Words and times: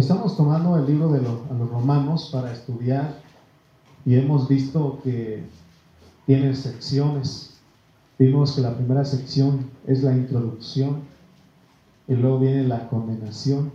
Estamos 0.00 0.34
tomando 0.34 0.78
el 0.78 0.86
libro 0.86 1.12
de 1.12 1.20
los, 1.20 1.46
romanos 1.70 2.30
para 2.32 2.50
estudiar 2.54 3.20
y 4.06 4.14
hemos 4.14 4.48
visto 4.48 4.98
que 5.04 5.44
tiene 6.24 6.56
secciones. 6.56 7.50
Vimos 8.18 8.52
que 8.52 8.62
la 8.62 8.74
primera 8.74 9.04
sección 9.04 9.68
es 9.86 10.02
la 10.02 10.16
introducción 10.16 11.02
y 12.08 12.14
luego 12.14 12.38
viene 12.38 12.64
la 12.64 12.88
condenación 12.88 13.72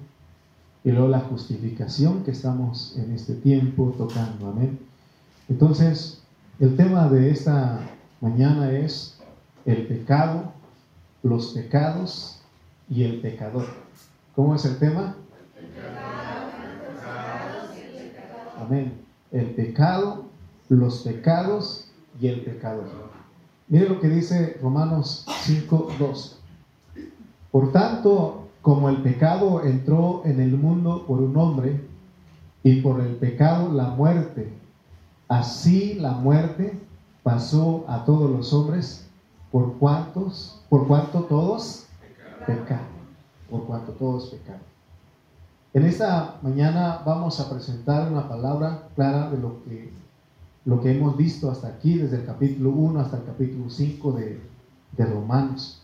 y 0.83 0.89
luego 0.89 1.09
la 1.09 1.19
justificación 1.19 2.23
que 2.23 2.31
estamos 2.31 2.97
en 2.97 3.11
este 3.11 3.35
tiempo 3.35 3.93
tocando. 3.95 4.49
Amén. 4.49 4.79
Entonces, 5.47 6.23
el 6.59 6.75
tema 6.75 7.07
de 7.07 7.29
esta 7.29 7.81
mañana 8.19 8.71
es 8.71 9.19
el 9.65 9.85
pecado, 9.85 10.53
los 11.21 11.49
pecados 11.49 12.39
y 12.89 13.03
el 13.03 13.21
pecador. 13.21 13.67
¿Cómo 14.35 14.55
es 14.55 14.65
el 14.65 14.79
tema? 14.79 15.17
Amén. 18.59 19.01
El 19.31 19.51
pecado, 19.51 20.25
los 20.69 20.99
pecados 20.99 21.91
y 22.19 22.27
el 22.27 22.41
pecador. 22.41 22.85
Mire 23.67 23.89
lo 23.89 23.99
que 23.99 24.09
dice 24.09 24.57
Romanos 24.61 25.25
5, 25.43 25.89
2. 25.99 26.39
Por 27.51 27.71
tanto, 27.71 28.47
como 28.61 28.89
el 28.89 29.01
pecado 29.01 29.63
entró 29.63 30.21
en 30.25 30.39
el 30.39 30.57
mundo 30.57 31.05
por 31.05 31.21
un 31.21 31.35
hombre, 31.37 31.79
y 32.65 32.81
por 32.81 32.99
el 32.99 33.17
pecado 33.17 33.71
la 33.71 33.89
muerte, 33.89 34.51
así 35.27 35.93
la 35.99 36.13
muerte 36.13 36.73
pasó 37.21 37.85
a 37.87 38.03
todos 38.05 38.27
los 38.31 38.51
hombres, 38.53 39.07
por 39.51 39.77
cuantos, 39.77 40.63
por 40.67 40.87
cuanto 40.87 41.25
todos 41.25 41.85
pecaron, 42.47 42.87
por 43.51 43.65
cuanto 43.65 43.91
todos 43.91 44.29
pecaron. 44.31 44.74
En 45.75 45.83
esta 45.83 46.37
mañana 46.41 47.01
vamos 47.05 47.37
a 47.41 47.49
presentar 47.49 48.09
una 48.09 48.29
palabra 48.29 48.87
clara 48.95 49.29
de 49.29 49.37
lo 49.37 49.61
que, 49.65 49.91
lo 50.63 50.79
que 50.79 50.95
hemos 50.95 51.17
visto 51.17 51.51
hasta 51.51 51.67
aquí, 51.67 51.97
desde 51.97 52.15
el 52.15 52.25
capítulo 52.25 52.69
1 52.69 53.01
hasta 53.01 53.17
el 53.17 53.25
capítulo 53.25 53.69
5 53.69 54.13
de, 54.13 54.39
de 54.95 55.05
Romanos. 55.05 55.81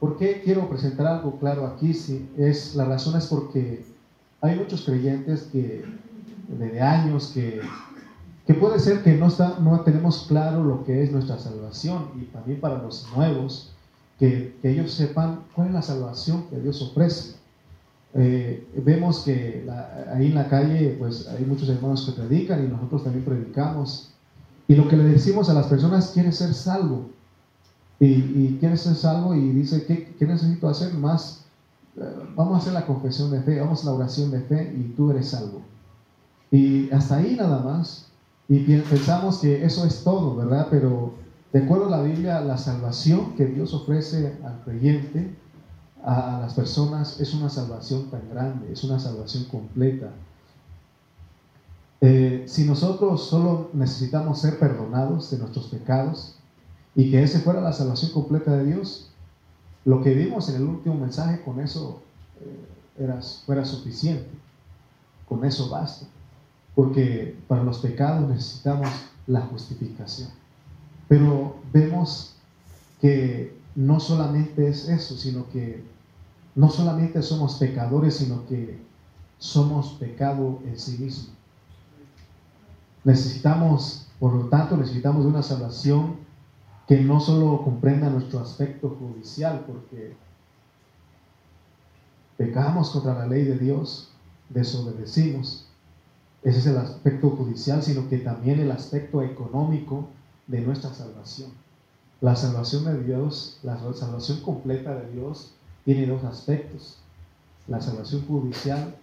¿Por 0.00 0.16
qué 0.16 0.40
quiero 0.42 0.70
presentar 0.70 1.06
algo 1.06 1.38
claro 1.38 1.66
aquí? 1.66 1.92
Si 1.92 2.30
es, 2.38 2.74
la 2.76 2.86
razón 2.86 3.18
es 3.18 3.26
porque 3.26 3.84
hay 4.40 4.56
muchos 4.58 4.86
creyentes 4.86 5.50
que 5.52 5.84
de 6.48 6.80
años 6.80 7.30
que, 7.34 7.60
que 8.46 8.54
puede 8.54 8.78
ser 8.78 9.02
que 9.02 9.12
no, 9.12 9.26
está, 9.26 9.58
no 9.60 9.80
tenemos 9.80 10.24
claro 10.26 10.64
lo 10.64 10.82
que 10.82 11.02
es 11.02 11.12
nuestra 11.12 11.38
salvación 11.38 12.08
y 12.16 12.24
también 12.24 12.58
para 12.58 12.82
los 12.82 13.06
nuevos, 13.14 13.70
que, 14.18 14.56
que 14.62 14.70
ellos 14.70 14.94
sepan 14.94 15.40
cuál 15.54 15.68
es 15.68 15.74
la 15.74 15.82
salvación 15.82 16.46
que 16.48 16.58
Dios 16.58 16.80
ofrece. 16.80 17.43
Eh, 18.16 18.66
vemos 18.84 19.24
que 19.24 19.66
ahí 20.14 20.26
en 20.26 20.34
la 20.36 20.48
calle 20.48 20.94
pues 20.98 21.26
hay 21.26 21.44
muchos 21.44 21.68
hermanos 21.68 22.06
que 22.06 22.12
predican 22.20 22.64
y 22.64 22.68
nosotros 22.68 23.04
también 23.04 23.24
predicamos. 23.24 24.10
Y 24.68 24.76
lo 24.76 24.88
que 24.88 24.96
le 24.96 25.04
decimos 25.04 25.50
a 25.50 25.54
las 25.54 25.66
personas, 25.66 26.12
quieres 26.14 26.36
ser 26.36 26.54
salvo. 26.54 27.10
Y, 28.00 28.06
y 28.06 28.56
quieres 28.60 28.82
ser 28.82 28.94
salvo 28.94 29.34
y 29.34 29.50
dice, 29.50 29.84
¿qué, 29.84 30.14
qué 30.18 30.26
necesito 30.26 30.68
hacer? 30.68 30.94
Más, 30.94 31.44
eh, 31.96 32.02
vamos 32.34 32.54
a 32.54 32.58
hacer 32.58 32.72
la 32.72 32.86
confesión 32.86 33.30
de 33.30 33.40
fe, 33.42 33.60
vamos 33.60 33.82
a 33.82 33.86
la 33.86 33.92
oración 33.92 34.30
de 34.30 34.40
fe 34.40 34.74
y 34.76 34.94
tú 34.94 35.10
eres 35.10 35.28
salvo. 35.28 35.62
Y 36.50 36.90
hasta 36.92 37.16
ahí 37.16 37.36
nada 37.36 37.60
más. 37.60 38.08
Y 38.48 38.60
pensamos 38.60 39.38
que 39.38 39.64
eso 39.64 39.86
es 39.86 40.04
todo, 40.04 40.36
¿verdad? 40.36 40.68
Pero 40.70 41.14
de 41.52 41.60
acuerdo 41.62 41.86
a 41.86 41.90
la 41.90 42.02
Biblia, 42.02 42.40
la 42.40 42.58
salvación 42.58 43.34
que 43.36 43.46
Dios 43.46 43.72
ofrece 43.72 44.36
al 44.44 44.60
creyente 44.64 45.34
a 46.04 46.38
las 46.38 46.52
personas 46.52 47.18
es 47.18 47.32
una 47.32 47.48
salvación 47.48 48.10
tan 48.10 48.28
grande, 48.30 48.70
es 48.70 48.84
una 48.84 48.98
salvación 48.98 49.44
completa. 49.44 50.10
Eh, 52.02 52.44
si 52.46 52.64
nosotros 52.64 53.26
solo 53.26 53.70
necesitamos 53.72 54.40
ser 54.40 54.58
perdonados 54.58 55.30
de 55.30 55.38
nuestros 55.38 55.68
pecados 55.68 56.36
y 56.94 57.10
que 57.10 57.22
ese 57.22 57.40
fuera 57.40 57.62
la 57.62 57.72
salvación 57.72 58.12
completa 58.12 58.54
de 58.54 58.66
Dios, 58.66 59.08
lo 59.86 60.02
que 60.02 60.12
vimos 60.12 60.50
en 60.50 60.56
el 60.56 60.64
último 60.64 60.94
mensaje 60.96 61.40
con 61.42 61.58
eso 61.60 62.02
eh, 62.40 63.02
era, 63.02 63.22
fuera 63.46 63.64
suficiente, 63.64 64.28
con 65.26 65.42
eso 65.46 65.70
basta, 65.70 66.04
porque 66.74 67.34
para 67.48 67.64
los 67.64 67.78
pecados 67.78 68.28
necesitamos 68.28 68.90
la 69.26 69.40
justificación. 69.40 70.28
Pero 71.08 71.56
vemos 71.72 72.34
que 73.00 73.56
no 73.74 74.00
solamente 74.00 74.68
es 74.68 74.86
eso, 74.88 75.16
sino 75.16 75.48
que 75.48 75.93
no 76.54 76.70
solamente 76.70 77.22
somos 77.22 77.56
pecadores, 77.56 78.16
sino 78.16 78.46
que 78.46 78.78
somos 79.38 79.94
pecado 79.94 80.60
en 80.64 80.78
sí 80.78 80.98
mismo. 80.98 81.34
Necesitamos, 83.02 84.06
por 84.18 84.32
lo 84.32 84.46
tanto, 84.46 84.76
necesitamos 84.76 85.26
una 85.26 85.42
salvación 85.42 86.16
que 86.86 87.00
no 87.00 87.20
solo 87.20 87.62
comprenda 87.62 88.08
nuestro 88.08 88.40
aspecto 88.40 88.96
judicial, 88.98 89.64
porque 89.66 90.16
pecamos 92.36 92.90
contra 92.90 93.14
la 93.14 93.26
ley 93.26 93.44
de 93.44 93.58
Dios, 93.58 94.10
desobedecimos. 94.48 95.66
Ese 96.42 96.58
es 96.58 96.66
el 96.66 96.76
aspecto 96.76 97.30
judicial, 97.30 97.82
sino 97.82 98.08
que 98.08 98.18
también 98.18 98.60
el 98.60 98.70
aspecto 98.70 99.22
económico 99.22 100.08
de 100.46 100.60
nuestra 100.60 100.92
salvación. 100.92 101.50
La 102.20 102.36
salvación 102.36 102.84
de 102.84 103.02
Dios, 103.02 103.58
la 103.62 103.78
salvación 103.94 104.40
completa 104.40 104.94
de 104.94 105.10
Dios 105.12 105.54
tiene 105.84 106.06
dos 106.06 106.24
aspectos, 106.24 106.98
la 107.68 107.80
salvación 107.80 108.26
judicial 108.26 108.94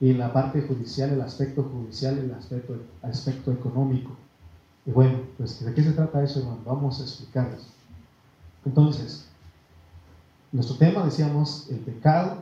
y 0.00 0.12
la 0.12 0.32
parte 0.32 0.62
judicial, 0.62 1.10
el 1.10 1.20
aspecto 1.20 1.64
judicial 1.64 2.18
y 2.18 2.20
el 2.26 2.34
aspecto, 2.34 2.76
aspecto 3.02 3.52
económico. 3.52 4.16
Y 4.86 4.90
bueno, 4.90 5.20
pues 5.36 5.64
¿de 5.64 5.74
qué 5.74 5.82
se 5.82 5.92
trata 5.92 6.22
eso, 6.22 6.40
hermano? 6.40 6.60
Vamos 6.64 7.00
a 7.00 7.02
explicarles. 7.02 7.66
Entonces, 8.64 9.26
nuestro 10.52 10.76
tema, 10.76 11.04
decíamos, 11.04 11.68
el 11.70 11.78
pecado, 11.78 12.38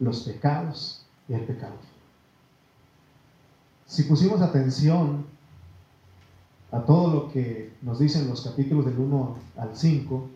los 0.00 0.20
pecados 0.20 1.02
y 1.28 1.34
el 1.34 1.42
pecado. 1.42 1.74
Si 3.86 4.02
pusimos 4.02 4.40
atención 4.40 5.26
a 6.72 6.80
todo 6.80 7.12
lo 7.12 7.32
que 7.32 7.72
nos 7.82 8.00
dicen 8.00 8.28
los 8.28 8.42
capítulos 8.42 8.84
del 8.84 8.98
1 8.98 9.36
al 9.56 9.76
5, 9.76 10.28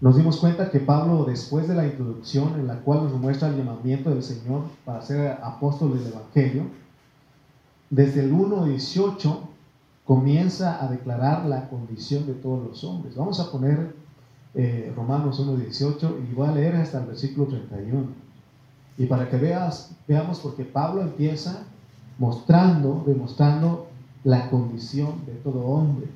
nos 0.00 0.16
dimos 0.16 0.38
cuenta 0.38 0.70
que 0.70 0.80
Pablo, 0.80 1.24
después 1.24 1.68
de 1.68 1.74
la 1.74 1.86
introducción 1.86 2.54
en 2.54 2.66
la 2.66 2.80
cual 2.80 3.04
nos 3.04 3.12
muestra 3.14 3.48
el 3.48 3.56
llamamiento 3.56 4.10
del 4.10 4.22
Señor 4.22 4.62
para 4.84 5.02
ser 5.02 5.38
apóstol 5.42 5.98
del 5.98 6.12
Evangelio, 6.12 6.64
desde 7.90 8.24
el 8.24 8.32
1.18 8.32 9.38
comienza 10.04 10.84
a 10.84 10.88
declarar 10.88 11.46
la 11.46 11.68
condición 11.68 12.26
de 12.26 12.34
todos 12.34 12.66
los 12.66 12.84
hombres. 12.84 13.16
Vamos 13.16 13.40
a 13.40 13.50
poner 13.50 13.94
eh, 14.54 14.92
Romanos 14.94 15.40
1.18 15.40 16.30
y 16.30 16.34
voy 16.34 16.48
a 16.48 16.52
leer 16.52 16.76
hasta 16.76 17.00
el 17.00 17.06
versículo 17.06 17.46
31. 17.46 18.06
Y 18.98 19.06
para 19.06 19.28
que 19.28 19.36
veas, 19.36 19.96
veamos, 20.06 20.40
porque 20.40 20.64
Pablo 20.64 21.02
empieza 21.02 21.64
mostrando, 22.18 23.02
demostrando 23.06 23.88
la 24.22 24.48
condición 24.50 25.24
de 25.26 25.32
todo 25.34 25.60
hombre. 25.60 26.06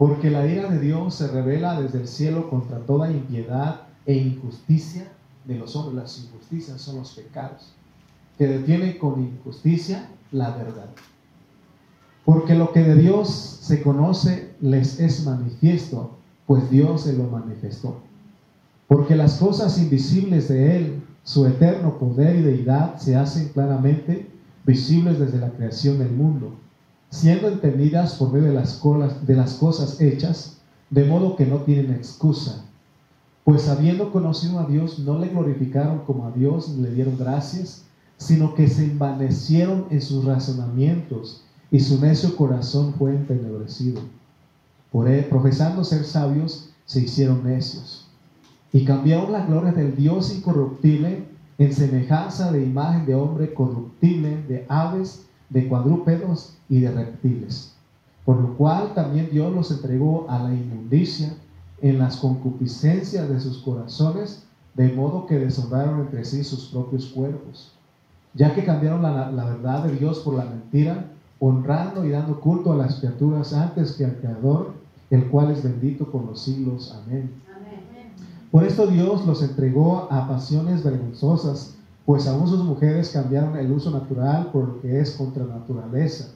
Porque 0.00 0.30
la 0.30 0.46
ira 0.46 0.70
de 0.70 0.80
Dios 0.80 1.16
se 1.16 1.28
revela 1.28 1.78
desde 1.78 2.00
el 2.00 2.08
cielo 2.08 2.48
contra 2.48 2.78
toda 2.78 3.10
impiedad 3.10 3.82
e 4.06 4.14
injusticia 4.14 5.12
de 5.44 5.56
los 5.56 5.76
hombres. 5.76 5.94
Las 5.94 6.24
injusticias 6.24 6.80
son 6.80 6.96
los 6.96 7.12
pecados, 7.12 7.74
que 8.38 8.46
detienen 8.46 8.96
con 8.96 9.20
injusticia 9.20 10.08
la 10.32 10.56
verdad. 10.56 10.88
Porque 12.24 12.54
lo 12.54 12.72
que 12.72 12.82
de 12.82 12.94
Dios 12.94 13.28
se 13.28 13.82
conoce 13.82 14.54
les 14.62 14.98
es 15.00 15.26
manifiesto, 15.26 16.16
pues 16.46 16.70
Dios 16.70 17.02
se 17.02 17.12
lo 17.12 17.24
manifestó. 17.24 17.98
Porque 18.88 19.14
las 19.14 19.34
cosas 19.34 19.76
invisibles 19.76 20.48
de 20.48 20.78
Él, 20.78 21.02
su 21.24 21.44
eterno 21.44 21.98
poder 21.98 22.36
y 22.36 22.40
deidad, 22.40 22.96
se 22.96 23.16
hacen 23.16 23.50
claramente 23.50 24.26
visibles 24.64 25.18
desde 25.18 25.36
la 25.36 25.50
creación 25.50 25.98
del 25.98 26.12
mundo 26.12 26.54
siendo 27.10 27.48
entendidas 27.48 28.14
por 28.14 28.32
medio 28.32 28.48
de 28.48 28.54
las, 28.54 28.80
las 29.26 29.54
cosas 29.54 30.00
hechas, 30.00 30.56
de 30.88 31.04
modo 31.04 31.36
que 31.36 31.46
no 31.46 31.58
tienen 31.58 31.92
excusa. 31.92 32.64
Pues 33.44 33.68
habiendo 33.68 34.12
conocido 34.12 34.58
a 34.60 34.66
Dios, 34.66 34.98
no 35.00 35.18
le 35.18 35.28
glorificaron 35.28 36.00
como 36.00 36.26
a 36.26 36.30
Dios 36.30 36.68
ni 36.68 36.82
le 36.82 36.94
dieron 36.94 37.18
gracias, 37.18 37.84
sino 38.16 38.54
que 38.54 38.68
se 38.68 38.84
envanecieron 38.84 39.86
en 39.90 40.00
sus 40.00 40.24
razonamientos 40.24 41.42
y 41.70 41.80
su 41.80 42.00
necio 42.00 42.36
corazón 42.36 42.94
fue 42.98 43.12
entenebrecido. 43.12 44.02
Por 44.92 45.08
él, 45.08 45.24
profesando 45.26 45.84
ser 45.84 46.04
sabios, 46.04 46.70
se 46.84 47.00
hicieron 47.00 47.44
necios 47.44 48.06
y 48.72 48.84
cambiaron 48.84 49.32
la 49.32 49.46
gloria 49.46 49.72
del 49.72 49.96
Dios 49.96 50.34
incorruptible 50.34 51.24
en 51.58 51.72
semejanza 51.72 52.52
de 52.52 52.62
imagen 52.62 53.06
de 53.06 53.14
hombre 53.14 53.52
corruptible, 53.52 54.42
de 54.48 54.64
aves, 54.68 55.26
de 55.50 55.68
cuadrúpedos 55.68 56.56
y 56.68 56.80
de 56.80 56.90
reptiles, 56.90 57.74
por 58.24 58.40
lo 58.40 58.56
cual 58.56 58.94
también 58.94 59.28
Dios 59.30 59.52
los 59.54 59.70
entregó 59.70 60.26
a 60.28 60.42
la 60.42 60.54
inmundicia 60.54 61.34
en 61.82 61.98
las 61.98 62.16
concupiscencias 62.16 63.28
de 63.28 63.40
sus 63.40 63.58
corazones 63.58 64.44
de 64.74 64.92
modo 64.92 65.26
que 65.26 65.38
deshonraron 65.38 66.00
entre 66.00 66.24
sí 66.24 66.44
sus 66.44 66.66
propios 66.66 67.06
cuerpos, 67.06 67.72
ya 68.34 68.54
que 68.54 68.64
cambiaron 68.64 69.02
la, 69.02 69.30
la 69.30 69.44
verdad 69.44 69.84
de 69.84 69.96
Dios 69.96 70.20
por 70.20 70.34
la 70.34 70.44
mentira, 70.44 71.06
honrando 71.40 72.04
y 72.04 72.10
dando 72.10 72.40
culto 72.40 72.72
a 72.72 72.76
las 72.76 72.96
criaturas 72.96 73.52
antes 73.52 73.92
que 73.92 74.04
al 74.04 74.16
Creador, 74.16 74.74
el 75.10 75.28
cual 75.28 75.50
es 75.50 75.62
bendito 75.62 76.10
por 76.10 76.24
los 76.24 76.40
siglos. 76.40 76.96
Amén. 77.02 77.30
Por 78.50 78.64
esto 78.64 78.86
Dios 78.86 79.26
los 79.26 79.42
entregó 79.42 80.08
a 80.10 80.28
pasiones 80.28 80.82
vergonzosas, 80.82 81.76
pues 82.06 82.26
aún 82.26 82.48
sus 82.48 82.64
mujeres 82.64 83.10
cambiaron 83.10 83.56
el 83.56 83.70
uso 83.70 83.90
natural 83.90 84.50
por 84.52 84.68
lo 84.68 84.80
que 84.80 85.00
es 85.00 85.12
contra 85.12 85.44
naturaleza. 85.44 86.30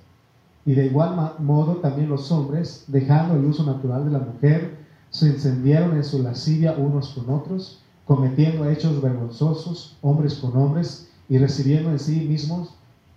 Y 0.67 0.75
de 0.75 0.87
igual 0.87 1.35
modo 1.41 1.77
también 1.77 2.09
los 2.09 2.31
hombres, 2.33 2.85
dejando 2.87 3.35
el 3.35 3.45
uso 3.45 3.65
natural 3.65 4.05
de 4.05 4.11
la 4.13 4.19
mujer, 4.19 4.77
se 5.11 5.29
encendieron 5.29 5.95
en 5.97 6.05
su 6.05 6.23
lascivia 6.23 6.75
unos 6.79 7.11
con 7.11 7.35
otros, 7.35 7.81
cometiendo 8.07 8.69
hechos 8.69 9.01
vergonzosos, 9.01 9.97
hombres 10.03 10.35
con 10.35 10.57
hombres, 10.57 11.09
y 11.29 11.39
recibiendo 11.39 11.91
en 11.91 11.99
sí 11.99 12.21
mismos, 12.21 12.75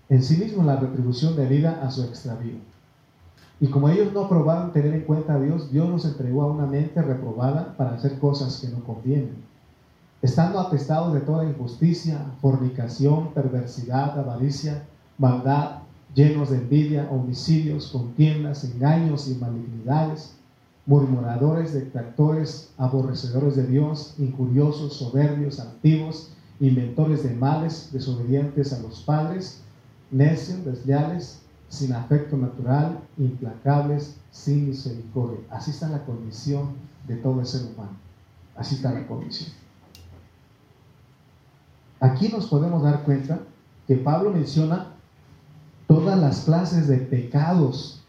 en 0.10 0.24
sí 0.24 0.38
mismos 0.38 0.66
la 0.66 0.78
retribución 0.78 1.36
debida 1.36 1.82
a 1.84 1.92
su 1.92 2.04
extravío. 2.04 2.56
Y 3.60 3.68
como 3.68 3.90
ellos 3.90 4.14
no 4.14 4.30
probaron 4.30 4.72
tener 4.72 4.94
en 4.94 5.02
cuenta 5.02 5.34
a 5.34 5.40
Dios, 5.40 5.72
Dios 5.72 5.90
nos 5.90 6.06
entregó 6.06 6.44
a 6.44 6.52
una 6.52 6.66
mente 6.66 7.02
reprobada 7.02 7.76
para 7.76 7.96
hacer 7.96 8.20
cosas 8.20 8.60
que 8.60 8.68
no 8.68 8.84
convienen. 8.84 9.47
Estando 10.22 10.60
atestados 10.60 11.14
de 11.14 11.20
toda 11.20 11.46
injusticia, 11.46 12.26
fornicación, 12.42 13.34
perversidad, 13.34 14.18
avaricia, 14.18 14.84
maldad, 15.20 15.80
llenos 16.16 16.50
de 16.50 16.58
envidia, 16.58 17.08
homicidios, 17.12 17.90
contiendas, 17.90 18.64
engaños 18.64 19.28
y 19.28 19.36
malignidades, 19.36 20.34
murmuradores, 20.88 21.74
detractores, 21.74 22.72
aborrecedores 22.78 23.56
de 23.58 23.68
Dios, 23.68 24.16
injuriosos, 24.18 24.94
soberbios, 24.94 25.60
altivos, 25.60 26.32
inventores 26.60 27.22
de 27.22 27.36
males, 27.36 27.90
desobedientes 27.92 28.74
a 28.74 28.80
los 28.80 29.02
padres, 29.02 29.62
necios, 30.10 30.66
desleales, 30.66 31.42
sin 31.70 31.94
afecto 31.94 32.38
natural, 32.38 33.00
implacables, 33.18 34.16
sin 34.32 34.70
misericordia. 34.70 35.40
Así 35.52 35.72
está 35.72 35.90
la 35.90 36.06
condición 36.06 36.70
de 37.08 37.18
todo 37.18 37.42
el 37.42 37.46
ser 37.46 37.62
humano. 37.72 37.98
Así 38.56 38.76
está 38.76 38.92
la 38.92 39.06
condición. 39.06 39.52
Aquí 42.00 42.30
nos 42.30 42.48
podemos 42.48 42.84
dar 42.84 43.04
cuenta 43.04 43.40
que 43.88 43.96
Pablo 43.96 44.32
menciona 44.32 44.88
todas 45.88 46.20
las 46.20 46.42
clases 46.42 46.88
de 46.88 46.98
pecados 46.98 48.04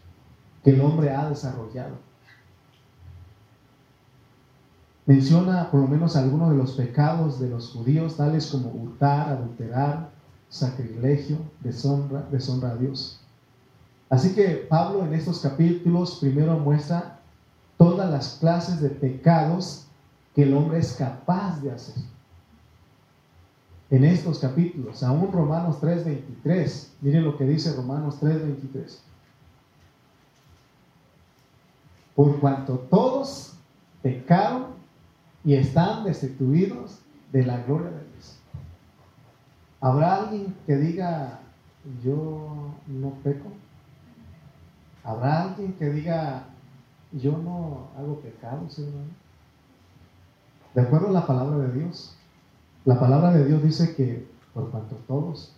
que 0.63 0.71
el 0.71 0.81
hombre 0.81 1.13
ha 1.13 1.29
desarrollado. 1.29 1.95
Menciona 5.05 5.71
por 5.71 5.79
lo 5.79 5.87
menos 5.87 6.15
algunos 6.15 6.51
de 6.51 6.57
los 6.57 6.73
pecados 6.73 7.39
de 7.39 7.49
los 7.49 7.71
judíos, 7.71 8.17
tales 8.17 8.47
como 8.47 8.69
hurtar, 8.69 9.29
adulterar, 9.29 10.11
sacrilegio, 10.49 11.37
deshonra, 11.61 12.27
deshonra 12.29 12.71
a 12.71 12.75
Dios. 12.75 13.19
Así 14.09 14.35
que 14.35 14.67
Pablo 14.69 15.05
en 15.05 15.13
estos 15.13 15.39
capítulos 15.39 16.17
primero 16.19 16.59
muestra 16.59 17.19
todas 17.77 18.09
las 18.11 18.37
clases 18.39 18.81
de 18.81 18.89
pecados 18.89 19.85
que 20.35 20.43
el 20.43 20.53
hombre 20.53 20.79
es 20.79 20.93
capaz 20.93 21.59
de 21.61 21.71
hacer. 21.71 21.95
En 23.91 24.03
estos 24.03 24.37
capítulos, 24.37 25.01
aún 25.01 25.31
Romanos 25.31 25.79
3:23, 25.81 26.91
miren 27.01 27.23
lo 27.23 27.37
que 27.37 27.45
dice 27.45 27.75
Romanos 27.75 28.19
3:23. 28.19 29.01
Por 32.15 32.39
cuanto 32.39 32.77
todos 32.77 33.53
pecaron 34.03 34.65
y 35.43 35.55
están 35.55 36.03
destituidos 36.03 36.99
de 37.31 37.45
la 37.45 37.63
gloria 37.63 37.89
de 37.89 38.03
Dios. 38.13 38.37
¿Habrá 39.81 40.17
alguien 40.17 40.55
que 40.67 40.75
diga, 40.75 41.39
yo 42.03 42.75
no 42.85 43.11
peco? 43.23 43.49
¿Habrá 45.03 45.43
alguien 45.43 45.73
que 45.73 45.89
diga, 45.89 46.43
yo 47.13 47.31
no 47.31 47.87
hago 47.97 48.19
pecados, 48.19 48.77
hermano? 48.77 49.09
De 50.75 50.81
acuerdo 50.81 51.07
a 51.07 51.11
la 51.11 51.25
palabra 51.25 51.57
de 51.57 51.79
Dios, 51.79 52.18
la 52.85 52.99
palabra 52.99 53.31
de 53.31 53.45
Dios 53.45 53.63
dice 53.63 53.95
que 53.95 54.27
por 54.53 54.69
cuanto 54.71 54.95
todos. 55.07 55.53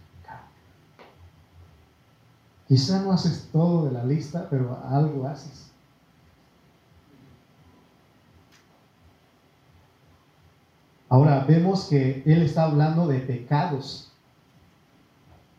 Quizá 2.68 3.02
no 3.02 3.12
haces 3.12 3.50
todo 3.52 3.86
de 3.86 3.92
la 3.92 4.06
lista, 4.06 4.48
pero 4.50 4.80
algo 4.86 5.28
haces. 5.28 5.70
Ahora 11.10 11.44
vemos 11.46 11.86
que 11.86 12.24
él 12.26 12.42
está 12.44 12.64
hablando 12.64 13.08
de 13.08 13.20
pecados 13.20 14.12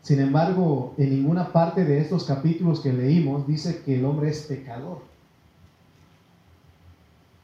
sin 0.02 0.18
embargo, 0.18 0.94
en 0.98 1.10
ninguna 1.10 1.52
parte 1.52 1.84
de 1.84 2.00
estos 2.00 2.24
capítulos 2.24 2.80
que 2.80 2.92
leímos 2.92 3.46
dice 3.46 3.82
que 3.84 4.00
el 4.00 4.04
hombre 4.04 4.30
es 4.30 4.42
pecador. 4.42 5.00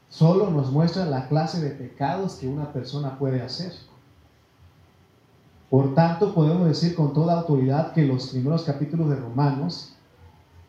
Solo 0.09 0.49
nos 0.51 0.69
muestra 0.69 1.05
la 1.05 1.29
clase 1.29 1.61
de 1.61 1.69
pecados 1.69 2.35
que 2.35 2.49
una 2.49 2.73
persona 2.73 3.17
puede 3.17 3.41
hacer. 3.41 3.71
Por 5.69 5.93
tanto, 5.93 6.33
podemos 6.33 6.67
decir 6.67 6.95
con 6.95 7.13
toda 7.13 7.39
autoridad 7.39 7.93
que 7.93 8.03
los 8.03 8.29
primeros 8.29 8.63
capítulos 8.63 9.09
de 9.09 9.17
Romanos, 9.17 9.93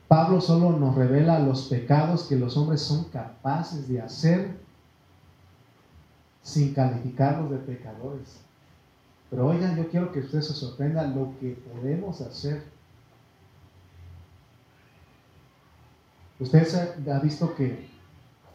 Pablo 0.08 0.40
solo 0.40 0.72
nos 0.78 0.94
revela 0.94 1.38
los 1.38 1.68
pecados 1.68 2.24
que 2.24 2.36
los 2.36 2.56
hombres 2.56 2.82
son 2.82 3.04
capaces 3.04 3.88
de 3.88 4.00
hacer 4.00 4.58
sin 6.42 6.74
calificarlos 6.74 7.50
de 7.50 7.58
pecadores. 7.58 8.40
Pero 9.30 9.46
oigan, 9.46 9.76
yo 9.76 9.88
quiero 9.88 10.10
que 10.12 10.20
usted 10.20 10.40
se 10.40 10.52
sorprenda 10.52 11.06
lo 11.06 11.32
que 11.38 11.50
podemos 11.52 12.20
hacer. 12.20 12.64
Usted 16.40 17.08
ha 17.08 17.20
visto 17.20 17.54
que 17.54 17.88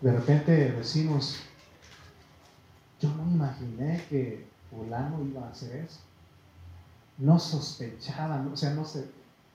de 0.01 0.11
repente 0.11 0.71
decimos, 0.73 1.37
yo 2.99 3.09
no 3.15 3.31
imaginé 3.31 4.03
que 4.09 4.45
fulano 4.69 5.23
iba 5.23 5.47
a 5.47 5.51
hacer 5.51 5.75
eso. 5.77 6.01
No 7.17 7.39
sospechaba, 7.39 8.45
o 8.51 8.57
sea, 8.57 8.73
no 8.73 8.85
sé 8.85 9.09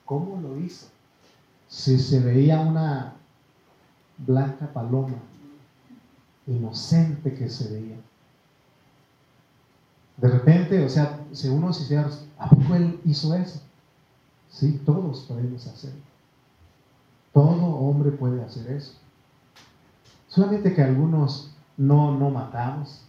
cómo 0.05 0.41
lo 0.41 0.57
hizo. 0.57 0.87
Si 1.67 1.97
se 1.99 2.19
veía 2.19 2.59
una 2.59 3.13
blanca 4.17 4.71
paloma, 4.73 5.17
inocente 6.47 7.33
que 7.33 7.49
se 7.49 7.71
veía 7.71 7.97
de 10.21 10.27
repente, 10.27 10.85
o 10.85 10.89
sea, 10.89 11.19
si 11.31 11.49
uno 11.49 11.73
se 11.73 11.97
¿a 11.97 12.49
poco 12.49 12.75
él 12.75 13.01
hizo 13.05 13.33
eso? 13.33 13.59
Sí, 14.51 14.79
todos 14.85 15.21
podemos 15.21 15.65
hacerlo. 15.65 15.99
Todo 17.33 17.65
hombre 17.65 18.11
puede 18.11 18.43
hacer 18.43 18.71
eso. 18.71 18.93
Solamente 20.27 20.75
que 20.75 20.83
algunos 20.83 21.51
no, 21.75 22.15
no 22.17 22.29
matamos, 22.29 23.01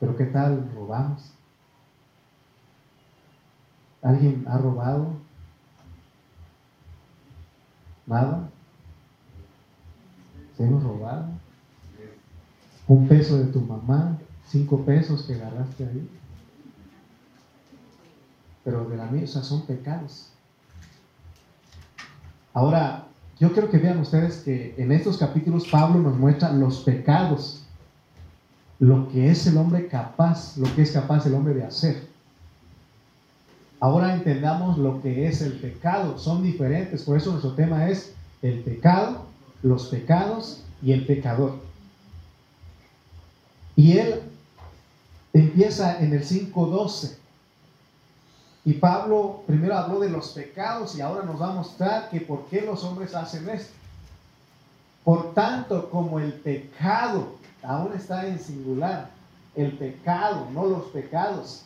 pero 0.00 0.16
¿qué 0.16 0.24
tal 0.24 0.68
robamos? 0.74 1.30
¿Alguien 4.06 4.44
ha 4.48 4.58
robado? 4.58 5.08
¿Nada? 8.06 8.48
¿Se 10.56 10.64
hemos 10.64 10.82
robado? 10.82 11.26
Un 12.86 13.08
peso 13.08 13.36
de 13.36 13.46
tu 13.46 13.60
mamá, 13.60 14.16
cinco 14.46 14.84
pesos 14.84 15.24
que 15.24 15.34
agarraste 15.34 15.84
ahí 15.84 16.08
pero 18.66 18.84
de 18.84 18.96
la 18.96 19.06
mesa 19.06 19.44
son 19.44 19.64
pecados. 19.64 20.32
Ahora, 22.52 23.06
yo 23.38 23.52
quiero 23.52 23.70
que 23.70 23.78
vean 23.78 24.00
ustedes 24.00 24.38
que 24.38 24.74
en 24.76 24.90
estos 24.90 25.18
capítulos 25.18 25.68
Pablo 25.70 26.00
nos 26.00 26.18
muestra 26.18 26.52
los 26.52 26.80
pecados, 26.80 27.62
lo 28.80 29.08
que 29.08 29.30
es 29.30 29.46
el 29.46 29.56
hombre 29.56 29.86
capaz, 29.86 30.56
lo 30.56 30.74
que 30.74 30.82
es 30.82 30.90
capaz 30.90 31.24
el 31.26 31.34
hombre 31.34 31.54
de 31.54 31.62
hacer. 31.62 32.08
Ahora 33.80 34.14
entendamos 34.14 34.78
lo 34.78 35.02
que 35.02 35.26
es 35.26 35.42
el 35.42 35.54
pecado, 35.54 36.18
son 36.18 36.42
diferentes, 36.42 37.02
por 37.02 37.16
eso 37.16 37.30
nuestro 37.30 37.52
tema 37.52 37.88
es 37.88 38.14
el 38.42 38.60
pecado, 38.60 39.26
los 39.62 39.86
pecados 39.86 40.62
y 40.82 40.92
el 40.92 41.04
pecador. 41.04 41.58
Y 43.74 43.98
él 43.98 44.22
empieza 45.34 46.00
en 46.00 46.14
el 46.14 46.24
5.12 46.24 47.16
y 48.66 48.72
Pablo 48.74 49.44
primero 49.46 49.76
habló 49.76 50.00
de 50.00 50.08
los 50.08 50.30
pecados 50.30 50.96
y 50.96 51.00
ahora 51.00 51.24
nos 51.24 51.40
va 51.40 51.50
a 51.50 51.54
mostrar 51.54 52.10
que 52.10 52.20
por 52.20 52.46
qué 52.46 52.62
los 52.62 52.82
hombres 52.82 53.14
hacen 53.14 53.48
esto. 53.48 53.72
Por 55.04 55.34
tanto, 55.34 55.88
como 55.88 56.18
el 56.18 56.32
pecado 56.32 57.36
aún 57.62 57.92
está 57.92 58.26
en 58.26 58.40
singular, 58.40 59.10
el 59.54 59.70
pecado, 59.78 60.48
no 60.52 60.66
los 60.66 60.86
pecados. 60.86 61.62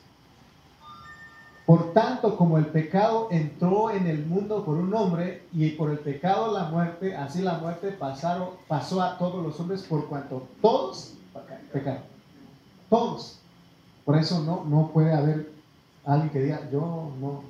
Por 1.70 1.92
tanto, 1.92 2.36
como 2.36 2.58
el 2.58 2.66
pecado 2.66 3.28
entró 3.30 3.92
en 3.92 4.08
el 4.08 4.26
mundo 4.26 4.64
por 4.64 4.76
un 4.76 4.92
hombre 4.92 5.44
y 5.52 5.68
por 5.70 5.92
el 5.92 6.00
pecado 6.00 6.52
la 6.52 6.64
muerte, 6.64 7.14
así 7.14 7.42
la 7.42 7.58
muerte 7.58 7.92
pasaron, 7.92 8.48
pasó 8.66 9.00
a 9.00 9.16
todos 9.18 9.40
los 9.40 9.60
hombres 9.60 9.82
por 9.82 10.08
cuanto 10.08 10.48
todos 10.60 11.14
pecaron. 11.72 12.02
Todos. 12.88 13.38
Por 14.04 14.18
eso 14.18 14.42
no, 14.42 14.64
no 14.64 14.90
puede 14.92 15.14
haber 15.14 15.52
alguien 16.04 16.30
que 16.30 16.40
diga, 16.40 16.68
yo 16.72 17.12
no. 17.20 17.44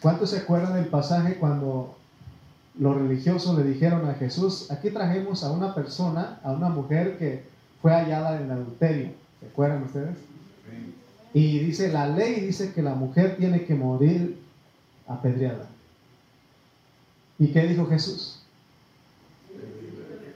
¿Cuántos 0.00 0.30
se 0.30 0.38
acuerdan 0.38 0.74
del 0.74 0.86
pasaje 0.86 1.38
cuando 1.38 1.96
los 2.78 2.96
religiosos 2.96 3.58
le 3.58 3.64
dijeron 3.64 4.08
a 4.08 4.14
Jesús, 4.14 4.70
aquí 4.70 4.90
trajimos 4.90 5.42
a 5.42 5.50
una 5.50 5.74
persona, 5.74 6.38
a 6.44 6.52
una 6.52 6.68
mujer 6.68 7.18
que 7.18 7.44
fue 7.82 7.90
hallada 7.90 8.40
en 8.40 8.48
adulterio? 8.48 9.10
¿Se 9.40 9.46
acuerdan 9.48 9.82
ustedes? 9.82 10.33
Y 11.34 11.58
dice, 11.58 11.92
la 11.92 12.06
ley 12.06 12.40
dice 12.40 12.72
que 12.72 12.80
la 12.80 12.94
mujer 12.94 13.36
tiene 13.36 13.64
que 13.64 13.74
morir 13.74 14.38
apedreada. 15.08 15.66
¿Y 17.40 17.48
qué 17.48 17.66
dijo 17.66 17.86
Jesús? 17.86 18.40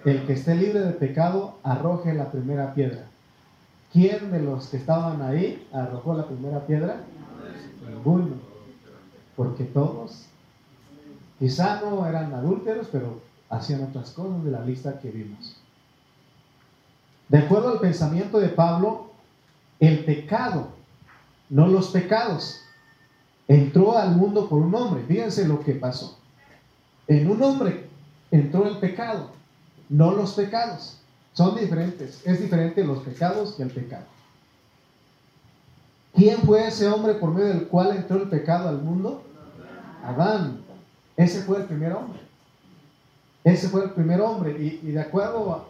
El 0.05 0.26
que 0.26 0.33
esté 0.33 0.57
libre 0.57 0.81
de 0.81 0.90
pecado, 0.90 1.57
arroje 1.62 2.12
la 2.14 2.33
primera 2.33 2.75
piedra. 2.75 3.05
¿Quién 3.93 4.33
de 4.33 4.40
los 4.40 4.67
que 4.67 4.76
estaban 4.76 5.23
ahí 5.23 5.67
arrojó 5.73 6.14
la 6.14 6.26
primera 6.26 6.67
piedra? 6.67 7.00
Ninguno. 7.88 8.35
Porque 9.37 9.62
todos, 9.64 10.25
quizá 11.38 11.81
no 11.81 12.05
eran 12.07 12.35
adúlteros, 12.35 12.88
pero 12.90 13.21
hacían 13.49 13.85
otras 13.85 14.11
cosas 14.11 14.45
de 14.45 14.50
la 14.50 14.64
lista 14.64 14.99
que 14.99 15.12
vimos. 15.12 15.57
De 17.28 17.38
acuerdo 17.38 17.69
al 17.69 17.78
pensamiento 17.78 18.40
de 18.40 18.49
Pablo, 18.49 19.12
el 19.78 20.05
pecado, 20.05 20.78
no 21.50 21.67
los 21.67 21.88
pecados, 21.88 22.61
entró 23.47 23.97
al 23.97 24.17
mundo 24.17 24.49
por 24.49 24.61
un 24.61 24.75
hombre. 24.75 25.05
Fíjense 25.07 25.47
lo 25.47 25.61
que 25.61 25.73
pasó. 25.75 26.19
En 27.07 27.31
un 27.31 27.43
hombre 27.43 27.88
entró 28.31 28.67
el 28.67 28.78
pecado, 28.78 29.31
no 29.88 30.12
los 30.12 30.35
pecados. 30.35 30.99
Son 31.33 31.57
diferentes. 31.57 32.26
Es 32.26 32.40
diferente 32.40 32.85
los 32.85 32.99
pecados 32.99 33.52
que 33.52 33.62
el 33.62 33.71
pecado. 33.71 34.05
¿Quién 36.14 36.38
fue 36.38 36.67
ese 36.67 36.88
hombre 36.88 37.14
por 37.14 37.33
medio 37.33 37.49
del 37.49 37.69
cual 37.69 37.97
entró 37.97 38.17
el 38.17 38.28
pecado 38.28 38.69
al 38.69 38.83
mundo? 38.83 39.23
Adán. 40.02 40.62
Ese 41.17 41.43
fue 41.43 41.59
el 41.59 41.64
primer 41.64 41.93
hombre. 41.93 42.19
Ese 43.45 43.69
fue 43.69 43.85
el 43.85 43.90
primer 43.90 44.21
hombre. 44.21 44.50
Y, 44.59 44.90
de 44.90 45.00
acuerdo, 45.00 45.68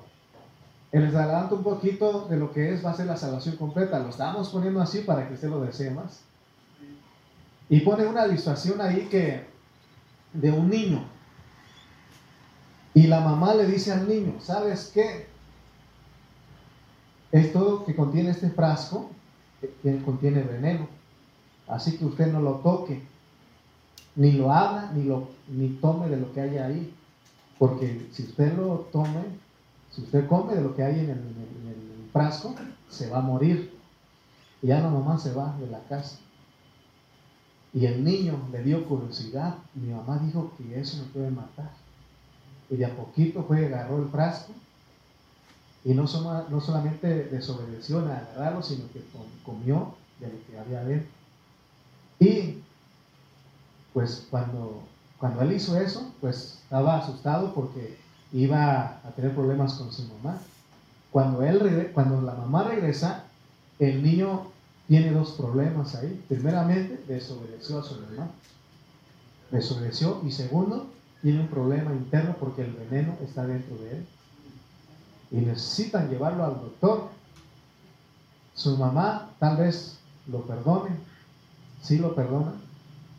les 0.93 1.15
adelanto 1.15 1.57
un 1.57 1.63
poquito 1.63 2.27
de 2.29 2.37
lo 2.37 2.53
que 2.53 2.73
es, 2.73 2.85
va 2.85 2.91
a 2.91 2.97
ser 2.97 3.07
la 3.07 3.17
salvación 3.17 3.57
completa. 3.57 3.99
Lo 3.99 4.09
estamos 4.09 4.49
poniendo 4.49 4.81
así 4.81 5.01
para 5.01 5.29
que 5.29 5.35
usted 5.35 5.49
lo 5.49 5.61
desee 5.61 5.91
más. 5.91 6.21
Y 7.69 7.81
pone 7.81 8.07
una 8.07 8.27
ilustración 8.27 8.81
ahí 8.81 9.09
que 9.11 9.45
de 10.33 10.51
un 10.51 10.71
niño. 10.71 11.05
Y 12.95 13.07
la 13.07 13.21
mamá 13.21 13.55
le 13.55 13.67
dice 13.67 13.93
al 13.93 14.09
niño, 14.09 14.41
¿sabes 14.41 14.91
qué? 14.95 15.27
Esto 17.31 17.85
que 17.85 17.95
contiene 17.95 18.31
este 18.31 18.49
frasco 18.49 19.11
que 19.83 20.03
contiene 20.03 20.43
veneno. 20.43 20.89
Así 21.67 21.99
que 21.99 22.07
usted 22.07 22.33
no 22.33 22.41
lo 22.41 22.55
toque, 22.57 23.03
ni 24.17 24.33
lo 24.33 24.53
haga, 24.53 24.91
ni, 24.93 25.05
lo, 25.05 25.29
ni 25.49 25.69
tome 25.69 26.09
de 26.09 26.17
lo 26.17 26.33
que 26.33 26.41
hay 26.41 26.57
ahí. 26.57 26.95
Porque 27.59 28.09
si 28.13 28.23
usted 28.23 28.57
lo 28.57 28.89
tome, 28.91 29.21
si 29.91 30.03
usted 30.03 30.27
come 30.27 30.55
de 30.55 30.63
lo 30.63 30.75
que 30.75 30.83
hay 30.83 31.01
en 31.01 31.11
el, 31.11 32.11
frasco, 32.13 32.55
se 32.89 33.11
va 33.11 33.19
a 33.19 33.23
morir. 33.23 33.77
Y 34.63 34.69
ya 34.69 34.81
la 34.81 34.89
mamá 34.89 35.19
se 35.19 35.33
va 35.35 35.55
de 35.61 35.67
la 35.67 35.81
casa. 35.85 36.19
Y 37.75 37.85
el 37.85 38.03
niño 38.03 38.49
le 38.51 38.63
dio 38.63 38.89
curiosidad. 38.89 39.57
Mi 39.75 39.93
mamá 39.93 40.19
dijo 40.19 40.53
que 40.57 40.81
eso 40.81 40.97
me 40.97 41.05
puede 41.11 41.31
matar. 41.31 41.71
Y 42.71 42.77
de 42.77 42.87
a 42.87 42.97
poquito 42.97 43.45
fue, 43.45 43.67
agarró 43.67 43.99
el 44.03 44.09
frasco 44.09 44.53
y 45.85 45.95
no, 45.95 46.05
no 46.51 46.61
solamente 46.61 47.25
desobedeció 47.25 48.01
en 48.01 48.11
agarrarlo, 48.11 48.63
sino 48.63 48.91
que 48.93 49.03
comió 49.45 49.95
de 50.21 50.27
lo 50.27 50.47
que 50.47 50.59
había 50.59 50.85
dentro. 50.85 51.11
Y 52.21 52.59
pues 53.93 54.27
cuando, 54.31 54.83
cuando 55.19 55.43
él 55.43 55.53
hizo 55.53 55.79
eso, 55.81 56.13
pues 56.21 56.59
estaba 56.63 56.99
asustado 56.99 57.55
porque 57.55 57.97
iba 58.33 59.01
a 59.05 59.11
tener 59.17 59.35
problemas 59.35 59.75
con 59.75 59.93
su 59.93 60.03
mamá. 60.05 60.39
Cuando, 61.11 61.43
él, 61.43 61.91
cuando 61.95 62.21
la 62.21 62.35
mamá 62.35 62.65
regresa, 62.65 63.25
el 63.79 64.03
niño 64.03 64.49
tiene 64.87 65.11
dos 65.11 65.33
problemas 65.33 65.95
ahí. 65.95 66.23
Primeramente, 66.29 67.03
desobedeció 67.07 67.79
a 67.79 67.83
su 67.83 67.95
mamá. 67.95 68.31
Desobedeció. 69.51 70.21
Y 70.27 70.33
segundo, 70.33 70.89
tiene 71.23 71.41
un 71.41 71.49
problema 71.49 71.93
interno 71.93 72.37
porque 72.39 72.63
el 72.63 72.73
veneno 72.73 73.17
está 73.23 73.47
dentro 73.47 73.77
de 73.77 73.91
él. 73.97 74.07
Y 75.31 75.37
necesitan 75.37 76.11
llevarlo 76.11 76.45
al 76.45 76.55
doctor. 76.55 77.09
Su 78.55 78.77
mamá 78.77 79.31
tal 79.39 79.57
vez 79.57 79.99
lo 80.27 80.43
perdone, 80.43 80.91
sí 81.83 81.99
lo 81.99 82.15
perdona, 82.15 82.53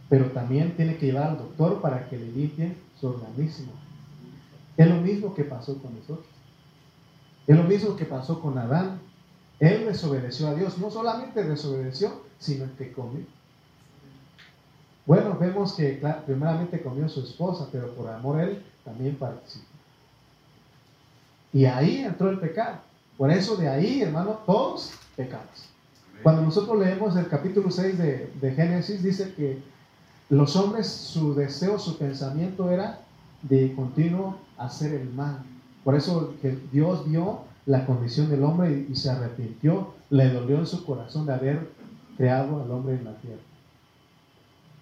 pero 0.10 0.32
también 0.32 0.76
tiene 0.76 0.98
que 0.98 1.08
llevar 1.08 1.30
al 1.30 1.38
doctor 1.38 1.82
para 1.82 2.10
que 2.10 2.18
le 2.18 2.32
limpien 2.32 2.78
su 3.00 3.08
organismo. 3.08 3.72
Es 4.80 4.88
lo 4.88 4.96
mismo 4.96 5.36
que 5.36 5.44
pasó 5.44 5.78
con 5.82 5.94
nosotros. 5.94 6.26
Es 7.46 7.58
lo 7.58 7.64
mismo 7.64 7.98
que 7.98 8.06
pasó 8.06 8.40
con 8.40 8.58
Adán. 8.58 9.02
Él 9.60 9.84
desobedeció 9.84 10.48
a 10.48 10.56
Dios. 10.56 10.78
No 10.78 10.90
solamente 10.90 11.44
desobedeció, 11.44 12.24
sino 12.40 12.66
que 12.78 12.94
comió. 12.94 13.26
Bueno, 15.06 15.38
vemos 15.38 15.74
que 15.74 16.02
primeramente 16.26 16.82
comió 16.82 17.10
su 17.10 17.26
esposa, 17.26 17.68
pero 17.74 17.94
por 17.94 18.10
amor 18.10 18.40
él 18.40 18.64
también 18.86 19.16
participó. 19.16 19.66
Y 21.52 21.66
ahí 21.66 21.98
entró 21.98 22.30
el 22.30 22.40
pecado. 22.40 22.78
Por 23.18 23.32
eso 23.32 23.58
de 23.58 23.68
ahí, 23.68 24.02
hermano, 24.02 24.40
todos 24.46 24.92
pecamos. 25.18 25.68
Cuando 26.24 26.42
nosotros 26.42 26.80
leemos 26.80 27.18
el 27.18 27.28
capítulo 27.28 27.70
6 27.70 27.98
de, 27.98 28.32
de 28.40 28.52
Génesis, 28.54 29.04
dice 29.04 29.34
que 29.34 29.62
los 30.30 30.56
hombres, 30.56 30.88
su 30.88 31.36
deseo, 31.36 31.78
su 31.80 31.98
pensamiento 31.98 32.72
era 32.72 33.02
de 33.44 33.74
continuo 33.76 34.38
hacer 34.58 34.94
el 34.94 35.10
mal. 35.12 35.44
Por 35.84 35.96
eso 35.96 36.36
que 36.42 36.58
Dios 36.72 37.10
vio 37.10 37.42
la 37.66 37.86
condición 37.86 38.30
del 38.30 38.44
hombre 38.44 38.88
y, 38.90 38.96
se 38.96 39.10
arrepintió, 39.10 39.94
le 40.10 40.30
dolió 40.30 40.58
en 40.58 40.68
su 40.68 40.86
corazón 40.86 41.26
de 41.26 41.34
haber 41.34 41.72
creado 42.18 42.62
al 42.62 42.72
hombre 42.72 42.96
en 42.96 43.06
la 43.06 43.14
tierra. 43.18 43.42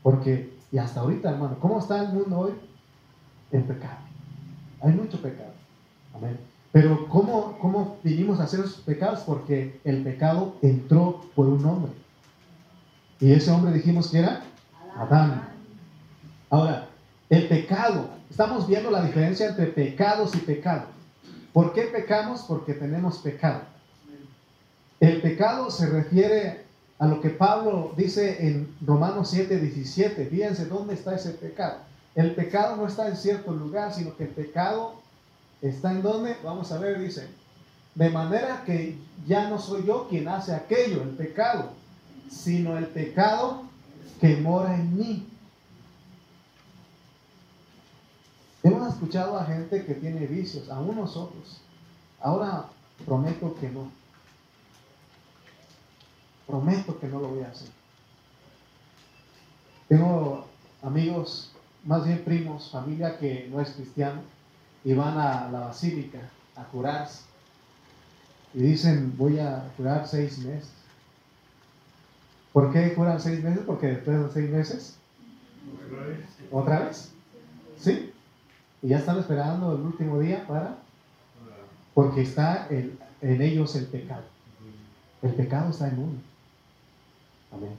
Porque, 0.02 0.58
y 0.72 0.78
hasta 0.78 1.02
ahorita, 1.02 1.32
hermano, 1.32 1.58
¿cómo 1.60 1.80
está 1.80 2.02
el 2.04 2.14
mundo 2.14 2.40
hoy? 2.40 2.52
En 3.52 3.64
pecado. 3.64 3.98
Hay 4.82 4.94
mucho 4.94 5.22
pecado. 5.22 5.52
Amén. 6.16 6.38
Pero 6.72 7.08
¿cómo, 7.10 7.58
cómo 7.60 7.98
vinimos 8.04 8.40
a 8.40 8.44
hacer 8.44 8.62
esos 8.62 8.82
pecados? 8.82 9.20
Porque 9.22 9.80
el 9.84 10.04
pecado 10.04 10.56
entró 10.62 11.22
por 11.36 11.48
un 11.48 11.66
hombre. 11.66 11.92
Y 13.20 13.32
ese 13.32 13.52
hombre 13.52 13.74
dijimos 13.74 14.10
que 14.10 14.20
era 14.20 14.44
Adán. 14.96 15.50
Ahora, 16.50 16.87
el 17.30 17.48
pecado, 17.48 18.10
estamos 18.30 18.68
viendo 18.68 18.90
la 18.90 19.04
diferencia 19.04 19.50
entre 19.50 19.68
pecados 19.68 20.36
y 20.36 20.40
pecado. 20.40 20.86
¿Por 21.54 21.74
qué 21.74 21.84
pecamos? 21.84 22.44
Porque 22.48 22.74
tenemos 22.74 23.18
pecado. 23.20 23.62
El 25.00 25.22
pecado 25.22 25.70
se 25.70 25.88
refiere 25.88 26.66
a 27.00 27.08
lo 27.08 27.22
que 27.22 27.30
Pablo 27.30 27.94
dice 27.96 28.48
en 28.48 28.76
Romanos 28.82 29.30
7, 29.30 29.60
17. 29.60 30.26
Fíjense 30.26 30.66
dónde 30.66 30.96
está 30.96 31.16
ese 31.16 31.32
pecado. 31.32 31.80
El 32.16 32.34
pecado 32.34 32.76
no 32.76 32.88
está 32.88 33.08
en 33.08 33.18
cierto 33.18 33.52
lugar, 33.52 33.94
sino 33.94 34.16
que 34.16 34.24
el 34.24 34.30
pecado 34.30 34.96
está 35.62 35.92
en 35.92 36.02
dónde. 36.02 36.36
Vamos 36.44 36.72
a 36.72 36.80
ver, 36.80 37.00
dice. 37.00 37.28
De 37.94 38.10
manera 38.10 38.64
que 38.66 38.98
ya 39.28 39.50
no 39.50 39.60
soy 39.60 39.86
yo 39.86 40.08
quien 40.10 40.28
hace 40.28 40.54
aquello, 40.54 41.04
el 41.04 41.10
pecado, 41.10 41.72
sino 42.30 42.78
el 42.78 42.86
pecado 42.88 43.64
que 44.20 44.38
mora 44.38 44.76
en 44.76 44.98
mí. 44.98 45.28
Hemos 48.68 48.94
escuchado 48.94 49.40
a 49.40 49.46
gente 49.46 49.86
que 49.86 49.94
tiene 49.94 50.28
vicios, 50.28 50.70
aún 50.70 50.98
nosotros. 50.98 51.62
Ahora 52.20 52.66
prometo 53.06 53.56
que 53.56 53.70
no. 53.70 53.90
Prometo 56.46 57.00
que 57.00 57.08
no 57.08 57.22
lo 57.22 57.30
voy 57.30 57.44
a 57.44 57.50
hacer. 57.50 57.70
Tengo 59.88 60.48
amigos, 60.82 61.54
más 61.86 62.06
bien 62.06 62.26
primos, 62.26 62.70
familia 62.70 63.18
que 63.18 63.48
no 63.50 63.62
es 63.62 63.70
cristiano, 63.70 64.22
y 64.84 64.94
van 64.94 65.18
a 65.18 65.50
la 65.50 65.60
basílica 65.62 66.30
a 66.58 66.66
curarse. 66.66 67.24
Y 68.54 68.64
dicen, 68.64 69.14
voy 69.18 69.40
a 69.40 69.72
curar 69.78 70.06
seis 70.10 70.40
meses. 70.40 70.72
¿Por 72.52 72.74
qué 72.74 72.94
curan 72.94 73.22
seis 73.22 73.42
meses? 73.42 73.64
Porque 73.66 73.88
después 73.88 74.24
de 74.24 74.34
seis 74.34 74.50
meses, 74.50 74.98
¿otra 76.52 76.80
vez? 76.80 77.14
¿Sí? 77.80 78.12
Y 78.82 78.90
ya 78.90 79.00
están 79.00 79.20
esperando 79.20 79.74
el 79.74 79.82
último 79.82 80.20
día 80.20 80.46
para... 80.48 80.78
Porque 81.94 82.22
está 82.22 82.68
en, 82.70 82.98
ellos 83.22 83.76
el 83.76 83.86
pecado. 83.86 84.24
El 85.22 85.34
pecado 85.34 85.72
está 85.72 85.88
en 85.88 86.00
uno. 86.00 86.20
Amén. 87.52 87.72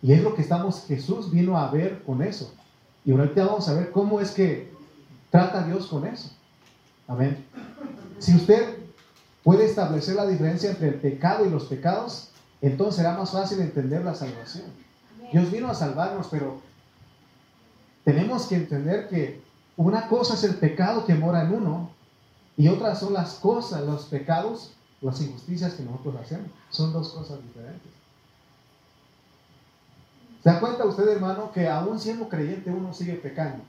Y 0.00 0.12
es 0.12 0.22
lo 0.22 0.34
que 0.34 0.42
estamos, 0.42 0.84
Jesús 0.86 1.30
vino 1.30 1.58
a 1.58 1.70
ver 1.70 2.02
con 2.04 2.22
eso. 2.22 2.54
Y 3.04 3.12
ahorita 3.12 3.44
vamos 3.44 3.68
a 3.68 3.74
ver 3.74 3.90
cómo 3.90 4.20
es 4.20 4.30
que 4.30 4.72
trata 5.30 5.66
Dios 5.66 5.86
con 5.86 6.06
eso. 6.06 6.30
Amén. 7.06 7.44
Si 8.18 8.34
usted 8.34 8.78
puede 9.42 9.66
establecer 9.66 10.14
la 10.14 10.26
diferencia 10.26 10.70
entre 10.70 10.88
el 10.88 10.94
pecado 10.94 11.44
y 11.44 11.50
los 11.50 11.64
pecados, 11.64 12.30
entonces 12.60 12.96
será 12.96 13.16
más 13.16 13.30
fácil 13.30 13.60
entender 13.60 14.04
la 14.04 14.14
salvación. 14.14 14.66
Dios 15.32 15.50
vino 15.50 15.68
a 15.68 15.74
salvarnos, 15.74 16.28
pero 16.30 16.60
tenemos 18.04 18.46
que 18.46 18.56
entender 18.56 19.08
que 19.08 19.40
una 19.78 20.08
cosa 20.08 20.34
es 20.34 20.42
el 20.42 20.56
pecado 20.56 21.06
que 21.06 21.14
mora 21.14 21.42
en 21.42 21.54
uno 21.54 21.90
y 22.56 22.66
otras 22.66 22.98
son 22.98 23.12
las 23.12 23.34
cosas, 23.34 23.84
los 23.84 24.06
pecados, 24.06 24.72
las 25.00 25.20
injusticias 25.20 25.74
que 25.74 25.84
nosotros 25.84 26.16
hacemos. 26.16 26.50
Son 26.68 26.92
dos 26.92 27.10
cosas 27.10 27.40
diferentes. 27.44 27.92
¿Se 30.42 30.50
da 30.50 30.58
cuenta 30.58 30.84
usted, 30.84 31.06
hermano, 31.08 31.52
que 31.52 31.68
aún 31.68 32.00
siendo 32.00 32.28
creyente 32.28 32.70
uno 32.70 32.92
sigue 32.92 33.14
pecando? 33.14 33.62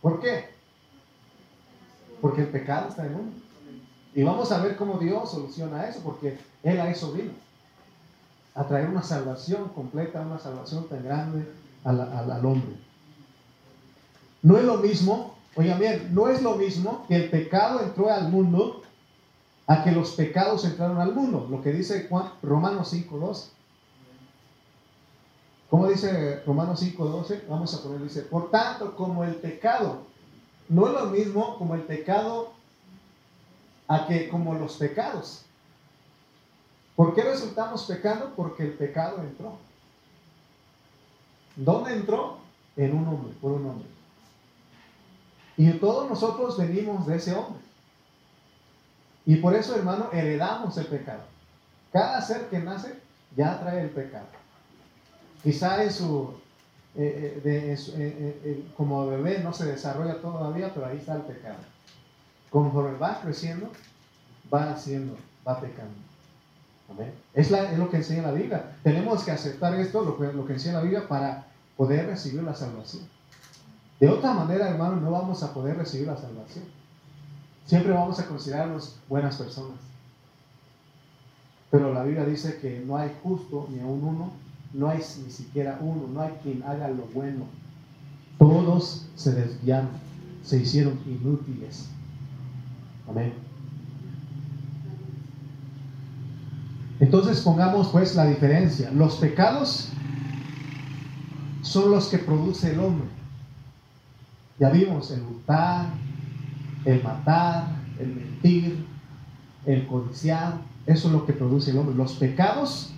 ¿Por 0.00 0.20
qué? 0.20 0.48
Porque 2.22 2.40
el 2.40 2.48
pecado 2.48 2.88
está 2.88 3.04
en 3.04 3.14
uno. 3.14 3.32
Y 4.14 4.22
vamos 4.22 4.50
a 4.52 4.62
ver 4.62 4.76
cómo 4.76 4.98
Dios 4.98 5.30
soluciona 5.30 5.86
eso, 5.86 6.00
porque 6.02 6.38
Él 6.62 6.80
a 6.80 6.90
eso 6.90 7.12
vino. 7.12 7.32
A 8.54 8.66
traer 8.66 8.88
una 8.88 9.02
salvación 9.02 9.68
completa, 9.68 10.22
una 10.22 10.38
salvación 10.38 10.88
tan 10.88 11.04
grande 11.04 11.46
al, 11.84 12.00
al 12.00 12.46
hombre. 12.46 12.91
No 14.42 14.58
es 14.58 14.64
lo 14.64 14.78
mismo, 14.78 15.36
oigan 15.54 15.78
bien, 15.78 16.08
no 16.12 16.28
es 16.28 16.42
lo 16.42 16.56
mismo 16.56 17.04
que 17.06 17.14
el 17.14 17.30
pecado 17.30 17.80
entró 17.80 18.10
al 18.10 18.28
mundo 18.28 18.82
a 19.66 19.84
que 19.84 19.92
los 19.92 20.12
pecados 20.12 20.64
entraron 20.64 21.00
al 21.00 21.14
mundo. 21.14 21.46
Lo 21.48 21.62
que 21.62 21.72
dice 21.72 22.06
Juan, 22.08 22.32
Romanos 22.42 22.92
5.12. 22.92 23.48
¿Cómo 25.70 25.88
dice 25.88 26.42
Romanos 26.44 26.82
5.12? 26.82 27.42
Vamos 27.48 27.72
a 27.74 27.82
poner, 27.82 28.02
dice, 28.02 28.22
por 28.22 28.50
tanto, 28.50 28.94
como 28.96 29.24
el 29.24 29.36
pecado, 29.36 30.02
no 30.68 30.86
es 30.86 30.92
lo 30.92 31.06
mismo 31.06 31.56
como 31.56 31.74
el 31.74 31.82
pecado 31.82 32.52
a 33.88 34.06
que 34.06 34.28
como 34.28 34.54
los 34.54 34.76
pecados. 34.76 35.44
¿Por 36.96 37.14
qué 37.14 37.22
resultamos 37.22 37.84
pecando? 37.84 38.32
Porque 38.36 38.64
el 38.64 38.72
pecado 38.74 39.22
entró. 39.22 39.56
¿Dónde 41.56 41.94
entró? 41.94 42.38
En 42.76 42.96
un 42.96 43.06
hombre, 43.06 43.34
por 43.40 43.52
un 43.52 43.66
hombre. 43.66 43.88
Y 45.56 45.70
todos 45.72 46.08
nosotros 46.08 46.58
venimos 46.58 47.06
de 47.06 47.16
ese 47.16 47.34
hombre. 47.34 47.60
Y 49.26 49.36
por 49.36 49.54
eso, 49.54 49.76
hermano, 49.76 50.08
heredamos 50.12 50.76
el 50.78 50.86
pecado. 50.86 51.22
Cada 51.92 52.20
ser 52.22 52.48
que 52.48 52.58
nace 52.58 52.94
ya 53.36 53.60
trae 53.60 53.82
el 53.82 53.90
pecado. 53.90 54.26
Quizá 55.42 55.82
en 55.82 55.92
su, 55.92 56.34
eh, 56.94 57.40
eh, 57.44 58.40
eh, 58.44 58.64
como 58.76 59.06
bebé 59.06 59.40
no 59.40 59.52
se 59.52 59.66
desarrolla 59.66 60.20
todavía, 60.20 60.72
pero 60.74 60.86
ahí 60.86 60.98
está 60.98 61.14
el 61.14 61.22
pecado. 61.22 61.58
Conforme 62.50 62.98
va 62.98 63.20
creciendo, 63.20 63.70
va 64.52 64.72
haciendo, 64.72 65.16
va 65.46 65.60
pecando. 65.60 65.94
Amén. 66.90 67.12
Es, 67.34 67.50
lo 67.50 67.90
que 67.90 67.98
enseña 67.98 68.22
la 68.22 68.32
Biblia. 68.32 68.76
Tenemos 68.82 69.24
que 69.24 69.30
aceptar 69.30 69.74
esto, 69.74 70.02
lo 70.02 70.18
que, 70.18 70.32
lo 70.32 70.46
que 70.46 70.54
enseña 70.54 70.74
la 70.74 70.82
Biblia, 70.82 71.08
para 71.08 71.46
poder 71.76 72.06
recibir 72.06 72.42
la 72.42 72.54
salvación. 72.54 73.08
De 74.02 74.08
otra 74.08 74.34
manera, 74.34 74.68
hermano, 74.68 74.96
no 74.96 75.12
vamos 75.12 75.44
a 75.44 75.54
poder 75.54 75.76
recibir 75.76 76.08
la 76.08 76.16
salvación. 76.16 76.64
Siempre 77.66 77.92
vamos 77.92 78.18
a 78.18 78.26
considerarnos 78.26 78.96
buenas 79.08 79.36
personas. 79.36 79.78
Pero 81.70 81.94
la 81.94 82.02
Biblia 82.02 82.24
dice 82.24 82.58
que 82.60 82.82
no 82.84 82.96
hay 82.96 83.12
justo 83.22 83.68
ni 83.70 83.78
aún 83.78 84.02
uno, 84.02 84.32
no 84.72 84.88
hay 84.88 84.98
ni 85.24 85.30
siquiera 85.30 85.78
uno, 85.80 86.08
no 86.12 86.20
hay 86.20 86.32
quien 86.42 86.64
haga 86.64 86.88
lo 86.88 87.04
bueno. 87.14 87.44
Todos 88.40 89.06
se 89.14 89.34
desviaron, 89.34 89.90
se 90.42 90.56
hicieron 90.56 90.98
inútiles. 91.06 91.88
Amén. 93.08 93.34
Entonces 96.98 97.40
pongamos 97.40 97.86
pues 97.90 98.16
la 98.16 98.26
diferencia. 98.26 98.90
Los 98.90 99.14
pecados 99.14 99.90
son 101.62 101.92
los 101.92 102.08
que 102.08 102.18
produce 102.18 102.72
el 102.72 102.80
hombre. 102.80 103.21
Ya 104.62 104.70
vimos 104.70 105.10
el 105.10 105.22
hurtar, 105.22 105.86
el 106.84 107.02
matar, 107.02 107.64
el 107.98 108.14
mentir, 108.14 108.86
el 109.66 109.88
codiciar. 109.88 110.60
Eso 110.86 111.08
es 111.08 111.12
lo 111.12 111.26
que 111.26 111.32
produce 111.32 111.72
el 111.72 111.78
hombre. 111.78 111.96
Los 111.96 112.12
pecados 112.12 112.92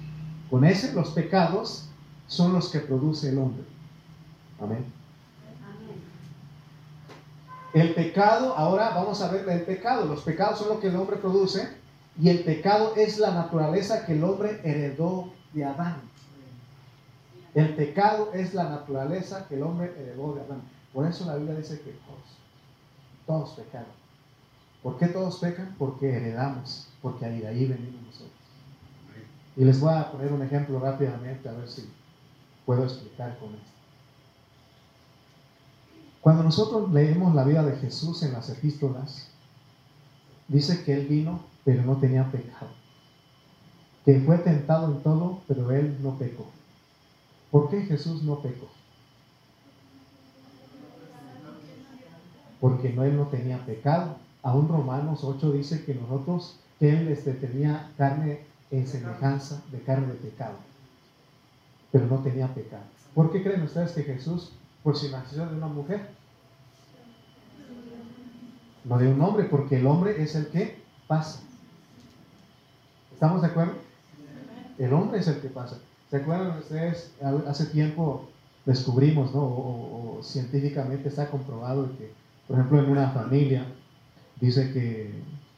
con 0.50 0.66
ese, 0.66 0.92
los 0.92 1.12
pecados 1.12 1.88
son 2.26 2.52
los 2.52 2.68
que 2.68 2.80
produce 2.80 3.30
el 3.30 3.38
hombre. 3.38 3.64
Amén. 4.60 4.84
El 7.72 7.94
pecado, 7.94 8.54
ahora 8.58 8.90
vamos 8.90 9.22
a 9.22 9.32
ver 9.32 9.48
el 9.48 9.62
pecado. 9.62 10.04
Los 10.04 10.20
pecados 10.20 10.58
son 10.58 10.68
lo 10.68 10.80
que 10.80 10.88
el 10.88 10.96
hombre 10.96 11.16
produce 11.16 11.66
y 12.20 12.28
el 12.28 12.40
pecado 12.40 12.92
es 12.94 13.18
la 13.18 13.32
naturaleza 13.32 14.04
que 14.04 14.12
el 14.12 14.24
hombre 14.24 14.60
heredó 14.64 15.32
de 15.54 15.64
Adán. 15.64 16.02
El 17.54 17.74
pecado 17.74 18.32
es 18.34 18.52
la 18.52 18.64
naturaleza 18.64 19.48
que 19.48 19.54
el 19.54 19.62
hombre 19.62 19.94
heredó 19.98 20.34
de 20.34 20.42
Adán. 20.42 20.73
Por 20.94 21.06
eso 21.06 21.26
la 21.26 21.34
Biblia 21.34 21.56
dice 21.56 21.80
que 21.80 21.90
todos, 21.90 22.38
todos 23.26 23.50
pecaron. 23.58 23.92
¿Por 24.80 24.96
qué 24.96 25.08
todos 25.08 25.38
pecan? 25.38 25.74
Porque 25.76 26.14
heredamos, 26.14 26.88
porque 27.02 27.24
ahí 27.24 27.40
de 27.40 27.48
ahí 27.48 27.66
venimos 27.66 28.02
nosotros. 28.06 28.30
Y 29.56 29.64
les 29.64 29.80
voy 29.80 29.92
a 29.92 30.12
poner 30.12 30.32
un 30.32 30.42
ejemplo 30.42 30.78
rápidamente 30.78 31.48
a 31.48 31.52
ver 31.52 31.68
si 31.68 31.88
puedo 32.64 32.84
explicar 32.84 33.36
con 33.38 33.54
esto. 33.54 33.74
Cuando 36.20 36.42
nosotros 36.42 36.92
leemos 36.92 37.34
la 37.34 37.44
vida 37.44 37.62
de 37.62 37.76
Jesús 37.76 38.22
en 38.22 38.32
las 38.32 38.48
epístolas, 38.48 39.28
dice 40.48 40.84
que 40.84 40.94
Él 40.94 41.06
vino, 41.06 41.40
pero 41.64 41.82
no 41.82 41.96
tenía 41.96 42.30
pecado. 42.30 42.70
Que 44.04 44.20
fue 44.20 44.38
tentado 44.38 44.92
en 44.92 45.02
todo, 45.02 45.40
pero 45.48 45.70
Él 45.70 45.98
no 46.02 46.16
pecó. 46.18 46.46
¿Por 47.50 47.68
qué 47.68 47.82
Jesús 47.82 48.22
no 48.22 48.40
pecó? 48.40 48.68
Porque 52.64 52.94
no, 52.94 53.04
Él 53.04 53.14
no 53.14 53.26
tenía 53.26 53.58
pecado. 53.66 54.16
Aún 54.42 54.68
Romanos 54.68 55.22
8 55.22 55.52
dice 55.52 55.84
que 55.84 55.94
nosotros, 55.94 56.58
que 56.78 56.88
Él 56.88 57.08
este, 57.08 57.34
tenía 57.34 57.90
carne 57.98 58.40
en 58.70 58.86
semejanza 58.86 59.62
de 59.70 59.82
carne 59.82 60.06
de 60.06 60.14
pecado, 60.14 60.54
pero 61.92 62.06
no 62.06 62.20
tenía 62.20 62.48
pecado. 62.54 62.84
¿Por 63.14 63.30
qué 63.30 63.42
creen 63.42 63.64
ustedes 63.64 63.92
que 63.92 64.04
Jesús, 64.04 64.52
por 64.82 64.96
si 64.96 65.10
nació 65.10 65.44
de 65.44 65.56
una 65.56 65.66
mujer, 65.66 66.08
no 68.84 68.96
de 68.96 69.12
un 69.12 69.20
hombre, 69.20 69.44
porque 69.44 69.76
el 69.76 69.86
hombre 69.86 70.22
es 70.22 70.34
el 70.34 70.46
que 70.46 70.78
pasa. 71.06 71.40
¿Estamos 73.12 73.42
de 73.42 73.48
acuerdo? 73.48 73.74
El 74.78 74.90
hombre 74.94 75.18
es 75.18 75.28
el 75.28 75.38
que 75.42 75.50
pasa. 75.50 75.76
¿Se 76.10 76.16
acuerdan 76.16 76.56
ustedes? 76.56 77.12
Hace 77.46 77.66
tiempo 77.66 78.26
descubrimos, 78.64 79.34
¿no? 79.34 79.42
O, 79.42 80.16
o, 80.16 80.22
científicamente 80.22 81.10
está 81.10 81.30
comprobado 81.30 81.90
que, 81.98 82.23
por 82.46 82.58
ejemplo, 82.58 82.78
en 82.80 82.90
una 82.90 83.10
familia, 83.10 83.66
dice 84.40 84.72
que 84.72 85.10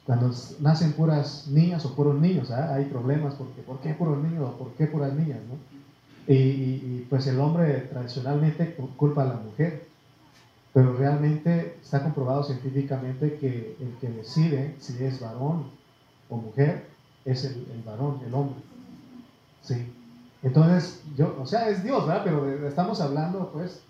cuando 0.04 0.30
nacen 0.60 0.92
puras 0.92 1.48
niñas 1.48 1.84
o 1.84 1.94
puros 1.94 2.20
niños, 2.20 2.50
¿ah? 2.52 2.74
hay 2.74 2.84
problemas 2.84 3.34
porque 3.34 3.60
¿por 3.62 3.80
qué 3.80 3.92
puros 3.94 4.22
niños 4.22 4.48
o 4.48 4.56
por 4.56 4.72
qué 4.74 4.86
puras 4.86 5.12
niñas? 5.12 5.40
¿no? 5.48 5.56
Y, 6.32 7.06
pues 7.08 7.26
el 7.26 7.38
hombre 7.38 7.88
tradicionalmente 7.90 8.76
culpa 8.96 9.22
a 9.22 9.26
la 9.26 9.34
mujer, 9.34 9.86
pero 10.72 10.92
realmente 10.96 11.76
está 11.80 12.02
comprobado 12.02 12.42
científicamente 12.44 13.36
que 13.38 13.76
el 13.80 13.94
que 14.00 14.08
decide 14.08 14.74
si 14.80 15.02
es 15.04 15.20
varón 15.20 15.70
o 16.28 16.36
mujer 16.36 16.86
es 17.24 17.44
el, 17.44 17.82
varón, 17.84 18.20
el 18.26 18.34
hombre. 18.34 18.56
Sí. 19.62 19.92
Entonces, 20.42 21.02
yo, 21.16 21.36
o 21.40 21.46
sea, 21.46 21.68
es 21.68 21.82
Dios, 21.82 22.06
¿verdad? 22.06 22.22
Pero 22.24 22.68
estamos 22.68 23.00
hablando, 23.00 23.50
pues, 23.52 23.82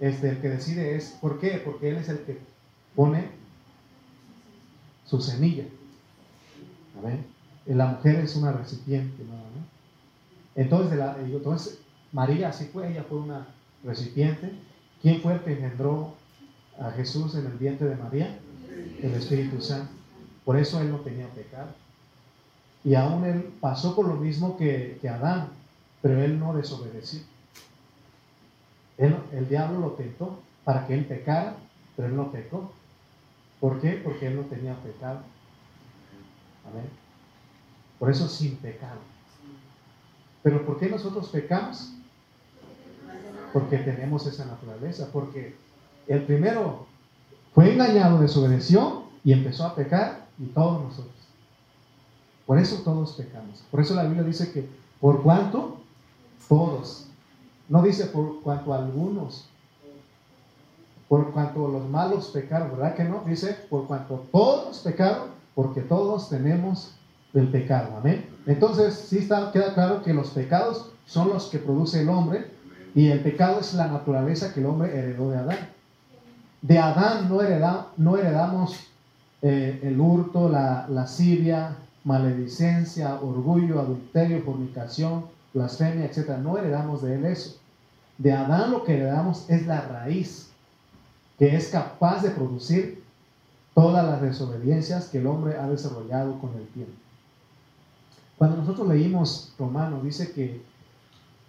este, 0.00 0.30
el 0.30 0.40
que 0.40 0.48
decide 0.48 0.96
es, 0.96 1.16
¿por 1.20 1.40
qué? 1.40 1.60
Porque 1.64 1.88
Él 1.88 1.96
es 1.96 2.08
el 2.08 2.20
que 2.20 2.38
pone 2.94 3.28
su 5.04 5.20
semilla. 5.20 5.64
Amén. 6.98 7.26
La 7.66 7.86
mujer 7.86 8.16
es 8.16 8.34
una 8.36 8.52
recipiente. 8.52 9.22
Entonces, 10.54 10.98
entonces, 11.18 11.78
María 12.12 12.48
así 12.48 12.66
fue, 12.66 12.90
ella 12.90 13.04
fue 13.08 13.18
una 13.18 13.46
recipiente. 13.84 14.52
¿Quién 15.02 15.20
fue 15.20 15.34
el 15.34 15.40
que 15.40 15.52
engendró 15.52 16.14
a 16.80 16.90
Jesús 16.92 17.34
en 17.34 17.46
el 17.46 17.52
vientre 17.52 17.88
de 17.88 17.96
María? 17.96 18.38
El 19.02 19.12
Espíritu 19.14 19.60
Santo. 19.60 19.92
Por 20.44 20.56
eso 20.56 20.80
él 20.80 20.90
no 20.90 20.98
tenía 20.98 21.28
pecado. 21.28 21.68
Y 22.84 22.94
aún 22.94 23.24
él 23.24 23.52
pasó 23.60 23.94
por 23.94 24.06
lo 24.08 24.14
mismo 24.14 24.56
que, 24.56 24.98
que 25.00 25.08
Adán, 25.08 25.48
pero 26.00 26.22
él 26.22 26.38
no 26.38 26.54
desobedeció. 26.54 27.20
El 28.98 29.48
diablo 29.48 29.80
lo 29.80 29.90
tentó 29.92 30.40
para 30.64 30.86
que 30.86 30.94
él 30.94 31.04
pecara, 31.06 31.56
pero 31.96 32.08
él 32.08 32.16
no 32.16 32.30
pecó. 32.30 32.72
¿Por 33.60 33.80
qué? 33.80 33.92
Porque 33.92 34.26
él 34.26 34.36
no 34.36 34.42
tenía 34.42 34.74
pecado. 34.82 35.20
Amén. 36.68 36.88
Por 37.98 38.10
eso 38.10 38.28
sin 38.28 38.56
pecado. 38.56 38.98
Pero 40.42 40.64
¿por 40.64 40.78
qué 40.78 40.88
nosotros 40.88 41.28
pecamos? 41.28 41.92
Porque 43.52 43.78
tenemos 43.78 44.26
esa 44.26 44.44
naturaleza. 44.44 45.08
Porque 45.12 45.56
el 46.06 46.22
primero 46.22 46.86
fue 47.54 47.72
engañado, 47.72 48.20
desobedeció 48.20 49.04
y 49.24 49.32
empezó 49.32 49.64
a 49.64 49.74
pecar 49.74 50.26
y 50.38 50.46
todos 50.46 50.82
nosotros. 50.82 51.14
Por 52.46 52.58
eso 52.58 52.82
todos 52.82 53.12
pecamos. 53.12 53.62
Por 53.70 53.80
eso 53.80 53.94
la 53.94 54.04
Biblia 54.04 54.22
dice 54.22 54.52
que 54.52 54.68
por 55.00 55.22
cuanto 55.22 55.80
todos. 56.48 57.07
No 57.68 57.82
dice 57.82 58.06
por 58.06 58.40
cuanto 58.42 58.72
algunos. 58.72 59.46
Por 61.08 61.32
cuanto 61.32 61.68
los 61.68 61.88
malos 61.88 62.28
pecaron, 62.28 62.70
¿verdad 62.72 62.94
que 62.94 63.04
no? 63.04 63.22
Dice 63.26 63.56
por 63.70 63.86
cuanto 63.86 64.26
todos 64.30 64.78
pecaron, 64.80 65.28
porque 65.54 65.80
todos 65.80 66.28
tenemos 66.28 66.92
el 67.34 67.48
pecado. 67.48 67.96
Amén. 67.96 68.26
Entonces, 68.46 68.94
sí 68.94 69.18
está, 69.18 69.50
queda 69.52 69.74
claro 69.74 70.02
que 70.02 70.12
los 70.12 70.30
pecados 70.30 70.90
son 71.06 71.28
los 71.30 71.46
que 71.46 71.58
produce 71.58 72.02
el 72.02 72.08
hombre 72.08 72.50
y 72.94 73.08
el 73.08 73.20
pecado 73.20 73.60
es 73.60 73.74
la 73.74 73.88
naturaleza 73.88 74.52
que 74.52 74.60
el 74.60 74.66
hombre 74.66 74.96
heredó 74.96 75.30
de 75.30 75.38
Adán. 75.38 75.58
De 76.62 76.78
Adán 76.78 77.28
no, 77.28 77.38
no 77.96 78.16
heredamos 78.16 78.76
eh, 79.42 79.80
el 79.82 80.00
hurto, 80.00 80.48
la 80.48 80.86
lascivia, 80.88 81.76
maledicencia, 82.04 83.14
orgullo, 83.16 83.80
adulterio, 83.80 84.42
fornicación, 84.42 85.26
blasfemia, 85.58 86.06
etc. 86.06 86.38
No 86.38 86.56
heredamos 86.56 87.02
de 87.02 87.14
él 87.14 87.24
eso. 87.26 87.58
De 88.16 88.32
Adán 88.32 88.70
lo 88.70 88.84
que 88.84 88.94
heredamos 88.94 89.48
es 89.48 89.66
la 89.66 89.82
raíz, 89.82 90.50
que 91.38 91.54
es 91.54 91.68
capaz 91.68 92.22
de 92.22 92.30
producir 92.30 93.02
todas 93.74 94.04
las 94.04 94.20
desobediencias 94.20 95.08
que 95.08 95.18
el 95.18 95.26
hombre 95.26 95.56
ha 95.56 95.68
desarrollado 95.68 96.40
con 96.40 96.54
el 96.54 96.66
tiempo. 96.68 96.94
Cuando 98.36 98.56
nosotros 98.56 98.88
leímos 98.88 99.52
Romanos, 99.58 100.02
dice 100.02 100.32
que 100.32 100.62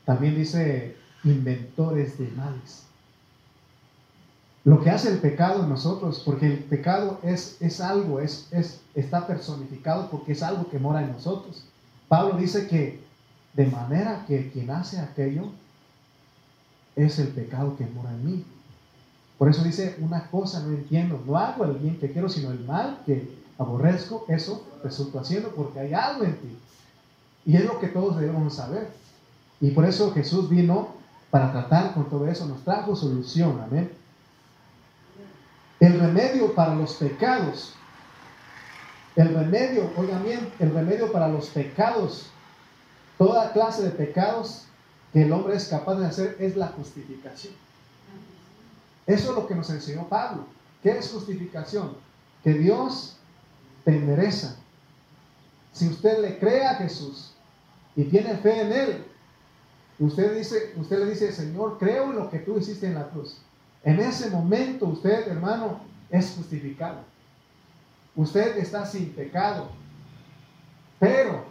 también 0.05 0.35
dice 0.35 0.95
inventores 1.23 2.17
de 2.17 2.27
males. 2.29 2.85
Lo 4.63 4.81
que 4.81 4.89
hace 4.89 5.09
el 5.09 5.19
pecado 5.19 5.63
en 5.63 5.69
nosotros, 5.69 6.21
porque 6.25 6.47
el 6.47 6.59
pecado 6.59 7.19
es, 7.23 7.57
es 7.61 7.79
algo, 7.81 8.19
es, 8.19 8.47
es, 8.51 8.81
está 8.93 9.25
personificado 9.25 10.09
porque 10.09 10.33
es 10.33 10.43
algo 10.43 10.69
que 10.69 10.79
mora 10.79 11.01
en 11.01 11.13
nosotros. 11.13 11.63
Pablo 12.07 12.37
dice 12.37 12.67
que 12.67 12.99
de 13.59 13.65
manera 13.65 14.23
que 14.25 14.49
quien 14.51 14.71
hace 14.71 15.01
aquello 15.01 15.49
es 16.95 17.19
el 17.19 17.27
pecado 17.27 17.75
que 17.75 17.85
mora 17.87 18.09
en 18.11 18.25
mí. 18.25 18.45
Por 19.37 19.49
eso 19.49 19.65
dice, 19.65 19.97
una 19.99 20.27
cosa 20.27 20.61
no 20.61 20.69
entiendo, 20.69 21.21
no 21.27 21.37
hago 21.37 21.65
el 21.65 21.73
bien 21.73 21.99
que 21.99 22.09
quiero, 22.09 22.29
sino 22.29 22.51
el 22.51 22.61
mal 22.61 23.01
que 23.05 23.37
aborrezco, 23.57 24.23
eso 24.29 24.65
resulta 24.81 25.19
haciendo 25.19 25.49
porque 25.49 25.77
hay 25.77 25.93
algo 25.93 26.23
en 26.23 26.37
ti. 26.37 26.57
Y 27.45 27.57
es 27.57 27.65
lo 27.65 27.81
que 27.81 27.87
todos 27.87 28.17
debemos 28.17 28.55
saber. 28.55 28.91
Y 29.59 29.71
por 29.71 29.83
eso 29.83 30.13
Jesús 30.13 30.49
vino 30.49 30.93
para 31.29 31.51
tratar 31.51 31.93
con 31.93 32.09
todo 32.09 32.27
eso, 32.27 32.45
nos 32.45 32.63
trajo 32.63 32.95
solución, 32.95 33.59
amén. 33.61 33.91
El 35.81 35.99
remedio 35.99 36.55
para 36.55 36.75
los 36.75 36.93
pecados, 36.93 37.73
el 39.17 39.35
remedio, 39.35 39.91
oigan 39.97 40.23
bien, 40.23 40.49
el 40.59 40.73
remedio 40.73 41.11
para 41.11 41.27
los 41.27 41.47
pecados, 41.47 42.31
toda 43.19 43.51
clase 43.51 43.84
de 43.84 43.91
pecados 43.91 44.63
que 45.12 45.23
el 45.23 45.34
hombre 45.34 45.55
es 45.55 45.67
capaz 45.67 45.95
de 45.95 46.05
hacer 46.05 46.38
es 46.39 46.55
la 46.55 46.67
justificación. 46.67 47.53
Eso 49.05 49.29
es 49.29 49.36
lo 49.36 49.45
que 49.45 49.55
nos 49.55 49.69
enseñó 49.69 50.08
Pablo. 50.08 50.45
¿Qué 50.82 50.91
es 50.91 51.12
justificación? 51.12 51.97
Que 52.43 52.53
Dios 52.53 53.17
te 53.84 53.91
endereza. 53.91 54.55
Si 55.73 55.88
usted 55.88 56.21
le 56.21 56.39
cree 56.39 56.65
a 56.65 56.75
Jesús 56.75 57.34
y 57.95 58.05
tiene 58.05 58.38
fe 58.38 58.62
en 58.62 58.71
Él, 58.71 59.05
usted, 59.99 60.38
dice, 60.38 60.73
usted 60.77 60.99
le 60.99 61.10
dice, 61.10 61.34
Señor, 61.34 61.77
creo 61.77 62.12
en 62.12 62.15
lo 62.15 62.29
que 62.29 62.39
tú 62.39 62.58
hiciste 62.58 62.88
en 62.88 62.93
la 62.93 63.10
cruz. 63.10 63.38
En 63.84 63.99
ese 63.99 64.29
momento 64.29 64.86
usted, 64.86 65.27
hermano, 65.27 65.82
es 66.10 66.34
justificado. 66.38 66.99
Usted 68.15 68.58
está 68.58 68.86
sin 68.86 69.10
pecado. 69.10 69.69
Pero 70.99 71.48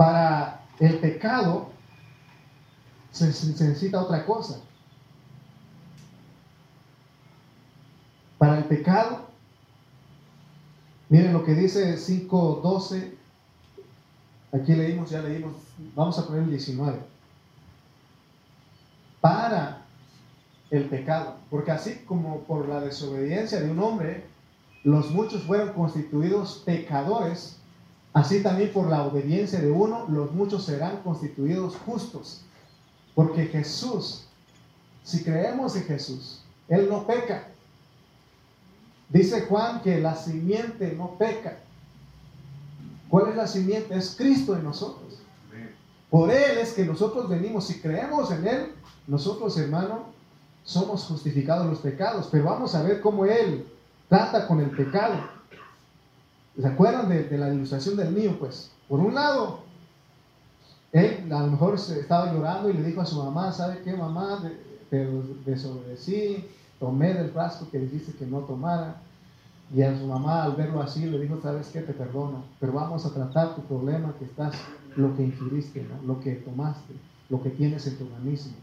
para 0.00 0.62
el 0.78 0.98
pecado 0.98 1.68
se, 3.10 3.26
necesita 3.26 4.00
otra 4.00 4.24
cosa. 4.24 4.62
Para 8.38 8.56
el 8.56 8.64
pecado, 8.64 9.26
miren 11.10 11.34
lo 11.34 11.44
que 11.44 11.52
dice 11.52 11.98
5.12. 11.98 13.12
Aquí 14.52 14.72
leímos, 14.72 15.10
ya 15.10 15.20
leímos, 15.20 15.52
vamos 15.94 16.18
a 16.18 16.26
poner 16.26 16.44
el 16.44 16.50
19 16.50 16.98
para 19.20 19.82
el 20.70 20.88
pecado. 20.88 21.36
Porque 21.50 21.72
así 21.72 21.96
como 22.06 22.44
por 22.44 22.66
la 22.70 22.80
desobediencia 22.80 23.60
de 23.60 23.70
un 23.70 23.78
hombre, 23.80 24.24
los 24.82 25.10
muchos 25.10 25.42
fueron 25.42 25.74
constituidos 25.74 26.62
pecadores, 26.64 27.59
así 28.12 28.42
también 28.42 28.72
por 28.72 28.88
la 28.88 29.02
obediencia 29.04 29.60
de 29.60 29.70
uno, 29.70 30.06
los 30.08 30.32
muchos 30.32 30.64
serán 30.64 30.98
constituidos 31.02 31.76
justos. 31.84 32.42
Porque 33.14 33.46
Jesús, 33.46 34.26
si 35.02 35.22
creemos 35.22 35.76
en 35.76 35.84
Jesús, 35.84 36.42
Él 36.68 36.88
no 36.88 37.06
peca. 37.06 37.48
Dice 39.08 39.42
Juan 39.42 39.82
que 39.82 40.00
la 40.00 40.14
simiente 40.14 40.94
no 40.96 41.16
peca. 41.18 41.58
¿Cuál 43.08 43.30
es 43.30 43.36
la 43.36 43.46
simiente? 43.46 43.96
Es 43.96 44.14
Cristo 44.16 44.54
en 44.54 44.62
nosotros. 44.64 45.18
Por 46.08 46.30
Él 46.30 46.58
es 46.58 46.72
que 46.72 46.84
nosotros 46.84 47.28
venimos, 47.28 47.66
si 47.66 47.80
creemos 47.80 48.30
en 48.30 48.46
Él, 48.46 48.72
nosotros, 49.06 49.56
hermano, 49.58 50.06
somos 50.64 51.04
justificados 51.04 51.66
los 51.66 51.78
pecados, 51.80 52.28
pero 52.30 52.44
vamos 52.44 52.74
a 52.74 52.82
ver 52.82 53.00
cómo 53.00 53.24
Él 53.24 53.66
trata 54.08 54.46
con 54.46 54.60
el 54.60 54.70
pecado. 54.70 55.14
¿Se 56.60 56.66
acuerdan 56.66 57.08
de, 57.08 57.38
la 57.38 57.52
ilustración 57.52 57.96
del 57.96 58.12
mío? 58.12 58.36
Pues, 58.38 58.70
por 58.88 59.00
un 59.00 59.14
lado, 59.14 59.60
él 60.92 61.32
a 61.32 61.40
lo 61.40 61.52
mejor 61.52 61.74
estaba 61.76 62.32
llorando 62.32 62.68
y 62.68 62.74
le 62.74 62.82
dijo 62.82 63.00
a 63.00 63.06
su 63.06 63.22
mamá, 63.22 63.50
¿sabe 63.52 63.80
qué, 63.82 63.94
mamá? 63.94 64.42
Te 64.90 65.08
desobedecí, 65.46 66.44
tomé 66.78 67.14
del 67.14 67.30
frasco 67.30 67.68
que 67.70 67.78
dijiste 67.78 68.12
que 68.12 68.26
no 68.26 68.40
tomara. 68.40 68.96
Y 69.72 69.82
a 69.82 69.96
su 69.96 70.06
mamá 70.06 70.42
al 70.42 70.56
verlo 70.56 70.82
así 70.82 71.06
le 71.06 71.20
dijo, 71.20 71.40
¿sabes 71.40 71.68
qué? 71.68 71.80
Te 71.80 71.92
perdono, 71.92 72.44
pero 72.58 72.72
vamos 72.72 73.06
a 73.06 73.14
tratar 73.14 73.54
tu 73.54 73.62
problema 73.62 74.14
que 74.18 74.24
estás, 74.24 74.54
lo 74.96 75.16
que 75.16 75.22
ingiriste, 75.22 75.86
lo 76.04 76.20
que 76.20 76.32
tomaste, 76.32 76.94
lo 77.28 77.40
que 77.40 77.50
tienes 77.50 77.86
en 77.86 77.96
tu 77.96 78.04
organismo. 78.04 78.56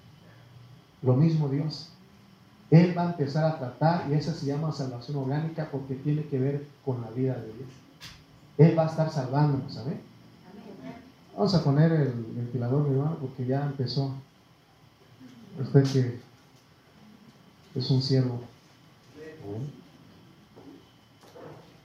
Lo 1.01 1.15
mismo 1.15 1.47
Dios. 1.47 1.89
Él 2.69 2.95
va 2.97 3.03
a 3.03 3.11
empezar 3.11 3.45
a 3.45 3.57
tratar 3.57 4.11
y 4.11 4.15
esa 4.15 4.33
se 4.33 4.45
llama 4.45 4.73
salvación 4.73 5.17
orgánica 5.17 5.69
porque 5.71 5.95
tiene 5.95 6.25
que 6.25 6.37
ver 6.37 6.67
con 6.83 7.01
la 7.01 7.09
vida 7.11 7.35
de 7.35 7.53
Dios. 7.53 7.86
Él 8.57 8.77
va 8.77 8.85
a 8.85 8.89
estar 8.89 9.11
salvándonos, 9.11 9.73
¿sabes? 9.73 9.95
Vamos 11.35 11.53
a 11.53 11.63
poner 11.63 11.91
el 11.91 12.13
ventilador, 12.35 12.87
mi 12.87 12.95
hermano, 12.95 13.17
porque 13.21 13.45
ya 13.45 13.65
empezó. 13.65 14.15
Usted 15.59 15.83
que 15.83 16.19
es 17.79 17.91
un 17.91 18.01
siervo. 18.01 18.41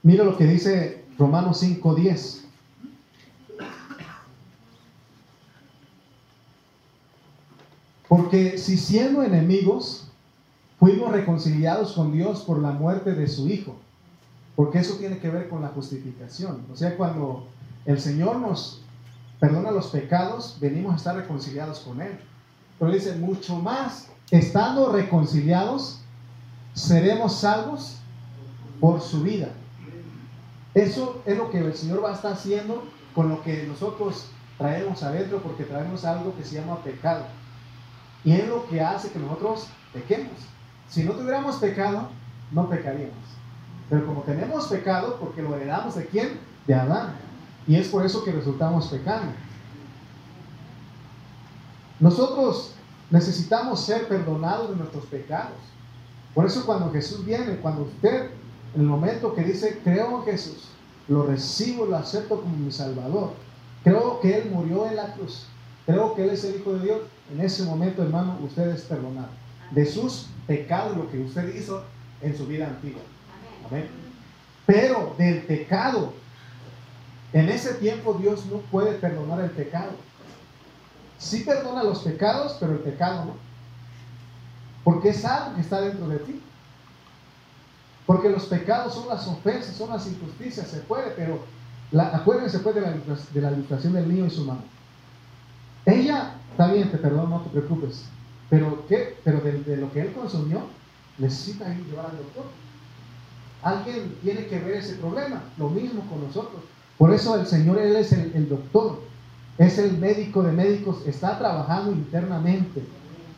Mira 0.02 0.24
lo 0.24 0.36
que 0.36 0.44
dice 0.44 1.04
Romanos 1.18 1.62
5:10. 1.62 2.42
Porque 8.08 8.58
si 8.58 8.76
siendo 8.76 9.22
enemigos, 9.22 10.08
fuimos 10.78 11.12
reconciliados 11.12 11.92
con 11.92 12.12
Dios 12.12 12.42
por 12.42 12.58
la 12.58 12.72
muerte 12.72 13.12
de 13.14 13.28
su 13.28 13.48
Hijo. 13.48 13.76
Porque 14.56 14.78
eso 14.78 14.96
tiene 14.96 15.18
que 15.18 15.30
ver 15.30 15.48
con 15.48 15.62
la 15.62 15.68
justificación. 15.68 16.66
O 16.72 16.76
sea, 16.76 16.96
cuando 16.96 17.48
el 17.86 18.00
Señor 18.00 18.36
nos 18.36 18.82
perdona 19.40 19.70
los 19.70 19.88
pecados, 19.88 20.58
venimos 20.60 20.92
a 20.92 20.96
estar 20.96 21.16
reconciliados 21.16 21.80
con 21.80 22.00
Él. 22.00 22.18
Pero 22.78 22.92
dice, 22.92 23.16
mucho 23.16 23.56
más, 23.56 24.08
estando 24.30 24.92
reconciliados, 24.92 26.00
seremos 26.74 27.36
salvos 27.36 27.98
por 28.80 29.00
su 29.00 29.22
vida. 29.22 29.48
Eso 30.74 31.22
es 31.26 31.36
lo 31.36 31.50
que 31.50 31.58
el 31.58 31.74
Señor 31.74 32.04
va 32.04 32.10
a 32.10 32.14
estar 32.14 32.32
haciendo 32.32 32.84
con 33.14 33.28
lo 33.28 33.42
que 33.42 33.66
nosotros 33.66 34.26
traemos 34.58 35.02
adentro, 35.02 35.42
porque 35.42 35.64
traemos 35.64 36.04
algo 36.04 36.34
que 36.36 36.44
se 36.44 36.56
llama 36.56 36.82
pecado. 36.82 37.24
Y 38.24 38.32
es 38.32 38.48
lo 38.48 38.66
que 38.68 38.80
hace 38.80 39.10
que 39.10 39.18
nosotros 39.18 39.66
pequemos. 39.92 40.32
Si 40.88 41.04
no 41.04 41.12
tuviéramos 41.12 41.56
pecado, 41.56 42.08
no 42.52 42.68
pecaríamos. 42.68 43.41
Pero 43.92 44.06
como 44.06 44.22
tenemos 44.22 44.68
pecado, 44.68 45.18
porque 45.20 45.42
lo 45.42 45.54
heredamos 45.54 45.96
de 45.96 46.06
quién? 46.06 46.40
De 46.66 46.72
Adán. 46.72 47.12
Y 47.68 47.76
es 47.76 47.88
por 47.88 48.06
eso 48.06 48.24
que 48.24 48.32
resultamos 48.32 48.86
pecando. 48.86 49.34
Nosotros 52.00 52.72
necesitamos 53.10 53.84
ser 53.84 54.08
perdonados 54.08 54.70
de 54.70 54.76
nuestros 54.76 55.04
pecados. 55.04 55.58
Por 56.32 56.46
eso 56.46 56.64
cuando 56.64 56.90
Jesús 56.90 57.22
viene, 57.26 57.56
cuando 57.56 57.82
usted, 57.82 58.30
en 58.74 58.80
el 58.80 58.86
momento 58.86 59.34
que 59.34 59.42
dice, 59.42 59.78
creo 59.84 60.20
en 60.20 60.24
Jesús, 60.24 60.68
lo 61.06 61.26
recibo, 61.26 61.84
lo 61.84 61.98
acepto 61.98 62.40
como 62.40 62.56
mi 62.56 62.72
Salvador, 62.72 63.34
creo 63.84 64.20
que 64.20 64.38
Él 64.38 64.50
murió 64.50 64.86
en 64.86 64.96
la 64.96 65.12
cruz, 65.12 65.48
creo 65.84 66.14
que 66.14 66.24
Él 66.24 66.30
es 66.30 66.42
el 66.44 66.56
Hijo 66.56 66.72
de 66.72 66.80
Dios, 66.80 67.00
en 67.30 67.42
ese 67.42 67.64
momento, 67.64 68.02
hermano, 68.02 68.38
usted 68.42 68.68
es 68.68 68.84
perdonado 68.84 69.28
de 69.72 69.84
sus 69.84 70.28
pecados, 70.46 70.96
lo 70.96 71.10
que 71.10 71.20
usted 71.20 71.54
hizo 71.54 71.82
en 72.22 72.34
su 72.34 72.46
vida 72.46 72.68
antigua. 72.68 73.02
Pero 74.66 75.14
del 75.18 75.42
pecado, 75.42 76.12
en 77.32 77.48
ese 77.48 77.74
tiempo 77.74 78.14
Dios 78.14 78.46
no 78.46 78.58
puede 78.58 78.92
perdonar 78.94 79.40
el 79.40 79.50
pecado. 79.50 79.92
Sí 81.18 81.44
perdona 81.44 81.82
los 81.82 82.00
pecados, 82.00 82.56
pero 82.58 82.72
el 82.72 82.80
pecado 82.80 83.24
no. 83.24 83.34
Porque 84.84 85.10
es 85.10 85.24
algo 85.24 85.54
que 85.54 85.60
está 85.60 85.80
dentro 85.80 86.08
de 86.08 86.18
ti. 86.18 86.40
Porque 88.06 88.28
los 88.28 88.44
pecados 88.46 88.94
son 88.94 89.08
las 89.08 89.26
ofensas, 89.28 89.76
son 89.76 89.90
las 89.90 90.06
injusticias, 90.06 90.68
se 90.68 90.80
puede, 90.80 91.10
pero 91.12 91.38
la, 91.92 92.08
acuérdense 92.08 92.58
pues 92.58 92.74
de 92.74 92.80
la, 92.80 92.90
de 92.90 93.40
la 93.40 93.50
del 93.50 94.08
niño 94.08 94.26
y 94.26 94.30
su 94.30 94.44
mano. 94.44 94.62
Ella, 95.86 96.34
está 96.50 96.72
bien, 96.72 96.90
te 96.90 96.98
perdono, 96.98 97.28
no 97.28 97.40
te 97.42 97.50
preocupes. 97.50 98.04
Pero, 98.50 98.84
¿qué? 98.88 99.16
pero 99.24 99.40
de, 99.40 99.76
lo 99.76 99.92
que 99.92 100.00
él 100.00 100.12
consumió, 100.12 100.62
necesita 101.18 101.72
ir 101.72 101.84
llevar 101.86 102.06
al 102.06 102.18
doctor. 102.18 102.44
Alguien 103.62 104.16
tiene 104.22 104.46
que 104.46 104.58
ver 104.58 104.74
ese 104.74 104.96
problema. 104.96 105.42
Lo 105.56 105.68
mismo 105.68 106.02
con 106.08 106.26
nosotros. 106.26 106.62
Por 106.98 107.12
eso 107.12 107.40
el 107.40 107.46
Señor, 107.46 107.78
Él 107.78 107.96
es 107.96 108.12
el, 108.12 108.48
doctor. 108.48 109.00
Es 109.56 109.78
el 109.78 109.98
médico 109.98 110.42
de 110.42 110.52
médicos. 110.52 111.06
Está 111.06 111.38
trabajando 111.38 111.92
internamente. 111.92 112.82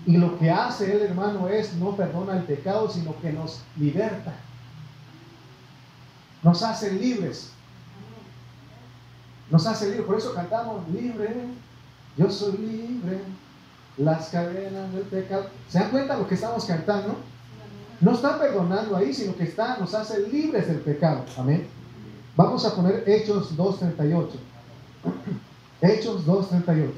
Y 0.06 0.16
lo 0.16 0.38
que 0.38 0.50
hace 0.50 0.92
Él, 0.92 1.02
hermano, 1.02 1.48
es 1.48 1.74
no 1.74 1.94
perdona 1.94 2.38
el 2.38 2.44
pecado, 2.44 2.90
sino 2.90 3.18
que 3.20 3.32
nos 3.32 3.60
liberta. 3.78 4.34
Nos 6.42 6.62
hace 6.62 6.92
libres. 6.92 7.50
Nos 9.50 9.66
hace 9.66 9.87
libres. 9.90 10.06
Por 10.06 10.18
eso 10.18 10.34
cantamos 10.34 10.88
libre. 10.88 11.48
Yo 12.16 12.30
soy 12.30 12.56
libre. 12.56 13.20
Las 13.98 14.30
cadenas 14.30 14.92
del 14.92 15.04
pecado. 15.04 15.46
¿Se 15.68 15.78
dan 15.78 15.90
cuenta 15.90 16.16
lo 16.16 16.26
que 16.26 16.34
estamos 16.34 16.64
cantando? 16.64 17.16
No 18.00 18.12
está 18.12 18.38
perdonando 18.38 18.96
ahí, 18.96 19.12
sino 19.12 19.37
que 19.37 19.44
está, 19.44 19.78
nos 19.78 19.94
hace 19.94 20.28
libres 20.28 20.66
del 20.66 20.80
pecado. 20.80 21.24
Amén. 21.37 21.66
Vamos 22.37 22.64
a 22.64 22.74
poner 22.74 23.04
Hechos 23.07 23.57
2.38. 23.57 24.28
Hechos 25.80 26.26
2.38. 26.26 26.90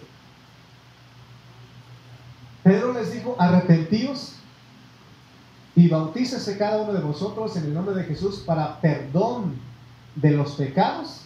Pedro 2.62 2.92
les 2.92 3.12
dijo, 3.12 3.36
arrepentíos 3.38 4.32
y 5.76 5.88
bautícese 5.88 6.56
cada 6.56 6.82
uno 6.82 6.94
de 6.94 7.00
vosotros 7.00 7.54
en 7.56 7.64
el 7.66 7.74
nombre 7.74 7.94
de 7.94 8.04
Jesús 8.04 8.42
para 8.46 8.80
perdón 8.80 9.54
de 10.16 10.30
los 10.30 10.52
pecados 10.52 11.20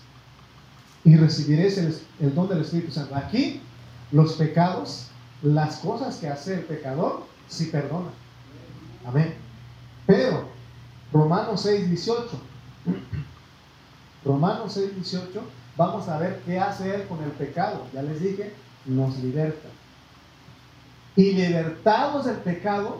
y 1.04 1.16
recibiréis 1.16 1.78
el, 1.78 2.34
don 2.34 2.48
del 2.48 2.60
Espíritu 2.60 2.92
Santo. 2.92 3.14
Aquí 3.14 3.62
los 4.12 4.34
pecados, 4.34 5.06
las 5.42 5.78
cosas 5.78 6.16
que 6.16 6.28
hace 6.28 6.54
el 6.54 6.64
pecador, 6.64 7.22
sí 7.48 7.66
perdona. 7.66 8.10
Amén. 9.06 9.34
Pero, 10.10 10.42
Romanos 11.12 11.60
6, 11.60 11.88
18. 11.88 12.30
Romanos 14.24 14.72
6, 14.72 14.96
18. 14.96 15.40
Vamos 15.76 16.08
a 16.08 16.18
ver 16.18 16.42
qué 16.44 16.58
hace 16.58 16.92
él 16.92 17.06
con 17.06 17.22
el 17.22 17.30
pecado. 17.30 17.86
Ya 17.94 18.02
les 18.02 18.20
dije, 18.20 18.52
nos 18.86 19.16
liberta. 19.18 19.68
Y 21.14 21.30
libertados 21.34 22.24
del 22.24 22.38
pecado, 22.38 22.98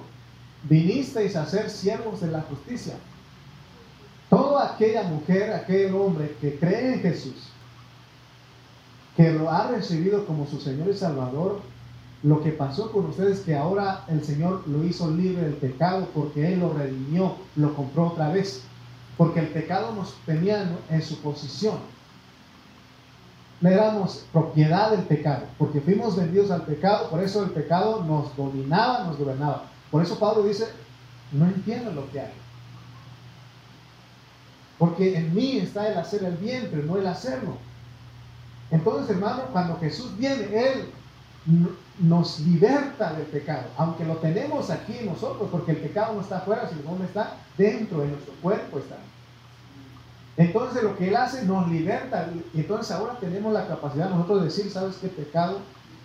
vinisteis 0.62 1.34
a 1.34 1.46
ser 1.46 1.68
siervos 1.68 2.20
de 2.20 2.28
la 2.28 2.42
justicia. 2.42 2.94
Toda 4.28 4.74
aquella 4.74 5.02
mujer, 5.02 5.52
aquel 5.52 5.92
hombre 5.96 6.36
que 6.40 6.60
cree 6.60 6.94
en 6.94 7.00
Jesús, 7.00 7.48
que 9.16 9.32
lo 9.32 9.50
ha 9.50 9.66
recibido 9.66 10.26
como 10.26 10.46
su 10.46 10.60
Señor 10.60 10.88
y 10.90 10.94
Salvador, 10.94 11.60
lo 12.22 12.42
que 12.42 12.50
pasó 12.50 12.92
con 12.92 13.06
ustedes 13.06 13.40
que 13.40 13.56
ahora 13.56 14.04
el 14.08 14.22
Señor 14.24 14.66
lo 14.68 14.84
hizo 14.84 15.10
libre 15.10 15.42
del 15.42 15.54
pecado 15.54 16.08
porque 16.14 16.52
Él 16.52 16.60
lo 16.60 16.74
redimió, 16.74 17.36
lo 17.56 17.74
compró 17.74 18.08
otra 18.08 18.28
vez. 18.30 18.62
Porque 19.16 19.40
el 19.40 19.48
pecado 19.48 19.94
nos 19.94 20.14
tenía 20.24 20.70
en 20.88 21.02
su 21.02 21.18
posición. 21.20 21.78
Le 23.60 23.74
éramos 23.74 24.24
propiedad 24.32 24.90
del 24.90 25.02
pecado, 25.02 25.44
porque 25.58 25.82
fuimos 25.82 26.16
vendidos 26.16 26.50
al 26.50 26.62
pecado, 26.62 27.10
por 27.10 27.22
eso 27.22 27.42
el 27.42 27.50
pecado 27.50 28.02
nos 28.04 28.34
dominaba, 28.34 29.04
nos 29.04 29.18
gobernaba. 29.18 29.64
Por 29.90 30.02
eso 30.02 30.18
Pablo 30.18 30.44
dice, 30.44 30.66
no 31.32 31.44
entiendo 31.44 31.92
lo 31.92 32.10
que 32.10 32.20
hay. 32.20 32.32
Porque 34.78 35.18
en 35.18 35.34
mí 35.34 35.58
está 35.58 35.88
el 35.90 35.98
hacer 35.98 36.24
el 36.24 36.36
bien, 36.36 36.68
pero 36.70 36.84
no 36.84 36.96
el 36.96 37.06
hacerlo. 37.06 37.58
Entonces, 38.70 39.10
hermano, 39.10 39.42
cuando 39.52 39.78
Jesús 39.78 40.16
viene, 40.16 40.48
Él 40.54 40.90
nos 42.00 42.40
liberta 42.40 43.12
del 43.12 43.26
pecado, 43.26 43.64
aunque 43.76 44.04
lo 44.04 44.16
tenemos 44.16 44.70
aquí 44.70 44.94
nosotros, 45.04 45.48
porque 45.52 45.72
el 45.72 45.78
pecado 45.78 46.14
no 46.14 46.22
está 46.22 46.38
afuera, 46.38 46.68
sino 46.68 47.04
está 47.04 47.36
dentro 47.58 48.00
de 48.00 48.08
nuestro 48.08 48.32
cuerpo. 48.40 48.78
Está. 48.78 48.96
Entonces 50.36 50.82
lo 50.82 50.96
que 50.96 51.08
Él 51.08 51.16
hace 51.16 51.44
nos 51.44 51.68
liberta 51.68 52.30
entonces 52.54 52.90
ahora 52.92 53.18
tenemos 53.18 53.52
la 53.52 53.68
capacidad 53.68 54.08
nosotros 54.08 54.40
de 54.40 54.44
decir, 54.46 54.70
¿sabes 54.70 54.96
qué 54.96 55.08
pecado? 55.08 55.58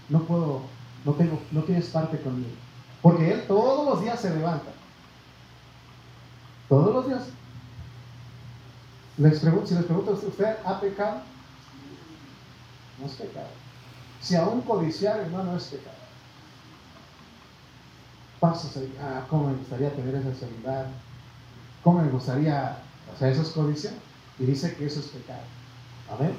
No 0.09 0.23
puedo, 0.23 0.61
no, 1.05 1.13
tengo, 1.13 1.39
no 1.51 1.63
tienes 1.63 1.87
parte 1.87 2.19
conmigo. 2.19 2.55
Porque 3.01 3.31
Él 3.31 3.43
todos 3.47 3.87
los 3.87 4.01
días 4.01 4.19
se 4.19 4.31
levanta. 4.31 4.71
Todos 6.67 6.93
los 6.93 7.07
días. 7.07 7.23
Les 9.17 9.39
pregunto, 9.39 9.67
si 9.67 9.75
les 9.75 9.85
pregunto, 9.85 10.11
¿usted 10.11 10.57
ha 10.65 10.81
pecado? 10.81 11.21
No 12.99 13.05
es 13.05 13.13
pecado. 13.13 13.47
Si 14.25 14.35
aún 14.35 14.61
codiciar, 14.61 15.19
hermano, 15.19 15.55
es 15.55 15.65
pecado. 15.65 15.95
Pasas 18.39 18.75
ahí, 18.77 18.93
ah, 19.01 19.25
cómo 19.29 19.49
me 19.49 19.55
gustaría 19.55 19.93
tener 19.93 20.15
esa 20.15 20.33
celular. 20.33 20.87
Cómo 21.83 22.01
me 22.01 22.09
gustaría, 22.09 22.79
o 23.13 23.17
sea, 23.17 23.29
eso 23.29 23.43
es 23.43 23.49
codicia. 23.49 23.91
Y 24.39 24.45
dice 24.45 24.75
que 24.75 24.87
eso 24.87 24.99
es 24.99 25.07
pecado. 25.07 25.43
Amén. 26.11 26.35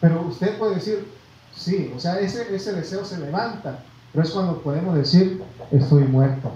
Pero 0.00 0.22
usted 0.22 0.58
puede 0.58 0.74
decir, 0.74 1.08
sí, 1.54 1.92
o 1.96 2.00
sea, 2.00 2.18
ese, 2.18 2.54
ese 2.54 2.72
deseo 2.72 3.04
se 3.04 3.18
levanta 3.18 3.78
pero 4.12 4.24
es 4.24 4.30
cuando 4.30 4.60
podemos 4.60 4.94
decir, 4.94 5.42
estoy 5.70 6.04
muerto. 6.04 6.52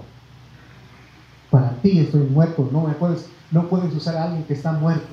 Para 1.49 1.71
ti 1.81 1.99
estoy 1.99 2.21
muerto. 2.21 2.69
No 2.71 2.81
me 2.81 2.93
puedes, 2.93 3.27
no 3.51 3.67
puedes 3.67 3.93
usar 3.95 4.15
a 4.15 4.25
alguien 4.25 4.43
que 4.43 4.53
está 4.53 4.73
muerto. 4.73 5.07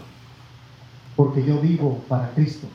Porque 1.17 1.43
yo 1.43 1.61
vivo 1.61 2.03
para 2.09 2.31
Cristo. 2.33 2.67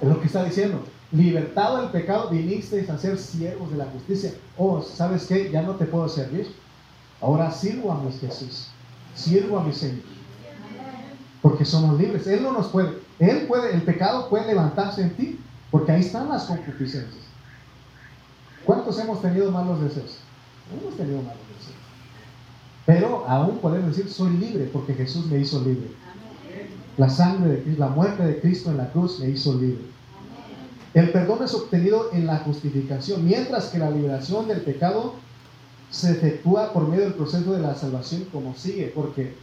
Es 0.00 0.08
lo 0.08 0.20
que 0.20 0.26
está 0.26 0.44
diciendo. 0.44 0.82
Libertado 1.12 1.82
del 1.82 1.90
pecado, 1.90 2.30
vinisteis 2.30 2.88
a 2.88 2.96
ser 2.96 3.18
siervos 3.18 3.70
de 3.72 3.78
la 3.78 3.86
justicia. 3.86 4.32
Oh, 4.56 4.80
¿sabes 4.80 5.26
qué? 5.26 5.50
Ya 5.50 5.62
no 5.62 5.74
te 5.74 5.84
puedo 5.84 6.08
servir. 6.08 6.54
Ahora 7.20 7.50
sirvo 7.50 7.92
a 7.92 8.00
mi 8.00 8.12
Jesús. 8.12 8.68
Sirvo 9.14 9.58
a 9.58 9.64
mi 9.64 9.72
Señor. 9.72 10.04
Porque 11.42 11.64
somos 11.64 11.98
libres. 11.98 12.26
Él 12.26 12.42
no 12.42 12.52
nos 12.52 12.68
puede. 12.68 12.98
Él 13.18 13.46
puede, 13.48 13.74
el 13.74 13.82
pecado 13.82 14.28
puede 14.28 14.46
levantarse 14.46 15.02
en 15.02 15.16
ti. 15.16 15.40
Porque 15.70 15.92
ahí 15.92 16.00
están 16.00 16.28
las 16.28 16.44
concupiscencias. 16.44 17.24
¿Cuántos 18.64 18.98
hemos 18.98 19.20
tenido 19.20 19.50
malos 19.50 19.80
deseos? 19.80 20.18
Hemos 20.80 20.96
tenido 20.96 21.18
malos 21.22 21.42
deseos. 21.58 21.76
Pero 22.86 23.24
aún 23.26 23.58
podemos 23.58 23.96
decir, 23.96 24.10
soy 24.10 24.36
libre 24.36 24.70
porque 24.72 24.94
Jesús 24.94 25.26
me 25.26 25.38
hizo 25.38 25.60
libre. 25.60 25.88
La 26.96 27.08
sangre 27.08 27.50
de 27.50 27.62
Cristo, 27.62 27.80
la 27.80 27.88
muerte 27.88 28.22
de 28.22 28.40
Cristo 28.40 28.70
en 28.70 28.76
la 28.76 28.90
cruz 28.90 29.20
me 29.20 29.30
hizo 29.30 29.54
libre. 29.54 29.84
El 30.92 31.12
perdón 31.12 31.44
es 31.44 31.54
obtenido 31.54 32.10
en 32.12 32.26
la 32.26 32.38
justificación, 32.38 33.24
mientras 33.24 33.66
que 33.66 33.78
la 33.78 33.90
liberación 33.90 34.48
del 34.48 34.62
pecado 34.62 35.14
se 35.90 36.12
efectúa 36.12 36.72
por 36.72 36.88
medio 36.88 37.04
del 37.04 37.14
proceso 37.14 37.52
de 37.52 37.60
la 37.60 37.74
salvación 37.74 38.24
como 38.32 38.54
sigue, 38.54 38.92
porque 38.94 39.34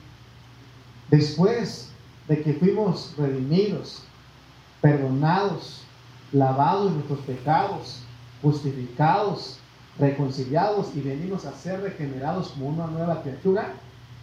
después 1.10 1.89
de 2.27 2.41
que 2.41 2.53
fuimos 2.53 3.13
redimidos, 3.17 4.03
perdonados, 4.81 5.83
lavados 6.33 6.91
nuestros 6.91 7.19
pecados, 7.19 7.99
justificados, 8.41 9.57
reconciliados 9.97 10.88
y 10.95 11.01
venimos 11.01 11.45
a 11.45 11.53
ser 11.53 11.81
regenerados 11.81 12.49
como 12.49 12.67
una 12.67 12.88
nueva 12.88 13.21
criatura, 13.21 13.73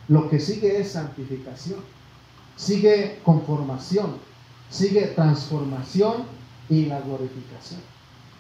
lo 0.08 0.28
que 0.28 0.38
sigue 0.38 0.78
es 0.78 0.92
santificación, 0.92 1.80
sigue 2.56 3.18
conformación, 3.24 4.16
sigue 4.70 5.06
transformación 5.08 6.24
y 6.68 6.86
la 6.86 7.00
glorificación. 7.00 7.80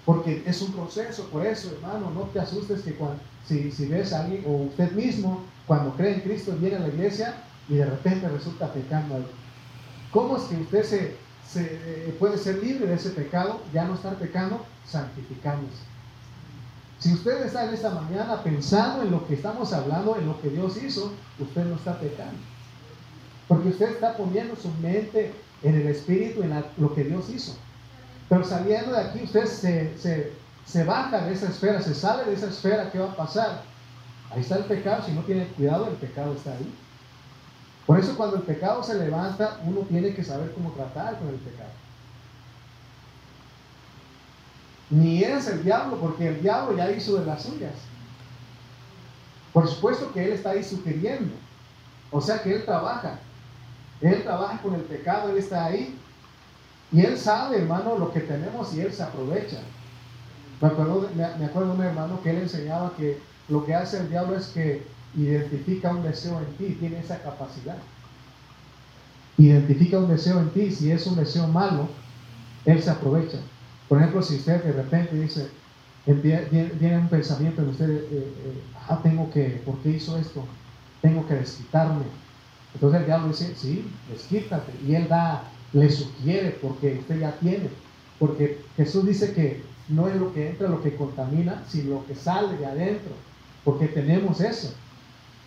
Porque 0.04 0.42
es 0.46 0.60
un 0.60 0.72
proceso, 0.72 1.28
por 1.30 1.46
eso 1.46 1.70
hermano, 1.72 2.10
no 2.10 2.22
te 2.24 2.40
asustes 2.40 2.82
que 2.82 2.94
cuando, 2.94 3.20
si, 3.46 3.70
si 3.70 3.86
ves 3.86 4.12
a 4.12 4.24
alguien 4.24 4.44
o 4.46 4.64
usted 4.64 4.92
mismo, 4.92 5.42
cuando 5.66 5.94
cree 5.94 6.14
en 6.14 6.20
Cristo, 6.20 6.56
viene 6.58 6.76
a 6.76 6.80
la 6.80 6.88
iglesia 6.88 7.34
y 7.68 7.76
de 7.76 7.86
repente 7.86 8.28
resulta 8.28 8.72
pecando 8.72 9.16
algo. 9.16 9.28
¿Cómo 10.10 10.36
es 10.36 10.44
que 10.44 10.56
usted 10.56 10.84
se, 10.84 11.16
se, 11.48 11.62
eh, 11.64 12.16
puede 12.18 12.38
ser 12.38 12.62
libre 12.62 12.86
de 12.86 12.94
ese 12.94 13.10
pecado, 13.10 13.60
ya 13.72 13.84
no 13.84 13.94
estar 13.94 14.16
pecando, 14.16 14.64
santificándose. 14.86 15.82
Si 16.98 17.12
usted 17.12 17.44
está 17.44 17.66
en 17.66 17.74
esta 17.74 17.90
mañana 17.90 18.42
pensando 18.42 19.02
en 19.02 19.10
lo 19.10 19.26
que 19.26 19.34
estamos 19.34 19.72
hablando, 19.72 20.16
en 20.16 20.26
lo 20.26 20.40
que 20.40 20.50
Dios 20.50 20.82
hizo, 20.82 21.12
usted 21.38 21.64
no 21.64 21.76
está 21.76 21.98
pecando. 21.98 22.38
Porque 23.46 23.68
usted 23.68 23.90
está 23.90 24.16
poniendo 24.16 24.56
su 24.56 24.70
mente 24.80 25.32
en 25.62 25.74
el 25.74 25.86
Espíritu, 25.88 26.42
en 26.42 26.64
lo 26.78 26.94
que 26.94 27.04
Dios 27.04 27.28
hizo. 27.28 27.56
Pero 28.28 28.44
saliendo 28.44 28.92
de 28.92 29.00
aquí, 29.00 29.22
usted 29.24 29.46
se, 29.46 29.98
se, 29.98 30.32
se 30.66 30.84
baja 30.84 31.26
de 31.26 31.34
esa 31.34 31.48
esfera, 31.48 31.80
se 31.80 31.94
sale 31.94 32.24
de 32.24 32.34
esa 32.34 32.46
esfera, 32.46 32.90
¿qué 32.90 32.98
va 32.98 33.12
a 33.12 33.16
pasar? 33.16 33.62
Ahí 34.30 34.40
está 34.40 34.56
el 34.56 34.64
pecado, 34.64 35.04
si 35.04 35.12
no 35.12 35.22
tiene 35.22 35.46
cuidado, 35.48 35.88
el 35.88 35.96
pecado 35.96 36.32
está 36.32 36.52
ahí. 36.52 36.74
Por 37.86 37.98
eso 37.98 38.16
cuando 38.16 38.36
el 38.36 38.42
pecado 38.42 38.82
se 38.82 38.94
levanta, 38.94 39.60
uno 39.64 39.80
tiene 39.80 40.14
que 40.14 40.24
saber 40.24 40.52
cómo 40.52 40.72
tratar 40.72 41.18
con 41.18 41.28
el 41.28 41.36
pecado. 41.36 41.70
Ni 44.90 45.22
es 45.22 45.46
el 45.48 45.64
diablo, 45.64 45.98
porque 45.98 46.28
el 46.28 46.42
diablo 46.42 46.76
ya 46.76 46.90
hizo 46.90 47.18
de 47.18 47.26
las 47.26 47.42
suyas. 47.42 47.74
Por 49.52 49.68
supuesto 49.68 50.12
que 50.12 50.24
él 50.24 50.32
está 50.32 50.50
ahí 50.50 50.64
sugiriendo. 50.64 51.34
O 52.10 52.20
sea 52.20 52.42
que 52.42 52.54
él 52.54 52.64
trabaja. 52.64 53.18
Él 54.00 54.22
trabaja 54.22 54.60
con 54.62 54.74
el 54.74 54.82
pecado, 54.82 55.30
él 55.30 55.38
está 55.38 55.66
ahí. 55.66 55.98
Y 56.94 57.00
él 57.00 57.18
sabe, 57.18 57.58
hermano, 57.58 57.98
lo 57.98 58.12
que 58.12 58.20
tenemos 58.20 58.72
y 58.72 58.80
él 58.80 58.92
se 58.92 59.02
aprovecha. 59.02 59.58
Me 60.60 60.68
acuerdo, 60.68 61.10
me 61.16 61.44
acuerdo 61.44 61.72
de 61.72 61.74
un 61.74 61.84
hermano 61.84 62.22
que 62.22 62.30
él 62.30 62.38
enseñaba 62.38 62.92
que 62.96 63.18
lo 63.48 63.66
que 63.66 63.74
hace 63.74 63.98
el 63.98 64.08
diablo 64.08 64.36
es 64.36 64.46
que 64.46 64.86
identifica 65.16 65.90
un 65.90 66.04
deseo 66.04 66.38
en 66.38 66.56
ti, 66.56 66.76
tiene 66.78 67.00
esa 67.00 67.20
capacidad. 67.20 67.76
Identifica 69.36 69.98
un 69.98 70.08
deseo 70.08 70.38
en 70.38 70.50
ti, 70.50 70.70
si 70.70 70.92
es 70.92 71.04
un 71.08 71.16
deseo 71.16 71.48
malo, 71.48 71.88
él 72.64 72.80
se 72.80 72.90
aprovecha. 72.90 73.38
Por 73.88 73.98
ejemplo, 73.98 74.22
si 74.22 74.36
usted 74.36 74.62
de 74.62 74.72
repente 74.72 75.16
dice, 75.16 75.48
viene 76.06 76.98
un 76.98 77.08
pensamiento 77.08 77.60
en 77.60 77.70
usted, 77.70 77.90
eh, 77.90 78.06
eh, 78.10 78.62
ah, 78.88 79.00
tengo 79.02 79.30
que, 79.32 79.60
¿por 79.66 79.78
qué 79.78 79.90
hizo 79.90 80.16
esto? 80.16 80.44
Tengo 81.02 81.26
que 81.26 81.34
desquitarme. 81.34 82.04
Entonces 82.72 83.00
el 83.00 83.06
diablo 83.06 83.28
dice, 83.28 83.52
sí, 83.56 83.90
desquítate. 84.08 84.72
Y 84.86 84.94
él 84.94 85.08
da, 85.08 85.42
le 85.74 85.90
sugiere 85.90 86.50
porque 86.62 86.98
usted 87.00 87.20
ya 87.20 87.32
tiene. 87.32 87.68
Porque 88.18 88.64
Jesús 88.76 89.06
dice 89.06 89.34
que 89.34 89.62
no 89.88 90.08
es 90.08 90.16
lo 90.16 90.32
que 90.32 90.48
entra 90.48 90.68
lo 90.68 90.82
que 90.82 90.96
contamina, 90.96 91.62
sino 91.68 91.96
lo 91.96 92.06
que 92.06 92.14
sale 92.14 92.56
de 92.56 92.64
adentro. 92.64 93.12
Porque 93.64 93.88
tenemos 93.88 94.40
eso. 94.40 94.72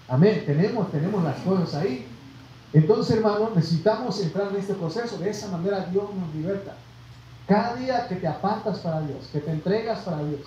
Amén, 0.08 0.44
tenemos, 0.46 0.92
tenemos 0.92 1.24
las 1.24 1.38
cosas 1.38 1.74
ahí. 1.76 2.06
Entonces, 2.74 3.16
hermano, 3.16 3.52
necesitamos 3.56 4.22
entrar 4.22 4.50
en 4.50 4.58
este 4.58 4.74
proceso. 4.74 5.18
De 5.18 5.30
esa 5.30 5.48
manera 5.50 5.88
Dios 5.92 6.06
nos 6.14 6.36
liberta. 6.36 6.76
Cada 7.48 7.76
día 7.76 8.08
que 8.08 8.16
te 8.16 8.28
apartas 8.28 8.80
para 8.80 9.02
Dios, 9.02 9.30
que 9.32 9.40
te 9.40 9.52
entregas 9.52 10.00
para 10.00 10.22
Dios, 10.24 10.42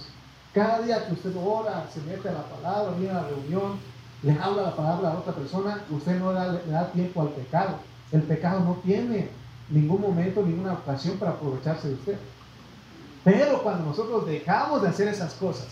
cada 0.52 0.82
día 0.82 1.06
que 1.06 1.14
usted 1.14 1.34
ora, 1.36 1.88
se 1.92 2.00
mete 2.02 2.28
a 2.28 2.32
la 2.32 2.44
palabra, 2.44 2.92
viene 2.98 3.12
a 3.12 3.22
la 3.22 3.28
reunión, 3.28 3.78
le 4.22 4.32
habla 4.32 4.62
la 4.62 4.76
palabra 4.76 5.12
a 5.12 5.18
otra 5.18 5.32
persona, 5.32 5.82
usted 5.90 6.18
no 6.18 6.32
le 6.32 6.70
da 6.70 6.92
tiempo 6.92 7.22
al 7.22 7.30
pecado. 7.30 7.76
El 8.12 8.22
pecado 8.22 8.60
no 8.60 8.74
tiene 8.84 9.30
ningún 9.70 10.00
momento, 10.00 10.42
ninguna 10.42 10.74
ocasión 10.74 11.18
para 11.18 11.32
aprovecharse 11.32 11.88
de 11.88 11.94
usted. 11.94 12.18
Pero 13.24 13.62
cuando 13.62 13.86
nosotros 13.86 14.26
dejamos 14.26 14.82
de 14.82 14.88
hacer 14.88 15.08
esas 15.08 15.34
cosas, 15.34 15.68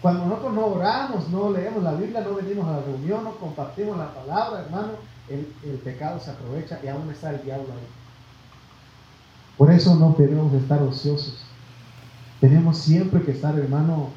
cuando 0.00 0.24
nosotros 0.26 0.54
no 0.54 0.66
oramos, 0.66 1.28
no 1.28 1.50
leemos 1.50 1.82
la 1.82 1.94
Biblia, 1.94 2.22
no 2.22 2.34
venimos 2.34 2.66
a 2.66 2.72
la 2.72 2.82
reunión, 2.82 3.24
no 3.24 3.32
compartimos 3.36 3.96
la 3.96 4.12
palabra, 4.12 4.62
hermano, 4.62 4.92
el, 5.28 5.52
el 5.64 5.78
pecado 5.78 6.18
se 6.20 6.30
aprovecha 6.30 6.80
y 6.82 6.88
aún 6.88 7.08
está 7.10 7.30
el 7.30 7.42
diablo 7.42 7.72
ahí. 7.72 7.86
Por 9.56 9.70
eso 9.70 9.94
no 9.94 10.14
debemos 10.18 10.52
estar 10.54 10.82
ociosos. 10.82 11.44
Tenemos 12.40 12.78
siempre 12.78 13.22
que 13.22 13.32
estar, 13.32 13.56
hermano, 13.56 14.10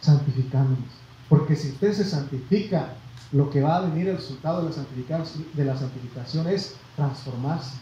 santificándonos. 0.00 0.90
Porque 1.28 1.56
si 1.56 1.70
usted 1.70 1.92
se 1.94 2.04
santifica, 2.04 2.94
lo 3.32 3.48
que 3.48 3.62
va 3.62 3.76
a 3.76 3.80
venir 3.82 4.08
el 4.08 4.16
resultado 4.16 4.62
de 4.62 4.68
la 4.68 4.74
santificación, 4.74 5.46
de 5.54 5.64
la 5.64 5.76
santificación 5.76 6.48
es 6.48 6.76
transformarse. 7.00 7.72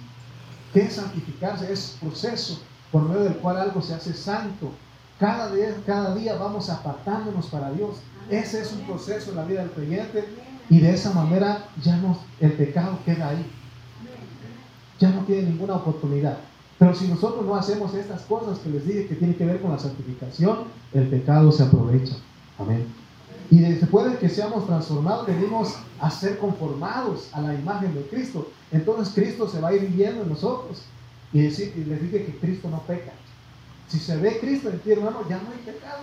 ¿Qué 0.72 0.82
es 0.82 0.94
santificarse? 0.94 1.72
Es 1.72 1.96
proceso 2.00 2.60
por 2.92 3.02
medio 3.02 3.24
del 3.24 3.36
cual 3.38 3.56
algo 3.58 3.82
se 3.82 3.94
hace 3.94 4.14
santo. 4.14 4.70
Cada 5.18 5.52
día, 5.52 5.74
cada 5.84 6.14
día 6.14 6.36
vamos 6.36 6.70
apartándonos 6.70 7.46
para 7.46 7.72
Dios. 7.72 7.96
Ese 8.30 8.60
es 8.62 8.72
un 8.72 8.82
proceso 8.82 9.30
en 9.30 9.36
la 9.36 9.44
vida 9.44 9.60
del 9.60 9.70
creyente 9.72 10.24
y 10.70 10.78
de 10.78 10.94
esa 10.94 11.12
manera 11.12 11.64
ya 11.82 11.96
no, 11.96 12.16
el 12.40 12.52
pecado 12.52 12.98
queda 13.04 13.30
ahí. 13.30 13.44
Ya 15.00 15.10
no 15.10 15.22
tiene 15.22 15.50
ninguna 15.50 15.74
oportunidad. 15.74 16.38
Pero 16.78 16.94
si 16.94 17.08
nosotros 17.08 17.44
no 17.44 17.56
hacemos 17.56 17.94
estas 17.94 18.22
cosas 18.22 18.58
que 18.60 18.70
les 18.70 18.86
dije 18.86 19.08
que 19.08 19.16
tienen 19.16 19.36
que 19.36 19.46
ver 19.46 19.60
con 19.60 19.72
la 19.72 19.78
santificación, 19.78 20.58
el 20.92 21.08
pecado 21.08 21.50
se 21.50 21.64
aprovecha. 21.64 22.14
Amén. 22.58 22.86
Y 23.50 23.60
después 23.60 24.10
de 24.10 24.18
que 24.18 24.28
seamos 24.28 24.66
transformados, 24.66 25.26
venimos 25.26 25.74
a 26.00 26.10
ser 26.10 26.38
conformados 26.38 27.30
a 27.32 27.40
la 27.40 27.54
imagen 27.54 27.94
de 27.94 28.02
Cristo. 28.02 28.50
Entonces 28.70 29.14
Cristo 29.14 29.48
se 29.48 29.60
va 29.60 29.68
a 29.68 29.74
ir 29.74 29.82
viviendo 29.82 30.22
en 30.22 30.28
nosotros. 30.28 30.82
Y, 31.32 31.42
decir, 31.42 31.72
y 31.76 31.84
les 31.84 32.02
dije 32.02 32.26
que 32.26 32.38
Cristo 32.38 32.68
no 32.68 32.82
peca. 32.82 33.12
Si 33.88 33.98
se 33.98 34.16
ve 34.18 34.38
Cristo 34.38 34.68
en 34.68 34.78
ti, 34.80 34.92
hermano, 34.92 35.20
ya 35.28 35.36
no 35.36 35.50
hay 35.50 35.58
pecado. 35.64 36.02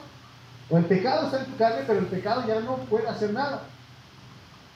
O 0.69 0.77
el 0.77 0.85
pecado 0.85 1.25
está 1.25 1.43
en 1.43 1.51
tu 1.51 1.57
carne, 1.57 1.83
pero 1.85 1.99
el 1.99 2.07
pecado 2.07 2.43
ya 2.47 2.59
no 2.61 2.77
puede 2.77 3.07
hacer 3.07 3.31
nada. 3.31 3.63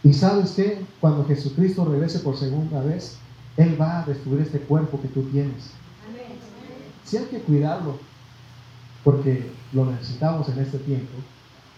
Y 0.03 0.13
sabes 0.13 0.51
que 0.51 0.85
cuando 1.01 1.25
Jesucristo 1.25 1.85
regrese 1.85 2.19
por 2.19 2.37
segunda 2.37 2.81
vez, 2.81 3.17
Él 3.57 3.79
va 3.79 4.01
a 4.01 4.05
destruir 4.05 4.41
este 4.41 4.59
cuerpo 4.59 5.01
que 5.01 5.07
tú 5.07 5.23
tienes. 5.23 5.71
Sí 7.03 7.17
hay 7.17 7.25
que 7.25 7.39
cuidarlo, 7.39 7.97
porque 9.03 9.51
lo 9.73 9.85
necesitamos 9.85 10.47
en 10.49 10.59
este 10.59 10.77
tiempo. 10.77 11.11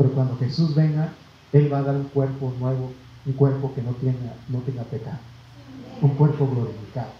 Pero 0.01 0.15
cuando 0.15 0.35
Jesús 0.37 0.73
venga, 0.73 1.09
Él 1.53 1.71
va 1.71 1.77
a 1.77 1.83
dar 1.83 1.95
un 1.95 2.05
cuerpo 2.05 2.51
nuevo, 2.59 2.91
un 3.23 3.33
cuerpo 3.33 3.71
que 3.75 3.83
no 3.83 3.91
tenga, 3.91 4.33
no 4.49 4.57
tenga 4.61 4.81
pecado, 4.81 5.19
un 6.01 6.09
cuerpo 6.15 6.47
glorificado. 6.47 7.11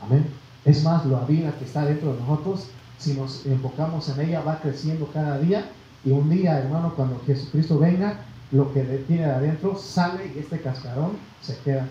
Amén. 0.00 0.24
Es 0.64 0.82
más, 0.82 1.04
la 1.04 1.20
vida 1.26 1.52
que 1.58 1.66
está 1.66 1.84
dentro 1.84 2.14
de 2.14 2.20
nosotros, 2.20 2.68
si 2.96 3.12
nos 3.12 3.44
enfocamos 3.44 4.08
en 4.08 4.20
ella, 4.22 4.40
va 4.40 4.58
creciendo 4.58 5.06
cada 5.12 5.38
día. 5.38 5.70
Y 6.02 6.12
un 6.12 6.30
día, 6.30 6.60
hermano, 6.60 6.94
cuando 6.96 7.20
Jesucristo 7.26 7.78
venga, 7.78 8.20
lo 8.52 8.72
que 8.72 8.82
tiene 9.06 9.26
de 9.26 9.32
adentro 9.32 9.76
sale 9.76 10.32
y 10.34 10.38
este 10.38 10.58
cascarón 10.62 11.10
se 11.42 11.58
queda. 11.58 11.86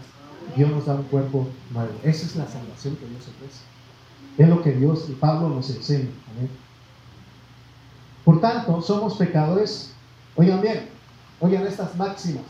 Dios 0.55 0.71
nos 0.71 0.87
da 0.87 0.95
un 0.95 1.03
cuerpo 1.03 1.47
nuevo. 1.71 1.91
Esa 2.01 2.25
es 2.25 2.35
la 2.35 2.47
salvación 2.47 2.95
que 2.95 3.05
Dios 3.05 3.21
ofrece. 3.27 3.61
Es 4.39 4.49
lo 4.49 4.63
que 4.63 4.71
Dios 4.71 5.05
y 5.09 5.13
Pablo 5.13 5.49
nos 5.49 5.69
enseña. 5.69 6.09
Amén. 6.35 6.64
Por 8.25 8.41
tanto, 8.41 8.81
somos 8.81 9.15
pecadores. 9.17 9.91
Oigan 10.35 10.61
bien, 10.61 10.89
oigan 11.39 11.65
estas 11.65 11.95
máximas. 11.95 12.43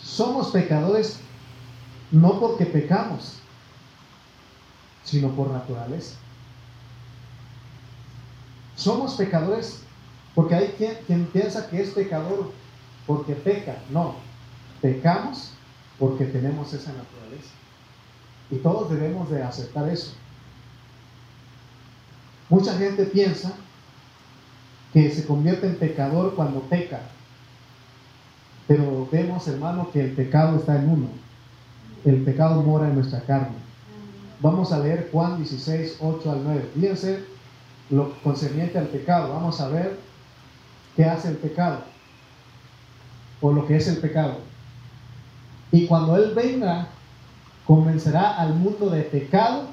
Somos 0.00 0.50
pecadores 0.50 1.18
no 2.12 2.38
porque 2.38 2.66
pecamos, 2.66 3.38
sino 5.04 5.30
por 5.30 5.50
naturaleza. 5.50 6.16
Somos 8.76 9.14
pecadores 9.14 9.80
porque 10.34 10.54
hay 10.54 10.68
quien, 10.78 10.94
quien 11.06 11.26
piensa 11.26 11.68
que 11.68 11.80
es 11.82 11.90
pecador 11.90 12.52
porque 13.06 13.34
peca. 13.34 13.76
No, 13.90 14.14
pecamos 14.80 15.52
porque 15.98 16.26
tenemos 16.26 16.72
esa 16.72 16.92
naturaleza. 16.92 17.50
Y 18.50 18.56
todos 18.56 18.90
debemos 18.90 19.30
de 19.30 19.42
aceptar 19.42 19.88
eso. 19.88 20.12
Mucha 22.48 22.76
gente 22.78 23.04
piensa 23.04 23.52
que 24.92 25.10
se 25.10 25.26
convierte 25.26 25.66
en 25.66 25.76
pecador 25.76 26.34
cuando 26.34 26.60
peca. 26.62 27.00
Pero 28.66 29.08
vemos, 29.10 29.46
hermano, 29.48 29.90
que 29.92 30.00
el 30.00 30.12
pecado 30.12 30.58
está 30.58 30.76
en 30.76 30.90
uno. 30.90 31.08
El 32.04 32.22
pecado 32.22 32.62
mora 32.62 32.88
en 32.88 32.94
nuestra 32.94 33.20
carne. 33.22 33.56
Vamos 34.40 34.72
a 34.72 34.78
leer 34.78 35.08
Juan 35.10 35.38
16, 35.38 35.96
8 36.00 36.30
al 36.30 36.44
9. 36.44 36.70
Fíjense 36.74 37.24
lo 37.90 38.12
concerniente 38.22 38.78
al 38.78 38.86
pecado. 38.86 39.32
Vamos 39.32 39.60
a 39.60 39.68
ver 39.68 39.98
qué 40.96 41.04
hace 41.04 41.28
el 41.28 41.36
pecado. 41.36 41.80
O 43.40 43.52
lo 43.52 43.66
que 43.66 43.76
es 43.76 43.88
el 43.88 43.98
pecado. 43.98 44.38
Y 45.72 45.86
cuando 45.86 46.16
Él 46.16 46.32
venga, 46.34 46.88
convencerá 47.66 48.36
al 48.36 48.54
mundo 48.54 48.90
de 48.90 49.02
pecado, 49.02 49.66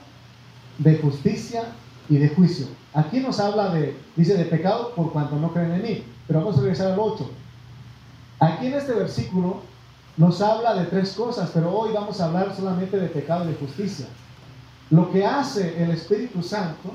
de 0.77 0.97
justicia 0.97 1.63
y 2.09 2.17
de 2.17 2.29
juicio. 2.29 2.67
Aquí 2.95 3.19
nos 3.19 3.41
habla 3.41 3.69
de, 3.69 3.97
dice, 4.15 4.37
de 4.37 4.45
pecado 4.45 4.95
por 4.95 5.11
cuanto 5.11 5.35
no 5.35 5.51
creen 5.51 5.73
en 5.73 5.83
mí. 5.83 6.03
Pero 6.27 6.39
vamos 6.39 6.57
a 6.57 6.61
regresar 6.61 6.93
al 6.93 6.99
8. 6.99 7.29
Aquí 8.39 8.67
en 8.67 8.73
este 8.73 8.93
versículo 8.93 9.61
nos 10.15 10.41
habla 10.41 10.73
de 10.75 10.85
tres 10.85 11.11
cosas, 11.11 11.51
pero 11.53 11.77
hoy 11.77 11.91
vamos 11.93 12.21
a 12.21 12.25
hablar 12.25 12.55
solamente 12.55 12.97
de 12.97 13.09
pecado 13.09 13.43
y 13.43 13.47
de 13.49 13.55
justicia. 13.55 14.07
Lo 14.89 15.11
que 15.11 15.25
hace 15.25 15.83
el 15.83 15.91
Espíritu 15.91 16.41
Santo 16.41 16.93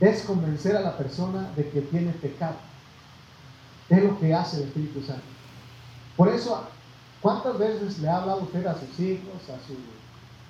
es 0.00 0.22
convencer 0.24 0.76
a 0.76 0.80
la 0.80 0.96
persona 0.98 1.50
de 1.56 1.70
que 1.70 1.80
tiene 1.80 2.12
pecado. 2.12 2.56
Es 3.88 4.04
lo 4.04 4.20
que 4.20 4.34
hace 4.34 4.58
el 4.58 4.64
Espíritu 4.64 5.00
Santo. 5.00 5.22
Por 6.18 6.28
eso, 6.28 6.64
¿cuántas 7.22 7.58
veces 7.58 7.98
le 8.00 8.10
ha 8.10 8.18
hablado 8.18 8.42
usted 8.42 8.66
a 8.66 8.78
sus 8.78 9.00
hijos, 9.00 9.42
a 9.44 9.66
su 9.66 9.74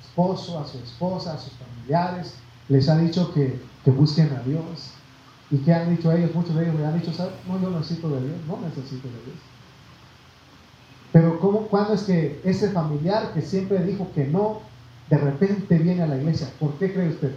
esposo, 0.08 0.58
a 0.58 0.66
su 0.66 0.78
esposa, 0.78 1.34
a 1.34 1.38
sus 1.38 1.52
familiares? 1.54 2.34
Les 2.68 2.88
ha 2.88 2.96
dicho 2.98 3.32
que, 3.32 3.60
busquen 3.86 4.30
a 4.34 4.42
Dios. 4.42 4.92
¿Y 5.50 5.58
qué 5.58 5.72
han 5.72 5.96
dicho 5.96 6.12
ellos? 6.12 6.34
Muchos 6.34 6.54
de 6.54 6.64
ellos 6.64 6.78
le 6.78 6.86
han 6.86 7.00
dicho, 7.00 7.10
no, 7.46 7.60
yo 7.60 7.70
necesito 7.70 8.10
de 8.10 8.20
Dios, 8.20 8.36
no 8.46 8.58
necesito 8.60 9.08
de 9.08 9.24
Dios. 9.24 9.38
Pero 11.10 11.40
¿cómo, 11.40 11.60
¿cuándo 11.68 11.94
es 11.94 12.02
que 12.02 12.40
ese 12.44 12.70
familiar 12.70 13.32
que 13.32 13.40
siempre 13.40 13.82
dijo 13.82 14.10
que 14.14 14.26
no, 14.26 14.60
de 15.08 15.16
repente 15.16 15.78
viene 15.78 16.02
a 16.02 16.06
la 16.06 16.18
iglesia? 16.18 16.50
¿Por 16.60 16.74
qué 16.74 16.92
cree 16.92 17.08
usted? 17.08 17.34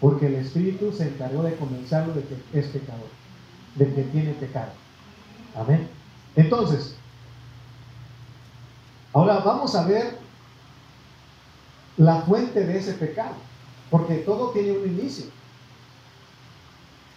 Porque 0.00 0.28
el 0.28 0.36
Espíritu 0.36 0.92
se 0.92 1.08
encargó 1.08 1.42
de 1.42 1.56
convencerlo 1.56 2.14
de 2.14 2.22
que 2.22 2.36
es 2.52 2.66
pecador, 2.66 3.08
de 3.74 3.92
que 3.92 4.02
tiene 4.04 4.34
pecado. 4.34 4.70
Amén. 5.56 5.88
Entonces, 6.36 6.94
Ahora 9.12 9.38
vamos 9.38 9.74
a 9.74 9.86
ver 9.86 10.18
la 11.98 12.22
fuente 12.22 12.64
de 12.64 12.78
ese 12.78 12.94
pecado, 12.94 13.34
porque 13.90 14.18
todo 14.18 14.50
tiene 14.52 14.72
un 14.72 14.86
inicio. 14.86 15.26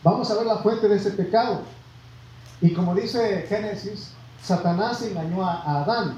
Vamos 0.03 0.29
a 0.29 0.35
ver 0.35 0.47
la 0.47 0.57
fuente 0.57 0.89
de 0.89 0.95
ese 0.95 1.11
pecado. 1.11 1.61
Y 2.59 2.73
como 2.73 2.95
dice 2.95 3.45
Génesis, 3.47 4.11
Satanás 4.41 5.01
engañó 5.03 5.45
a, 5.45 5.81
Adán. 5.81 6.17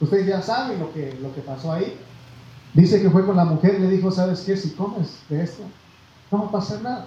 Ustedes 0.00 0.26
ya 0.26 0.40
saben 0.40 0.78
lo 0.78 0.92
que, 0.92 1.18
lo 1.20 1.34
que 1.34 1.40
pasó 1.40 1.72
ahí. 1.72 1.98
Dice 2.72 3.02
que 3.02 3.10
fue 3.10 3.26
con 3.26 3.36
la 3.36 3.44
mujer 3.44 3.76
y 3.78 3.82
le 3.82 3.88
dijo, 3.88 4.12
¿sabes 4.12 4.40
qué? 4.42 4.56
Si 4.56 4.70
comes 4.70 5.18
de 5.28 5.42
esto, 5.42 5.64
no 6.30 6.42
va 6.42 6.46
a 6.46 6.52
pasar 6.52 6.80
nada. 6.82 7.06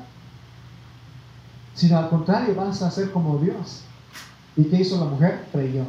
Sino 1.73 1.97
al 1.97 2.09
contrario, 2.09 2.53
vas 2.55 2.81
a 2.81 2.91
ser 2.91 3.11
como 3.11 3.37
Dios. 3.37 3.83
¿Y 4.57 4.65
qué 4.65 4.81
hizo 4.81 4.97
la 4.97 5.09
mujer? 5.09 5.45
Creyó. 5.53 5.85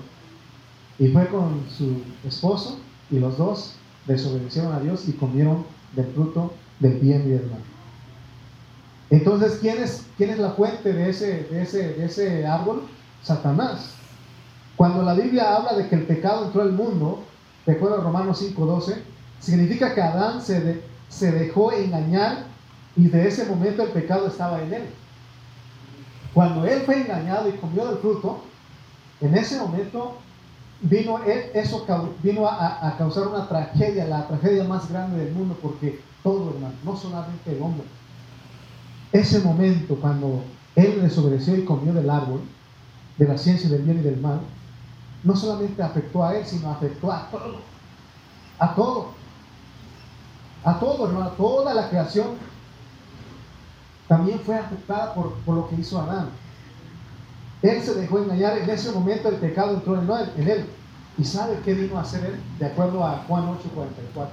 Y 1.01 1.09
fue 1.09 1.27
con 1.27 1.67
su 1.77 2.03
esposo 2.25 2.79
y 3.11 3.19
los 3.19 3.37
dos 3.37 3.75
desobedecieron 4.07 4.73
a 4.73 4.81
Dios 4.81 5.09
y 5.09 5.13
comieron 5.13 5.65
del 5.95 6.07
fruto 6.07 6.53
del 6.81 6.95
bien 6.99 7.23
y 7.27 7.31
del 7.31 7.51
mal. 7.51 7.61
Entonces, 9.11 9.59
¿quién 9.61 9.83
es, 9.83 10.07
quién 10.17 10.31
es 10.31 10.39
la 10.39 10.53
fuente 10.53 10.93
de 10.93 11.11
ese, 11.11 11.45
de, 11.45 11.63
ese, 11.63 11.95
de 11.95 12.07
ese 12.07 12.47
árbol? 12.47 12.83
Satanás. 13.23 13.95
Cuando 14.77 15.03
la 15.03 15.15
Biblia 15.15 15.55
habla 15.55 15.75
de 15.75 15.89
que 15.89 15.95
el 15.95 16.07
pecado 16.07 16.47
entró 16.47 16.63
al 16.63 16.73
mundo, 16.73 17.23
recuerda 17.67 17.99
Romanos 17.99 18.43
5:12, 18.43 18.97
significa 19.39 19.95
que 19.95 20.01
Adán 20.01 20.41
se, 20.41 20.83
se 21.09 21.31
dejó 21.31 21.73
engañar 21.73 22.47
y 22.97 23.09
de 23.09 23.29
ese 23.29 23.45
momento 23.47 23.83
el 23.83 23.91
pecado 23.91 24.27
estaba 24.27 24.63
en 24.63 24.75
él. 24.75 24.83
Cuando 26.35 26.67
él 26.67 26.83
fue 26.85 27.03
engañado 27.03 27.49
y 27.49 27.53
comió 27.53 27.87
del 27.87 27.99
fruto, 27.99 28.43
en 29.21 29.35
ese 29.37 29.59
momento 29.59 30.17
vino, 30.83 31.18
eso 31.24 31.87
vino 32.22 32.47
a, 32.49 32.95
causar 32.99 33.28
una 33.28 33.49
tragedia, 33.49 34.07
la 34.07 34.26
tragedia 34.26 34.64
más 34.64 34.91
grande 34.91 35.24
del 35.24 35.35
mundo, 35.35 35.57
porque 35.62 36.01
todo, 36.22 36.51
hermano, 36.51 36.74
no 36.85 36.97
solamente 36.97 37.57
el 37.57 37.62
hombre. 37.62 37.87
Ese 39.12 39.41
momento, 39.41 39.97
cuando 39.97 40.43
él 40.74 41.03
desobedeció 41.03 41.57
y 41.57 41.64
comió 41.64 41.93
del 41.93 42.11
árbol, 42.11 42.41
de 43.18 43.28
la 43.28 43.39
ciencia 43.39 43.68
del 43.68 43.83
bien 43.83 43.99
y 43.99 44.03
del 44.03 44.20
mal, 44.20 44.41
no 45.22 45.37
solamente 45.37 45.83
afectó 45.83 46.24
a 46.24 46.37
él, 46.37 46.45
sino 46.47 46.70
afectó 46.70 47.12
a 47.12 47.28
todo. 47.30 47.61
A 48.59 48.74
todo. 48.74 49.09
A 50.64 50.78
todo, 50.78 51.07
hermano, 51.07 51.26
a 51.26 51.37
toda 51.37 51.74
la 51.74 51.89
creación 51.89 52.28
también 54.09 54.41
fue 54.41 54.57
afectada 54.57 55.14
por, 55.14 55.35
por 55.45 55.57
lo 55.57 55.68
que 55.68 55.76
hizo 55.76 56.01
Adán. 56.01 56.30
Él 57.63 57.83
se 57.83 57.95
dejó 57.95 58.19
engañar, 58.19 58.59
en 58.59 58.69
ese 58.69 58.91
momento 58.91 59.29
el 59.29 59.37
pecado 59.37 59.75
entró 59.75 59.97
en 59.97 60.49
él. 60.49 60.67
¿Y 61.17 61.25
sabe 61.25 61.61
qué 61.65 61.75
vino 61.75 61.97
a 61.97 62.03
hacer 62.03 62.25
él? 62.25 62.41
De 62.59 62.67
acuerdo 62.67 63.05
a 63.05 63.25
Juan 63.29 63.45
8:44. 63.45 64.31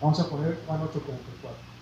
Vamos 0.00 0.20
a 0.20 0.28
poner 0.28 0.60
Juan 0.66 0.80
8:44. 0.82 1.72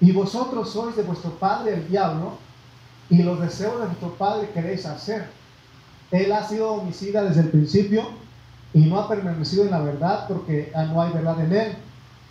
Y 0.00 0.12
vosotros 0.12 0.70
sois 0.70 0.96
de 0.96 1.02
vuestro 1.02 1.30
padre 1.38 1.74
el 1.74 1.88
diablo, 1.88 2.36
y 3.08 3.22
los 3.22 3.40
deseos 3.40 3.78
de 3.80 3.86
vuestro 3.86 4.14
padre 4.14 4.50
queréis 4.52 4.84
hacer. 4.84 5.28
Él 6.10 6.32
ha 6.32 6.42
sido 6.46 6.72
homicida 6.72 7.22
desde 7.22 7.42
el 7.42 7.48
principio 7.48 8.02
y 8.74 8.80
no 8.80 8.98
ha 8.98 9.08
permanecido 9.08 9.64
en 9.64 9.70
la 9.70 9.80
verdad 9.80 10.26
porque 10.28 10.72
no 10.74 11.00
hay 11.00 11.12
verdad 11.12 11.40
en 11.40 11.52
él. 11.52 11.76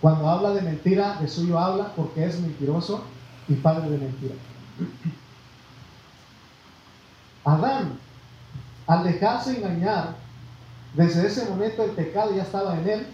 Cuando 0.01 0.29
habla 0.29 0.51
de 0.51 0.61
mentira, 0.61 1.17
de 1.21 1.27
suyo 1.27 1.57
habla 1.57 1.93
porque 1.95 2.25
es 2.25 2.39
mentiroso 2.39 3.03
y 3.47 3.53
padre 3.55 3.89
de 3.89 3.97
mentira. 3.97 4.35
Adán, 7.43 7.97
al 8.87 9.03
dejarse 9.03 9.57
engañar, 9.57 10.15
desde 10.93 11.27
ese 11.27 11.45
momento 11.49 11.83
el 11.83 11.91
pecado 11.91 12.35
ya 12.35 12.43
estaba 12.43 12.77
en 12.79 12.89
él 12.89 13.07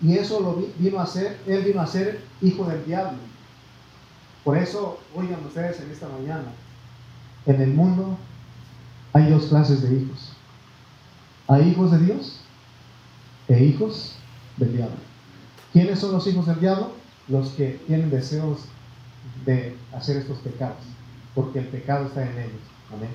y 0.00 0.16
eso 0.16 0.40
lo 0.40 0.62
vino 0.78 1.00
a 1.00 1.06
ser, 1.06 1.38
él 1.46 1.62
vino 1.64 1.80
a 1.80 1.86
ser 1.86 2.22
hijo 2.40 2.64
del 2.64 2.84
diablo. 2.84 3.18
Por 4.44 4.56
eso, 4.56 4.98
oigan 5.14 5.44
ustedes 5.44 5.80
en 5.80 5.90
esta 5.90 6.08
mañana, 6.08 6.52
en 7.46 7.60
el 7.60 7.70
mundo 7.74 8.16
hay 9.12 9.30
dos 9.30 9.46
clases 9.46 9.82
de 9.82 9.94
hijos. 9.94 10.32
Hay 11.48 11.68
hijos 11.68 11.90
de 11.92 11.98
Dios 11.98 12.40
e 13.48 13.64
hijos 13.64 14.14
del 14.56 14.76
diablo. 14.76 14.96
¿Quiénes 15.72 15.98
son 15.98 16.12
los 16.12 16.26
hijos 16.26 16.46
del 16.46 16.60
diablo? 16.60 16.92
Los 17.26 17.50
que 17.50 17.80
tienen 17.86 18.10
deseos 18.10 18.60
de 19.48 19.74
hacer 19.94 20.18
estos 20.18 20.36
pecados, 20.40 20.76
porque 21.34 21.60
el 21.60 21.68
pecado 21.68 22.06
está 22.06 22.22
en 22.22 22.36
ellos. 22.38 22.60
Amén. 22.92 23.08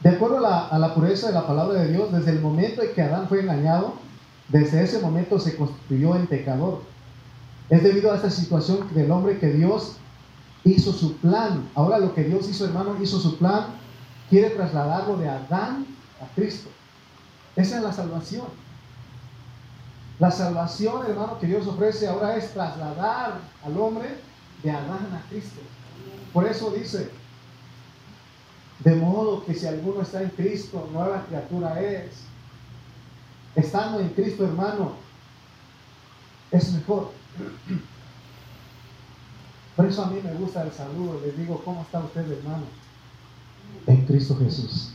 De 0.00 0.10
acuerdo 0.10 0.46
a 0.46 0.78
la, 0.78 0.94
pureza 0.94 1.26
de 1.26 1.32
la 1.34 1.44
palabra 1.44 1.80
de 1.80 1.92
Dios, 1.92 2.12
desde 2.12 2.30
el 2.30 2.40
momento 2.40 2.80
en 2.80 2.94
que 2.94 3.02
Adán 3.02 3.26
fue 3.28 3.40
engañado, 3.40 3.94
desde 4.48 4.84
ese 4.84 5.00
momento 5.00 5.40
se 5.40 5.56
constituyó 5.56 6.14
en 6.14 6.28
pecador. 6.28 6.82
Es 7.68 7.82
debido 7.82 8.12
a 8.12 8.14
esta 8.14 8.30
situación 8.30 8.86
del 8.94 9.10
hombre 9.10 9.40
que 9.40 9.48
Dios 9.48 9.96
hizo 10.62 10.92
su 10.92 11.16
plan. 11.16 11.68
Ahora 11.74 11.98
lo 11.98 12.14
que 12.14 12.22
Dios 12.22 12.48
hizo, 12.48 12.64
hermano, 12.64 12.94
hizo 13.02 13.18
su 13.18 13.38
plan, 13.38 13.66
quiere 14.28 14.50
trasladarlo 14.50 15.16
de 15.16 15.28
Adán 15.28 15.84
a 16.22 16.32
Cristo. 16.36 16.70
Esa 17.56 17.78
es 17.78 17.82
la 17.82 17.92
salvación. 17.92 18.46
La 20.20 20.30
salvación, 20.30 21.06
hermano, 21.08 21.40
que 21.40 21.48
Dios 21.48 21.66
ofrece 21.66 22.06
ahora 22.06 22.36
es 22.36 22.52
trasladar 22.52 23.40
al 23.64 23.76
hombre 23.76 24.29
de 24.62 24.70
Adán 24.70 25.08
a 25.12 25.28
Cristo. 25.28 25.60
Por 26.32 26.46
eso 26.46 26.70
dice, 26.70 27.10
de 28.80 28.94
modo 28.96 29.44
que 29.44 29.54
si 29.54 29.66
alguno 29.66 30.02
está 30.02 30.22
en 30.22 30.30
Cristo, 30.30 30.88
nueva 30.92 31.24
criatura 31.26 31.80
es. 31.80 32.22
Estando 33.54 34.00
en 34.00 34.08
Cristo, 34.10 34.44
hermano, 34.44 34.92
es 36.50 36.72
mejor. 36.72 37.10
Por 39.76 39.86
eso 39.86 40.04
a 40.04 40.06
mí 40.06 40.20
me 40.22 40.34
gusta 40.34 40.62
el 40.62 40.72
saludo. 40.72 41.20
Les 41.24 41.36
digo, 41.36 41.60
¿cómo 41.64 41.82
está 41.82 42.00
usted, 42.00 42.30
hermano? 42.30 42.64
En 43.86 44.06
Cristo 44.06 44.36
Jesús. 44.38 44.92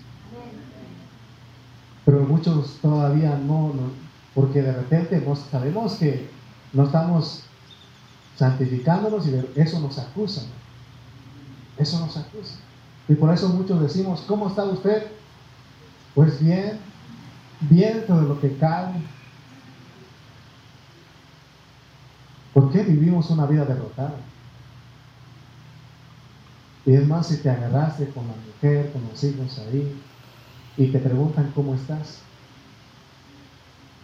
Pero 2.05 2.21
muchos 2.21 2.77
todavía 2.81 3.35
no, 3.37 3.73
porque 4.33 4.61
de 4.61 4.73
repente 4.73 5.21
no 5.25 5.35
sabemos 5.35 5.95
que 5.95 6.29
no 6.73 6.83
estamos 6.83 7.43
santificándonos 8.35 9.27
y 9.27 9.45
eso 9.55 9.79
nos 9.79 9.97
acusa. 9.97 10.43
Eso 11.77 11.99
nos 11.99 12.15
acusa. 12.17 12.55
Y 13.07 13.15
por 13.15 13.33
eso 13.33 13.49
muchos 13.49 13.81
decimos, 13.81 14.21
¿cómo 14.27 14.47
está 14.47 14.63
usted? 14.63 15.07
Pues 16.13 16.41
bien, 16.43 16.79
bien 17.61 18.05
todo 18.07 18.21
lo 18.21 18.39
que 18.39 18.55
cae. 18.57 18.93
¿Por 22.53 22.71
qué 22.71 22.83
vivimos 22.83 23.29
una 23.29 23.45
vida 23.45 23.65
derrotada? 23.65 24.15
Y 26.85 26.93
es 26.93 27.05
más, 27.07 27.27
si 27.27 27.37
te 27.37 27.49
agarraste 27.49 28.07
con 28.09 28.27
la 28.27 28.33
mujer, 28.35 28.91
con 28.91 29.03
los 29.09 29.23
hijos 29.23 29.59
ahí, 29.59 29.99
y 30.77 30.87
te 30.87 30.99
preguntan 30.99 31.51
cómo 31.55 31.73
estás, 31.73 32.19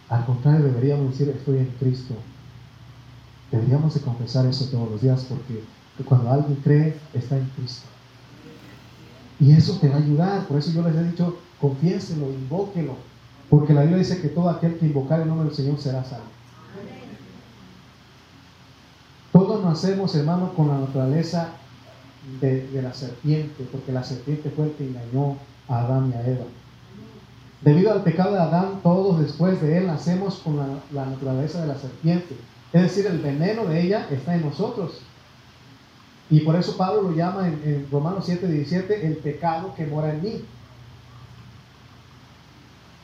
al 0.08 0.26
contrario 0.26 0.66
deberíamos 0.66 1.12
decir, 1.12 1.28
estoy 1.34 1.58
en 1.58 1.74
Cristo. 1.78 2.14
Deberíamos 3.52 3.92
de 3.92 4.00
confesar 4.00 4.46
eso 4.46 4.64
todos 4.64 4.90
los 4.90 5.02
días, 5.02 5.26
porque 5.28 5.62
cuando 6.06 6.30
alguien 6.30 6.58
cree, 6.64 6.98
está 7.12 7.36
en 7.36 7.44
Cristo. 7.50 7.86
Y 9.38 9.52
eso 9.52 9.78
te 9.78 9.88
va 9.88 9.96
a 9.96 9.98
ayudar. 9.98 10.46
Por 10.46 10.58
eso 10.58 10.70
yo 10.72 10.82
les 10.82 10.96
he 10.96 11.04
dicho, 11.04 11.36
confiéselo, 11.60 12.30
invóquelo. 12.30 12.96
Porque 13.50 13.74
la 13.74 13.82
Biblia 13.82 13.98
dice 13.98 14.22
que 14.22 14.28
todo 14.28 14.48
aquel 14.48 14.78
que 14.78 14.86
invocar 14.86 15.20
el 15.20 15.28
nombre 15.28 15.48
del 15.48 15.54
Señor 15.54 15.78
será 15.78 16.02
salvo. 16.02 16.24
Todos 19.32 19.62
nacemos, 19.64 20.14
hermano, 20.14 20.54
con 20.54 20.68
la 20.68 20.78
naturaleza 20.78 21.50
de, 22.40 22.80
la 22.82 22.94
serpiente, 22.94 23.66
porque 23.70 23.92
la 23.92 24.04
serpiente 24.04 24.50
fue 24.50 24.66
el 24.66 24.72
que 24.72 24.86
engañó 24.86 25.36
a 25.68 25.80
Adán 25.80 26.10
y 26.10 26.16
a 26.16 26.26
Eva. 26.26 26.44
Debido 27.60 27.92
al 27.92 28.02
pecado 28.02 28.32
de 28.32 28.40
Adán, 28.40 28.80
todos 28.82 29.20
después 29.20 29.60
de 29.60 29.78
él 29.78 29.86
nacemos 29.86 30.36
con 30.36 30.56
la, 30.56 30.66
la 30.92 31.06
naturaleza 31.06 31.60
de 31.60 31.66
la 31.66 31.76
serpiente. 31.76 32.36
Es 32.72 32.82
decir, 32.82 33.06
el 33.06 33.18
veneno 33.18 33.66
de 33.66 33.82
ella 33.82 34.06
está 34.10 34.34
en 34.34 34.42
nosotros. 34.42 35.00
Y 36.30 36.40
por 36.40 36.56
eso 36.56 36.76
Pablo 36.76 37.02
lo 37.02 37.12
llama 37.12 37.46
en, 37.46 37.86
Romanos 37.90 38.24
7, 38.26 38.46
17 38.46 39.06
el 39.06 39.16
pecado 39.18 39.74
que 39.74 39.86
mora 39.86 40.12
en 40.14 40.22
mí. 40.22 40.44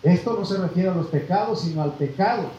Esto 0.02 0.34
no 0.38 0.44
se 0.46 0.56
refiere 0.56 0.88
a 0.88 0.94
los 0.94 1.08
pecados, 1.08 1.60
sino 1.60 1.82
al 1.82 1.92
pecado. 1.92 2.50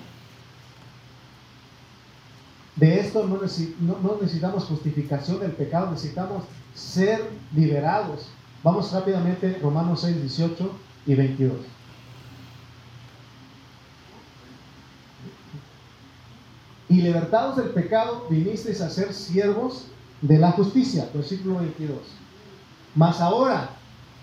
De 2.75 2.99
esto 2.99 3.25
no, 3.25 4.17
necesitamos 4.21 4.65
justificación 4.65 5.39
del 5.39 5.51
pecado, 5.53 5.91
necesitamos 5.91 6.43
ser 6.75 7.29
liberados. 7.55 8.29
Vamos 8.63 8.91
rápidamente, 8.91 9.57
Romanos 9.61 10.01
6, 10.01 10.21
18 10.21 10.71
y 11.07 11.15
22. 11.15 11.57
Y 16.89 17.01
libertados 17.01 17.55
del 17.57 17.69
pecado, 17.69 18.25
vinisteis 18.29 18.81
a 18.81 18.89
ser 18.89 19.13
siervos 19.13 19.85
de 20.21 20.39
la 20.39 20.51
justicia, 20.51 21.07
versículo 21.13 21.59
22. 21.59 21.99
Mas 22.95 23.21
ahora, 23.21 23.69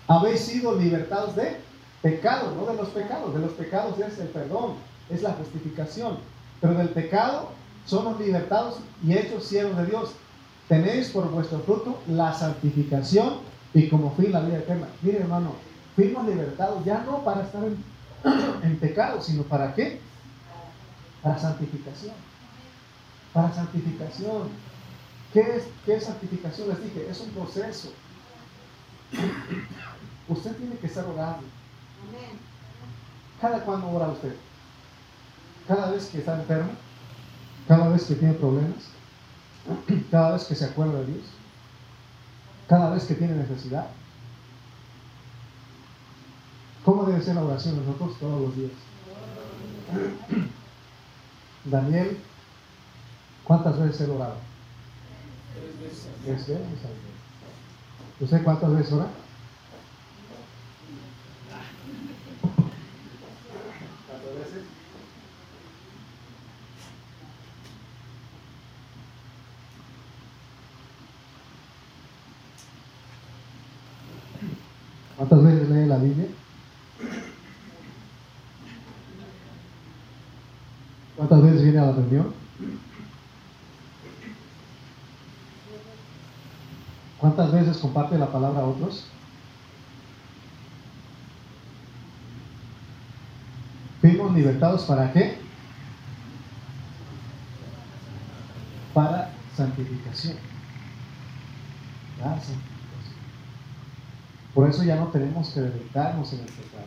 habéis 0.07 0.41
sido 0.41 0.75
libertados 0.75 1.35
de 1.35 1.57
pecado, 2.01 2.53
no 2.55 2.65
de 2.65 2.77
los 2.77 2.89
pecados. 2.89 3.33
De 3.33 3.39
los 3.39 3.53
pecados 3.53 3.99
es 3.99 4.19
el 4.19 4.27
perdón, 4.27 4.73
es 5.09 5.21
la 5.23 5.31
justificación. 5.33 6.17
Pero 6.61 6.73
del 6.73 6.89
pecado 6.89 7.49
somos 7.85 8.19
libertados 8.19 8.79
y 9.05 9.13
hechos 9.13 9.45
siervos 9.45 9.77
de 9.77 9.85
Dios. 9.85 10.11
Tenéis 10.67 11.09
por 11.09 11.29
vuestro 11.31 11.59
fruto 11.59 11.99
la 12.07 12.33
santificación 12.33 13.35
y 13.73 13.87
como 13.87 14.11
fin 14.15 14.31
la 14.31 14.41
vida 14.41 14.57
eterna. 14.57 14.87
Mire 15.01 15.19
hermano, 15.19 15.53
fuimos 15.95 16.25
libertados 16.25 16.83
ya 16.83 17.03
no 17.03 17.23
para 17.23 17.43
estar 17.43 17.63
en, 17.63 17.77
en 18.63 18.77
pecado, 18.77 19.21
sino 19.21 19.43
para 19.43 19.73
qué? 19.73 20.01
Para 21.21 21.39
santificación. 21.39 22.13
Para 23.37 23.53
santificación. 23.53 24.49
¿Qué 25.31 25.41
es, 25.41 25.65
¿Qué 25.85 25.95
es 25.97 26.05
santificación? 26.05 26.69
Les 26.69 26.83
dije, 26.83 27.07
es 27.07 27.21
un 27.21 27.29
proceso. 27.29 27.93
Usted 30.27 30.55
tiene 30.55 30.75
que 30.77 30.87
estar 30.87 31.05
orando. 31.05 31.43
¿Cada 33.39 33.59
cuándo 33.63 33.91
ora 33.91 34.07
usted? 34.07 34.35
¿Cada 35.67 35.91
vez 35.91 36.07
que 36.07 36.17
está 36.17 36.39
enfermo? 36.39 36.71
¿Cada 37.67 37.89
vez 37.89 38.05
que 38.05 38.15
tiene 38.15 38.33
problemas? 38.33 38.89
¿Cada 40.09 40.31
vez 40.31 40.45
que 40.45 40.55
se 40.55 40.65
acuerda 40.65 40.97
de 41.01 41.05
Dios? 41.05 41.25
¿Cada 42.67 42.89
vez 42.89 43.03
que 43.03 43.13
tiene 43.13 43.35
necesidad? 43.35 43.85
¿Cómo 46.83 47.03
debe 47.03 47.21
ser 47.21 47.35
la 47.35 47.43
oración 47.43 47.75
de 47.75 47.85
nosotros 47.85 48.17
todos 48.19 48.41
los 48.41 48.55
días? 48.55 48.71
Daniel, 51.65 52.17
¿cuántas 53.47 53.79
veces 53.79 54.01
he 54.01 54.11
orado? 54.11 54.35
Tres 56.23 56.47
veces. 56.47 56.57
¿Usted 58.19 58.43
cuántas 58.43 58.73
veces 58.73 58.93
ora? 58.93 59.07
¿Cuántas 75.15 75.43
veces 75.43 75.69
lee 75.69 75.87
la 75.87 75.97
Biblia? 75.97 76.27
¿Cuántas 81.15 81.41
veces 81.41 81.63
viene 81.63 81.79
a 81.79 81.85
la 81.85 81.91
reunión? 81.93 82.46
¿Cuántas 87.19 87.51
veces 87.51 87.77
comparte 87.77 88.17
la 88.17 88.31
palabra 88.31 88.61
a 88.61 88.65
otros? 88.65 89.05
Fuimos 94.01 94.33
libertados 94.35 94.83
para 94.83 95.11
qué? 95.11 95.37
Para 98.93 99.31
santificación. 99.55 100.37
Gracias. 102.19 102.57
Por 104.53 104.69
eso 104.69 104.83
ya 104.83 104.95
no 104.95 105.07
tenemos 105.07 105.49
que 105.49 105.61
deleitarnos 105.61 106.33
en 106.33 106.39
el 106.39 106.45
pecado, 106.45 106.85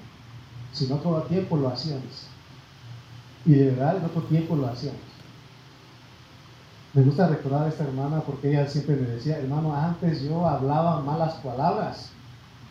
sino 0.72 0.96
todo 0.96 1.22
el 1.22 1.28
tiempo 1.28 1.56
lo 1.56 1.68
hacíamos. 1.68 2.26
Y 3.44 3.52
de 3.52 3.70
verdad 3.70 3.96
en 3.96 4.04
otro 4.04 4.22
tiempo 4.22 4.56
lo 4.56 4.68
hacíamos. 4.68 5.09
Me 6.92 7.02
gusta 7.02 7.28
recordar 7.28 7.66
a 7.66 7.68
esta 7.68 7.84
hermana 7.84 8.20
porque 8.20 8.50
ella 8.50 8.66
siempre 8.68 8.96
me 8.96 9.06
decía, 9.06 9.38
hermano, 9.38 9.74
antes 9.76 10.22
yo 10.22 10.46
hablaba 10.46 11.00
malas 11.02 11.34
palabras 11.34 12.10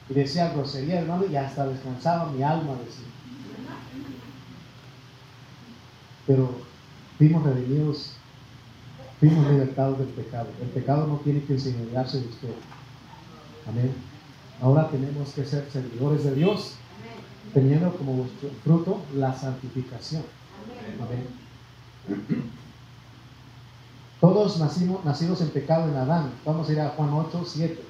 y 0.09 0.13
decía 0.13 0.51
grosería, 0.51 0.99
hermano, 0.99 1.25
y 1.25 1.35
hasta 1.37 1.67
descansaba 1.67 2.29
mi 2.31 2.43
alma, 2.43 2.73
decía. 2.85 3.05
Pero 6.27 6.49
fuimos 7.17 7.43
redimidos, 7.43 8.15
fuimos 9.21 9.47
libertados 9.51 9.99
del 9.99 10.09
pecado. 10.09 10.47
El 10.61 10.67
pecado 10.69 11.07
no 11.07 11.15
tiene 11.17 11.41
que 11.43 11.53
enseñarse 11.53 12.19
de 12.19 12.27
usted. 12.27 12.53
Amén. 13.69 13.93
Ahora 14.61 14.89
tenemos 14.89 15.29
que 15.31 15.45
ser 15.45 15.69
servidores 15.71 16.25
de 16.25 16.35
Dios, 16.35 16.73
teniendo 17.53 17.95
como 17.95 18.27
fruto 18.65 19.01
la 19.15 19.33
santificación. 19.33 20.23
Amén. 20.99 22.49
Todos 24.19 24.59
nacimos, 24.59 25.05
nacidos 25.05 25.39
en 25.41 25.49
pecado 25.49 25.89
en 25.89 25.95
Adán. 25.95 26.31
Vamos 26.45 26.67
a 26.67 26.71
ir 26.73 26.79
a 26.81 26.89
Juan 26.89 27.09
8, 27.13 27.43
7. 27.45 27.83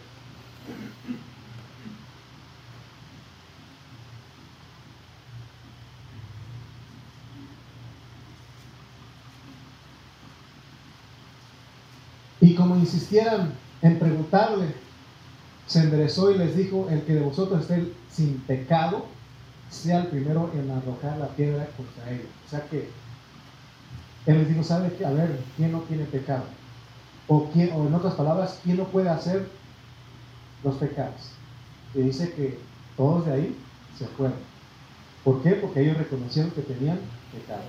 Y 12.42 12.56
como 12.56 12.76
insistieran 12.76 13.54
en 13.82 13.98
preguntarle, 13.98 14.76
se 15.66 15.80
enderezó 15.80 16.32
y 16.32 16.38
les 16.38 16.56
dijo, 16.56 16.88
el 16.90 17.04
que 17.04 17.14
de 17.14 17.22
vosotros 17.22 17.62
esté 17.62 17.92
sin 18.12 18.40
pecado, 18.42 19.06
sea 19.70 20.02
el 20.02 20.08
primero 20.08 20.52
en 20.54 20.70
arrojar 20.70 21.18
la 21.18 21.28
piedra 21.30 21.68
contra 21.76 22.12
él. 22.12 22.28
O 22.46 22.50
sea 22.50 22.66
que 22.68 22.90
él 24.30 24.40
les 24.40 24.50
dijo, 24.50 24.64
¿sabe 24.64 24.94
qué? 24.96 25.06
A 25.06 25.12
ver, 25.12 25.40
¿quién 25.58 25.72
no 25.72 25.80
tiene 25.82 26.04
pecado? 26.06 26.44
O, 27.28 27.50
quién, 27.52 27.72
o 27.74 27.88
en 27.88 27.94
otras 27.96 28.14
palabras, 28.14 28.60
¿quién 28.64 28.78
no 28.78 28.84
puede 28.86 29.10
hacer 29.10 29.48
los 30.64 30.76
pecados? 30.76 31.32
Y 31.96 32.02
dice 32.02 32.32
que 32.34 32.60
todos 32.96 33.26
de 33.26 33.34
ahí 33.34 33.58
se 33.98 34.06
acuerdan. 34.06 34.40
¿Por 35.24 35.42
qué? 35.42 35.52
Porque 35.52 35.82
ellos 35.82 35.98
reconocieron 35.98 36.52
que 36.52 36.62
tenían 36.62 37.00
pecado. 37.34 37.64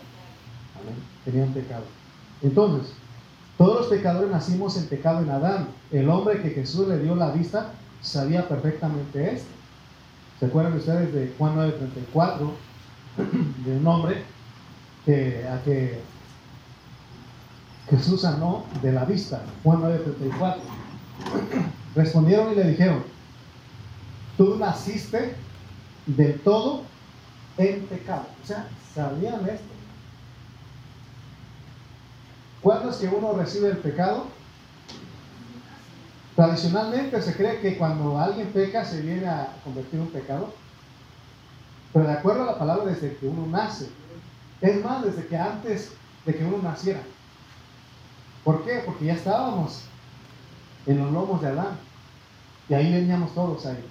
Amén. 0.81 0.95
Tenían 1.25 1.49
pecado. 1.53 1.85
Entonces, 2.43 2.93
todos 3.57 3.81
los 3.81 3.87
pecadores 3.89 4.31
nacimos 4.31 4.77
en 4.77 4.87
pecado 4.87 5.21
en 5.21 5.31
Adán. 5.31 5.69
El 5.91 6.09
hombre 6.11 6.43
que 6.43 6.51
Jesús 6.51 6.89
le 6.89 6.99
dio 6.99 7.15
la 7.15 7.31
vista 7.31 7.73
sabía 8.03 8.49
perfectamente 8.49 9.33
esto. 9.33 9.49
¿Se 10.39 10.47
acuerdan 10.47 10.75
ustedes 10.75 11.13
de 11.13 11.35
Juan 11.39 11.57
9:34? 11.57 12.51
De 13.65 13.77
un 13.77 13.87
hombre 13.87 14.25
a 15.51 15.63
que 15.65 16.01
Jesús 17.91 18.23
sanó 18.23 18.65
de 18.83 18.93
la 18.93 19.05
vista. 19.05 19.43
Juan 19.65 19.81
9:34. 19.83 20.61
Respondieron 21.95 22.53
y 22.53 22.55
le 22.57 22.71
dijeron, 22.71 23.03
tú 24.37 24.57
naciste 24.59 25.35
del 26.07 26.41
todo 26.41 26.83
en 27.59 27.81
pecado. 27.87 28.27
O 28.43 28.47
sea, 28.47 28.69
sabían 28.95 29.41
esto. 29.49 29.65
¿Cuándo 32.63 32.91
es 32.91 32.97
que 32.97 33.09
uno 33.09 33.33
recibe 33.33 33.71
el 33.71 33.79
pecado? 33.79 34.27
Tradicionalmente 36.37 37.21
se 37.21 37.35
cree 37.35 37.61
que 37.61 37.77
cuando 37.77 38.19
alguien 38.19 38.49
peca 38.49 38.85
se 38.85 39.03
viene 39.03 39.27
a 39.27 39.57
convertir 39.65 39.95
en 39.95 40.07
un 40.07 40.13
pecado. 40.13 40.55
Pero 41.93 42.07
de 42.07 42.13
acuerdo 42.13 42.45
a 42.45 42.53
la 42.53 42.59
palabra, 42.59 42.85
desde 42.85 43.17
que 43.17 43.27
uno 43.27 43.47
nace. 43.47 43.91
Es 44.61 44.83
más, 44.85 45.05
desde 45.05 45.27
que 45.27 45.37
antes 45.37 45.93
de 46.25 46.35
que 46.37 46.45
uno 46.45 46.59
naciera. 46.63 47.01
¿Por 48.45 48.65
qué? 48.65 48.83
Porque 48.85 49.07
ya 49.07 49.15
estábamos 49.15 49.83
en 50.87 50.99
los 50.99 51.13
lomos 51.13 51.41
de 51.43 51.49
Adán. 51.49 51.79
Y 52.69 52.75
ahí 52.75 52.93
veníamos 52.93 53.35
todos 53.35 53.67
ahí. 53.67 53.85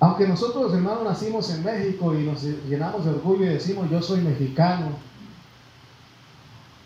Aunque 0.00 0.28
nosotros, 0.28 0.72
hermanos, 0.72 1.02
nacimos 1.04 1.50
en 1.50 1.64
México 1.64 2.14
y 2.14 2.22
nos 2.22 2.42
llenamos 2.42 3.04
de 3.04 3.10
orgullo 3.10 3.44
y 3.44 3.48
decimos, 3.48 3.90
yo 3.90 4.00
soy 4.00 4.20
mexicano, 4.20 4.90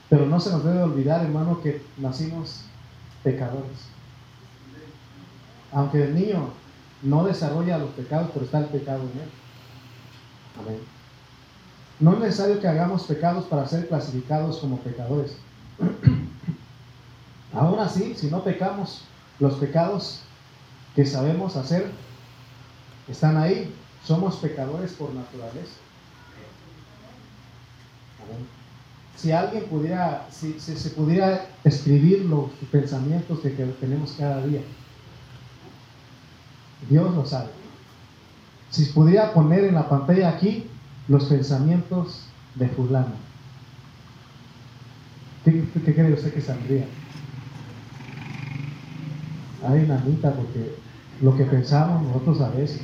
pero 0.09 0.25
no 0.27 0.41
se 0.41 0.51
nos 0.51 0.65
debe 0.65 0.83
olvidar, 0.83 1.23
hermano, 1.23 1.61
que 1.61 1.83
nacimos 1.99 2.65
pecadores. 3.23 3.89
Aunque 5.73 6.05
el 6.05 6.15
niño 6.15 6.51
no 7.03 7.25
desarrolla 7.25 7.79
los 7.79 7.91
pecados, 7.91 8.31
pero 8.33 8.47
está 8.47 8.59
el 8.61 8.67
pecado 8.67 9.03
en 9.03 9.21
él. 9.21 9.31
Amén. 10.59 10.92
No 12.03 12.15
es 12.15 12.19
necesario 12.19 12.61
que 12.61 12.67
hagamos 12.67 13.05
pecados 13.05 13.45
para 13.45 13.65
ser 13.65 13.87
clasificados 13.87 14.59
como 14.59 14.79
pecadores. 14.79 15.37
Aún 17.55 17.79
así, 17.79 18.17
si 18.17 18.27
no 18.27 18.43
pecamos, 18.43 19.05
los 19.39 19.55
pecados 19.55 20.23
que 20.97 21.07
sabemos 21.07 21.55
hacer 21.55 21.93
están 23.07 23.37
ahí. 23.37 23.73
Somos 24.03 24.35
pecadores 24.39 24.95
por 24.95 25.15
naturaleza. 25.15 25.75
Si 29.15 29.31
alguien 29.31 29.67
pudiera, 29.67 30.27
si, 30.33 30.59
se 30.59 30.91
pudiera 30.91 31.47
escribir 31.63 32.25
los 32.25 32.51
pensamientos 32.73 33.39
que, 33.39 33.55
que 33.55 33.65
tenemos 33.65 34.17
cada 34.19 34.45
día, 34.45 34.63
Dios 36.91 37.15
lo 37.15 37.25
sabe. 37.25 37.51
Si 38.71 38.87
pudiera 38.87 39.33
poner 39.33 39.63
en 39.67 39.77
la 39.77 39.89
pantalla 39.89 40.31
aquí 40.31 40.69
los 41.09 41.25
pensamientos 41.25 42.27
de 42.55 42.69
fulano. 42.69 43.15
¿Qué, 45.45 45.65
cree 45.83 46.13
usted 46.13 46.33
que 46.33 46.41
saldría? 46.41 46.87
Ay, 49.67 49.87
nanita, 49.87 50.33
porque 50.33 50.77
lo 51.21 51.37
que 51.37 51.45
pensamos 51.45 52.07
nosotros 52.07 52.41
a 52.41 52.51
veces. 52.51 52.83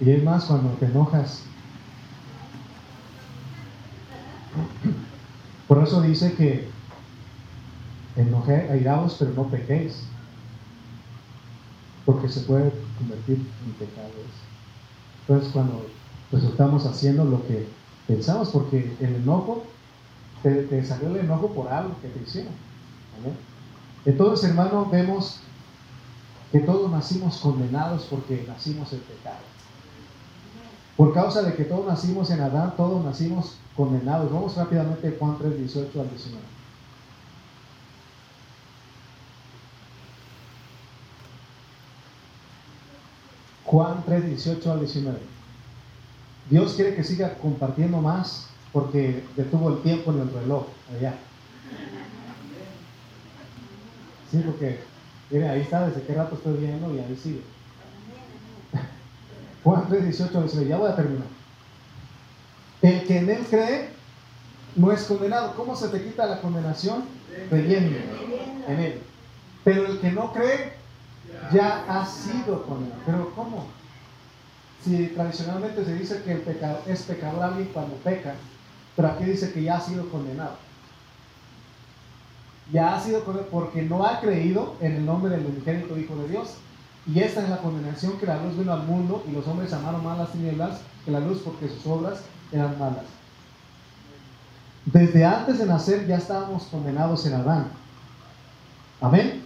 Y 0.00 0.10
es 0.10 0.22
más 0.22 0.44
cuando 0.44 0.70
te 0.74 0.86
enojas. 0.86 1.42
Por 5.66 5.82
eso 5.82 6.00
dice 6.02 6.32
que 6.34 6.68
enojé, 8.16 8.70
airaos, 8.70 9.16
pero 9.18 9.32
no 9.34 9.48
pequéis. 9.48 10.04
Porque 12.06 12.28
se 12.28 12.40
puede 12.40 12.72
convertir 12.98 13.36
en 13.36 13.72
pecado. 13.74 14.10
Entonces 15.22 15.52
cuando 15.52 15.86
resultamos 16.32 16.86
haciendo 16.86 17.24
lo 17.24 17.46
que 17.46 17.66
pensamos, 18.06 18.50
porque 18.50 18.96
el 19.00 19.16
enojo, 19.16 19.64
te, 20.42 20.84
salió 20.84 21.08
el 21.08 21.18
enojo 21.18 21.48
por 21.48 21.68
algo 21.68 21.94
que 22.00 22.08
te 22.08 22.22
hicieron. 22.22 22.52
Entonces, 24.04 24.48
hermano, 24.48 24.88
vemos 24.90 25.40
que 26.50 26.60
todos 26.60 26.90
nacimos 26.90 27.36
condenados 27.38 28.06
porque 28.10 28.44
nacimos 28.48 28.92
en 28.92 29.00
pecado. 29.00 29.36
Por 30.96 31.14
causa 31.14 31.42
de 31.42 31.54
que 31.54 31.64
todos 31.64 31.86
nacimos 31.86 32.30
en 32.30 32.40
Adán, 32.40 32.74
todos 32.76 33.04
nacimos 33.04 33.56
condenados. 33.76 34.32
Vamos 34.32 34.56
rápidamente 34.56 35.08
a 35.08 35.18
Juan 35.18 35.36
3, 35.38 35.58
18 35.58 36.00
al 36.00 36.10
19. 36.10 36.44
Juan 43.64 43.99
3, 44.10 44.26
18 44.26 44.72
al 44.72 44.80
19. 44.80 45.18
Dios 46.50 46.72
quiere 46.74 46.96
que 46.96 47.04
siga 47.04 47.34
compartiendo 47.34 47.98
más 47.98 48.48
porque 48.72 49.22
detuvo 49.36 49.70
el 49.70 49.82
tiempo 49.82 50.10
en 50.10 50.22
el 50.22 50.32
reloj 50.32 50.66
allá. 50.96 51.14
Sí, 54.32 54.42
porque, 54.44 54.80
ahí 55.48 55.60
está, 55.60 55.86
desde 55.86 56.02
qué 56.02 56.14
rato 56.14 56.34
estoy 56.34 56.56
viendo 56.58 56.92
y 56.92 56.98
ahí 56.98 57.18
sigue. 57.22 57.42
Juan 59.62 59.86
3, 59.88 60.02
18 60.02 60.40
19. 60.42 60.68
Ya 60.68 60.76
voy 60.76 60.90
a 60.90 60.96
terminar. 60.96 61.26
El 62.82 63.06
que 63.06 63.18
en 63.18 63.30
él 63.30 63.46
cree 63.48 63.90
no 64.74 64.90
es 64.90 65.04
condenado. 65.04 65.54
¿Cómo 65.54 65.76
se 65.76 65.86
te 65.86 66.02
quita 66.02 66.26
la 66.26 66.40
condenación? 66.40 67.04
Creyendo 67.48 67.96
en 68.66 68.80
él. 68.80 69.02
Pero 69.62 69.86
el 69.86 70.00
que 70.00 70.10
no 70.10 70.32
cree 70.32 70.72
ya 71.52 71.84
ha 71.88 72.04
sido 72.06 72.64
condenado. 72.64 73.02
Pero 73.06 73.32
¿cómo? 73.36 73.79
Si 74.84 75.06
tradicionalmente 75.08 75.84
se 75.84 75.94
dice 75.94 76.22
que 76.22 76.32
el 76.32 76.40
pecado, 76.40 76.80
es 76.86 77.02
pecador 77.02 77.42
alguien 77.42 77.68
cuando 77.72 77.96
peca, 77.96 78.34
pero 78.96 79.08
aquí 79.08 79.24
dice 79.24 79.52
que 79.52 79.62
ya 79.62 79.76
ha 79.76 79.80
sido 79.80 80.08
condenado. 80.08 80.56
Ya 82.72 82.94
ha 82.94 83.00
sido 83.00 83.24
condenado 83.24 83.50
porque 83.50 83.82
no 83.82 84.06
ha 84.06 84.20
creído 84.20 84.76
en 84.80 84.96
el 84.96 85.06
nombre 85.06 85.30
del 85.30 85.46
unigénito 85.46 85.98
Hijo 85.98 86.16
de 86.16 86.28
Dios. 86.28 86.54
Y 87.06 87.20
esta 87.20 87.42
es 87.42 87.48
la 87.48 87.58
condenación 87.58 88.18
que 88.18 88.26
la 88.26 88.42
luz 88.42 88.56
vino 88.56 88.72
al 88.72 88.84
mundo 88.84 89.24
y 89.28 89.32
los 89.32 89.46
hombres 89.46 89.72
amaron 89.72 90.04
más 90.04 90.18
las 90.18 90.32
tinieblas 90.32 90.80
que 91.04 91.10
la 91.10 91.20
luz 91.20 91.40
porque 91.44 91.68
sus 91.68 91.86
obras 91.86 92.20
eran 92.52 92.78
malas. 92.78 93.04
Desde 94.84 95.24
antes 95.24 95.58
de 95.58 95.66
nacer 95.66 96.06
ya 96.06 96.16
estábamos 96.16 96.64
condenados 96.64 97.26
en 97.26 97.34
Adán. 97.34 97.68
Amén. 99.00 99.42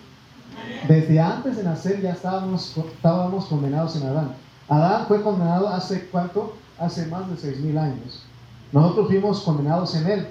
Desde 0.88 1.20
antes 1.20 1.56
de 1.56 1.64
nacer 1.64 2.00
ya 2.00 2.12
estábamos, 2.12 2.76
estábamos 2.76 3.46
condenados 3.46 3.96
en 3.96 4.06
Adán. 4.08 4.34
Adán 4.68 5.06
fue 5.06 5.22
condenado 5.22 5.68
hace 5.68 6.06
cuánto? 6.08 6.54
Hace 6.78 7.06
más 7.06 7.30
de 7.30 7.36
seis 7.36 7.60
mil 7.60 7.78
años. 7.78 8.24
Nosotros 8.72 9.06
fuimos 9.08 9.40
condenados 9.42 9.94
en 9.94 10.06
él. 10.10 10.26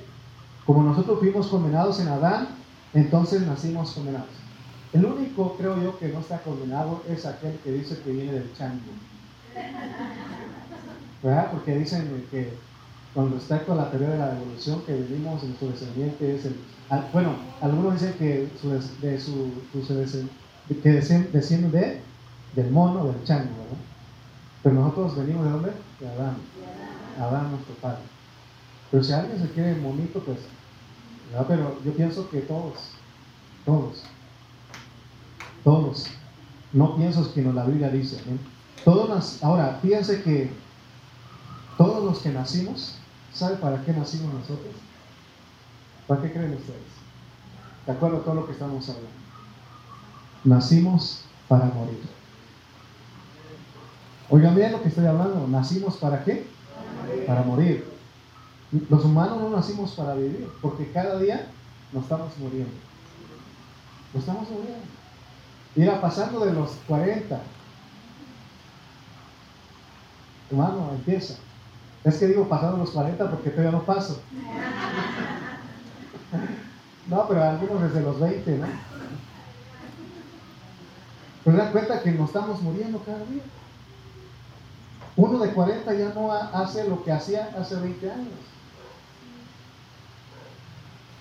Como 0.65 0.83
nosotros 0.83 1.19
fuimos 1.19 1.47
condenados 1.47 1.99
en 1.99 2.07
Adán, 2.07 2.49
entonces 2.93 3.41
nacimos 3.41 3.91
condenados. 3.91 4.29
El 4.91 5.05
único, 5.05 5.55
creo 5.57 5.81
yo, 5.81 5.97
que 5.97 6.09
no 6.09 6.19
está 6.19 6.41
condenado 6.41 7.01
es 7.07 7.25
aquel 7.25 7.57
que 7.63 7.71
dice 7.71 7.99
que 8.03 8.11
viene 8.11 8.33
del 8.33 8.53
chango. 8.55 8.81
¿Verdad? 11.23 11.51
Porque 11.51 11.77
dicen 11.77 12.27
que 12.29 12.53
con 13.13 13.31
respecto 13.31 13.73
a 13.73 13.75
la 13.75 13.91
teoría 13.91 14.09
de 14.09 14.17
la 14.17 14.35
evolución 14.35 14.81
que 14.85 14.93
venimos, 14.93 15.43
nuestro 15.43 15.69
descendiente 15.69 16.35
es 16.35 16.45
el... 16.45 16.55
Bueno, 17.11 17.35
algunos 17.61 17.93
dicen 17.93 18.13
que, 18.19 18.49
su, 18.61 18.69
de 18.69 19.19
su, 19.19 19.51
que 20.81 20.91
desciende 20.91 21.69
de, 21.69 22.01
del 22.55 22.71
mono, 22.71 23.05
del 23.05 23.23
chango, 23.23 23.49
¿verdad? 23.49 23.92
Pero 24.63 24.75
nosotros 24.75 25.17
venimos 25.17 25.43
de 25.43 25.51
dónde? 25.51 25.73
De 25.99 26.07
Adán. 26.07 26.37
Adán, 27.19 27.51
nuestro 27.51 27.75
padre. 27.75 27.99
Pero 28.89 29.03
si 29.03 29.11
alguien 29.11 29.39
se 29.39 29.51
quiere 29.51 29.75
monito, 29.75 30.19
pues, 30.19 30.37
¿verdad? 31.31 31.45
pero 31.47 31.77
yo 31.83 31.93
pienso 31.93 32.29
que 32.29 32.41
todos, 32.41 32.73
todos, 33.65 34.03
todos, 35.63 36.07
no 36.71 36.95
pienso 36.95 37.33
que 37.33 37.41
nos 37.41 37.55
la 37.55 37.65
Biblia 37.65 37.89
dice. 37.89 38.17
¿eh? 38.17 38.37
Todos 38.85 39.43
ahora, 39.43 39.79
fíjense 39.81 40.21
que 40.23 40.51
todos 41.77 42.03
los 42.03 42.19
que 42.19 42.29
nacimos, 42.29 42.95
¿sabe 43.33 43.57
para 43.57 43.83
qué 43.83 43.93
nacimos 43.93 44.33
nosotros? 44.33 44.73
¿Para 46.07 46.21
qué 46.21 46.31
creen 46.31 46.53
ustedes? 46.53 46.81
De 47.85 47.91
acuerdo 47.91 48.17
a 48.17 48.23
todo 48.23 48.35
lo 48.35 48.45
que 48.45 48.53
estamos 48.53 48.87
hablando. 48.89 49.09
Nacimos 50.43 51.21
para 51.47 51.65
morir. 51.65 52.01
Oigan 54.29 54.55
bien 54.55 54.71
lo 54.71 54.81
que 54.81 54.89
estoy 54.89 55.05
hablando. 55.05 55.47
¿Nacimos 55.47 55.97
para 55.97 56.23
qué? 56.23 56.47
Para 57.27 57.43
morir. 57.43 57.85
Los 58.89 59.05
humanos 59.05 59.39
no 59.39 59.49
nacimos 59.49 59.91
para 59.91 60.15
vivir, 60.15 60.49
porque 60.61 60.91
cada 60.91 61.19
día 61.19 61.47
nos 61.91 62.03
estamos 62.03 62.35
muriendo. 62.39 62.73
Nos 64.13 64.23
estamos 64.23 64.49
muriendo. 64.49 64.83
Mira, 65.75 66.01
pasando 66.01 66.45
de 66.45 66.53
los 66.53 66.71
40. 66.87 67.39
Hermano, 70.49 70.89
empieza. 70.91 71.35
Es 72.03 72.17
que 72.17 72.27
digo 72.27 72.47
pasando 72.49 72.77
los 72.77 72.91
40 72.91 73.29
porque 73.29 73.49
todavía 73.49 73.71
no 73.71 73.83
paso. 73.83 74.21
No, 77.05 77.27
pero 77.27 77.43
algunos 77.43 77.81
desde 77.81 78.01
los 78.01 78.17
20, 78.17 78.57
¿no? 78.59 78.65
Pero 81.43 81.57
dan 81.57 81.71
cuenta 81.73 82.01
que 82.01 82.11
nos 82.11 82.29
estamos 82.29 82.61
muriendo 82.61 82.99
cada 82.99 83.25
día. 83.25 83.43
Uno 85.15 85.39
de 85.39 85.53
40 85.53 85.93
ya 85.93 86.09
no 86.13 86.31
hace 86.31 86.87
lo 86.87 87.03
que 87.03 87.11
hacía 87.11 87.53
hace 87.59 87.75
20 87.75 88.11
años. 88.11 88.33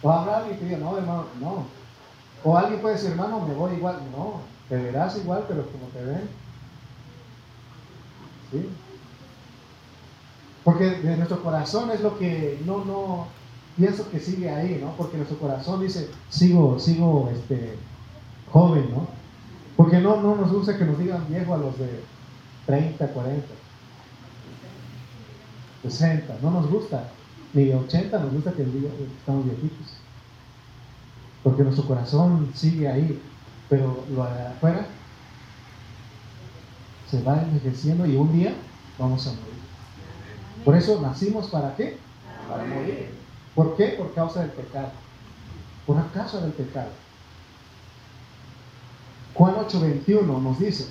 O 0.03 0.11
habrá 0.11 0.39
alguien 0.39 0.59
que 0.59 0.65
diga, 0.65 0.79
no, 0.79 0.97
hermano, 0.97 1.27
no. 1.41 1.65
O 2.45 2.57
alguien 2.57 2.81
puede 2.81 2.95
decir, 2.95 3.11
hermano, 3.11 3.41
me 3.47 3.55
voy 3.55 3.75
igual. 3.75 3.99
No, 4.17 4.41
te 4.69 4.77
verás 4.77 5.17
igual, 5.17 5.45
pero 5.47 5.67
como 5.71 5.87
te 5.89 6.05
ven. 6.05 6.29
¿Sí? 8.51 8.69
Porque 10.65 10.85
de 10.91 11.17
nuestro 11.17 11.43
corazón 11.43 11.91
es 11.91 12.01
lo 12.01 12.19
que 12.19 12.61
no, 12.65 12.85
no, 12.85 13.27
pienso 13.77 14.09
que 14.11 14.21
sigue 14.21 14.51
ahí, 14.51 14.79
¿no? 14.83 14.93
Porque 14.97 15.17
nuestro 15.17 15.39
corazón 15.39 15.81
dice, 15.81 16.09
sigo, 16.31 16.79
sigo, 16.79 17.31
este, 17.33 17.77
joven, 18.53 18.91
¿no? 18.91 19.07
Porque 19.77 19.99
no, 19.99 20.21
no 20.21 20.37
nos 20.37 20.53
gusta 20.53 20.79
que 20.79 20.85
nos 20.85 20.99
digan 20.99 21.27
viejo 21.29 21.55
a 21.55 21.59
los 21.59 21.79
de 21.79 22.03
30, 22.67 23.07
40. 23.09 23.47
60, 25.83 26.39
no 26.43 26.51
nos 26.51 26.71
gusta, 26.71 27.09
ni 27.53 27.65
de 27.65 27.75
80 27.75 28.19
nos 28.19 28.33
gusta 28.33 28.53
que 28.53 28.63
estamos 28.63 29.45
viejitos. 29.45 29.97
Porque 31.43 31.65
nuestro 31.65 31.87
corazón 31.87 32.53
sigue 32.55 32.89
ahí, 32.89 33.21
pero 33.69 34.05
lo 34.15 34.25
de 34.25 34.47
afuera 34.47 34.87
se 37.11 37.23
va 37.23 37.43
envejeciendo 37.43 38.07
y 38.07 38.17
un 38.17 38.33
día 38.33 38.55
vamos 38.99 39.27
a 39.27 39.31
morir. 39.31 39.63
Por 40.65 40.77
eso 40.77 41.01
nacimos 41.03 41.49
para 41.49 41.75
qué? 41.77 41.99
Para 42.49 42.65
morir. 42.65 43.11
¿Por 43.55 43.77
qué? 43.77 43.89
Por 43.99 44.15
causa 44.15 44.41
del 44.41 44.51
pecado. 44.51 44.93
Por 45.87 46.11
causa 46.13 46.41
del 46.41 46.53
pecado. 46.53 46.91
Juan 49.35 49.55
8:21 49.57 50.41
nos 50.41 50.59
dice 50.59 50.87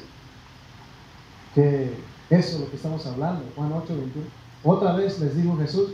que 1.55 1.95
eso 2.29 2.55
es 2.55 2.59
lo 2.59 2.69
que 2.69 2.75
estamos 2.75 3.05
hablando. 3.05 3.45
Juan 3.55 3.71
8:21. 3.71 4.40
Otra 4.63 4.93
vez 4.93 5.19
les 5.19 5.35
digo 5.35 5.57
Jesús, 5.57 5.91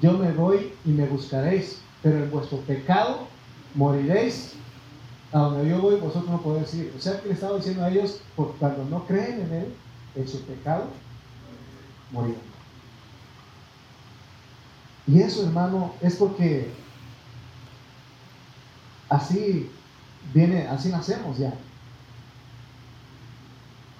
yo 0.00 0.12
me 0.14 0.32
voy 0.32 0.72
y 0.84 0.90
me 0.90 1.06
buscaréis, 1.06 1.80
pero 2.02 2.18
en 2.18 2.30
vuestro 2.30 2.58
pecado 2.58 3.28
moriréis. 3.74 4.54
A 5.30 5.40
donde 5.40 5.68
yo 5.68 5.80
voy, 5.80 5.96
vosotros 5.96 6.30
no 6.30 6.40
podéis 6.40 6.72
ir. 6.74 6.92
O 6.96 7.00
sea 7.00 7.20
que 7.20 7.28
le 7.28 7.34
estaba 7.34 7.56
diciendo 7.56 7.84
a 7.84 7.90
ellos, 7.90 8.20
porque 8.34 8.56
cuando 8.58 8.84
no 8.86 9.04
creen 9.04 9.42
en 9.42 9.52
Él, 9.52 9.74
en 10.14 10.26
su 10.26 10.40
pecado, 10.42 10.84
morirán. 12.10 12.40
Y 15.06 15.20
eso, 15.20 15.42
hermano, 15.42 15.92
es 16.00 16.16
porque 16.16 16.70
así 19.08 19.70
viene, 20.34 20.66
así 20.66 20.88
nacemos 20.88 21.38
ya. 21.38 21.54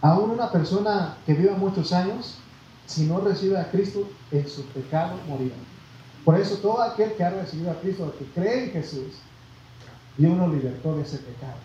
Aún 0.00 0.30
una 0.30 0.50
persona 0.50 1.16
que 1.26 1.34
viva 1.34 1.56
muchos 1.56 1.92
años, 1.92 2.38
si 2.88 3.04
no 3.04 3.20
recibe 3.20 3.58
a 3.58 3.70
Cristo, 3.70 4.08
en 4.32 4.48
su 4.48 4.64
pecado 4.68 5.18
morirá. 5.28 5.54
Por 6.24 6.40
eso 6.40 6.56
todo 6.56 6.82
aquel 6.82 7.12
que 7.12 7.22
ha 7.22 7.30
recibido 7.30 7.70
a 7.70 7.80
Cristo, 7.80 8.14
que 8.18 8.24
cree 8.24 8.64
en 8.64 8.70
Jesús, 8.72 9.18
Dios 10.16 10.36
nos 10.36 10.52
libertó 10.52 10.96
de 10.96 11.02
ese 11.02 11.18
pecado. 11.18 11.58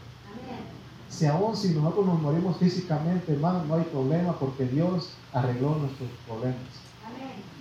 Si 1.10 1.26
aún 1.26 1.56
si 1.56 1.70
nosotros 1.70 2.06
nos 2.06 2.22
morimos 2.22 2.58
físicamente, 2.58 3.32
hermano, 3.32 3.64
no 3.64 3.76
hay 3.76 3.84
problema 3.84 4.38
porque 4.38 4.66
Dios 4.66 5.12
arregló 5.32 5.76
nuestros 5.76 6.10
problemas. 6.28 6.58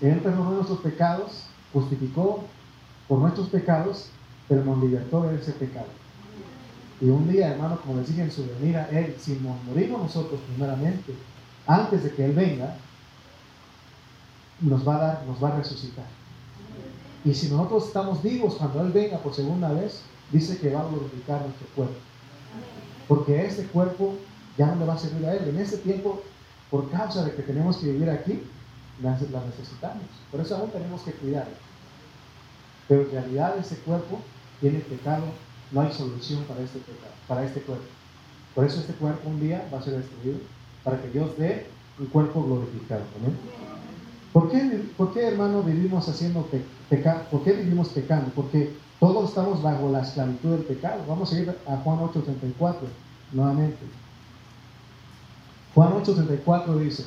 Él 0.01 0.19
perdonó 0.19 0.51
nuestros 0.51 0.81
pecados, 0.81 1.45
justificó 1.73 2.43
por 3.07 3.21
nuestros 3.21 3.49
pecados, 3.49 4.09
pero 4.49 4.65
nos 4.65 4.83
libertó 4.83 5.23
de 5.23 5.37
ese 5.37 5.53
pecado. 5.53 5.87
Y 7.01 7.07
un 7.07 7.31
día, 7.31 7.53
hermano, 7.53 7.81
como 7.81 7.99
les 7.99 8.09
dije 8.09 8.23
en 8.23 8.33
su 8.33 8.45
venida, 8.45 8.89
Él, 8.91 9.15
si 9.21 9.35
nos 9.35 9.63
morimos 9.65 10.03
nosotros 10.03 10.41
primeramente, 10.49 11.15
antes 11.67 12.03
de 12.03 12.13
que 12.13 12.25
Él 12.25 12.33
venga, 12.33 12.77
nos 14.63 14.87
va 14.87 14.97
a 14.97 14.99
dar, 14.99 15.25
nos 15.27 15.43
va 15.43 15.49
a 15.49 15.57
resucitar. 15.57 16.07
Y 17.25 17.35
si 17.35 17.49
nosotros 17.49 17.87
estamos 17.87 18.23
vivos 18.23 18.55
cuando 18.55 18.81
Él 18.81 18.93
venga 18.93 19.19
por 19.19 19.35
segunda 19.35 19.71
vez, 19.73 20.03
dice 20.31 20.59
que 20.59 20.73
va 20.73 20.81
a 20.81 20.89
glorificar 20.89 21.43
nuestro 21.43 21.67
cuerpo. 21.75 21.95
Porque 23.07 23.45
ese 23.45 23.67
cuerpo 23.67 24.15
ya 24.57 24.67
no 24.67 24.81
le 24.81 24.87
va 24.87 24.95
a 24.95 24.99
servir 24.99 25.27
a 25.27 25.35
Él. 25.35 25.49
En 25.49 25.59
ese 25.59 25.79
tiempo, 25.79 26.23
por 26.71 26.91
causa 26.91 27.25
de 27.25 27.35
que 27.35 27.43
tenemos 27.43 27.77
que 27.77 27.93
vivir 27.93 28.11
aquí, 28.11 28.43
la, 29.03 29.13
necesitamos. 29.13 30.05
Por 30.31 30.41
eso 30.41 30.57
aún 30.57 30.71
tenemos 30.71 31.03
que 31.03 31.13
cuidarla. 31.13 31.55
Pero 32.89 33.03
en 33.03 33.11
realidad 33.11 33.57
ese 33.59 33.77
cuerpo 33.79 34.21
tiene 34.61 34.81
pecado, 34.81 35.25
no 35.71 35.81
hay 35.81 35.93
solución 35.93 36.45
para 36.45 36.61
este 36.61 36.79
pecado, 36.79 37.13
para 37.27 37.45
este 37.45 37.61
cuerpo. 37.63 37.85
Por 38.55 38.65
eso 38.65 38.81
este 38.81 38.93
cuerpo 38.95 39.29
un 39.29 39.41
día 39.41 39.67
va 39.73 39.79
a 39.79 39.83
ser 39.83 39.97
destruido, 39.97 40.39
para 40.85 41.01
que 41.01 41.09
Dios 41.09 41.37
dé 41.39 41.67
un 41.99 42.07
cuerpo 42.07 42.43
glorificado. 42.45 43.03
¿Por 44.33 44.51
qué, 44.51 44.85
¿Por 44.97 45.13
qué, 45.13 45.29
hermano, 45.29 45.63
vivimos 45.63 46.09
haciendo 46.09 46.49
pecado? 46.89 47.23
¿Por 47.31 47.45
qué 47.45 47.53
vivimos 47.53 47.89
pecando? 47.89 48.31
Porque 48.35 48.75
todos 48.99 49.29
estamos 49.29 49.63
bajo 49.63 49.91
la 49.91 50.03
esclavitud 50.03 50.51
del 50.53 50.65
pecado. 50.65 51.03
Vamos 51.07 51.33
a 51.33 51.39
ir 51.39 51.51
a 51.51 51.77
Juan 51.79 51.99
8:34 51.99 52.77
nuevamente. 53.33 53.85
Juan 55.75 55.93
8:34 55.93 56.79
dice, 56.79 57.05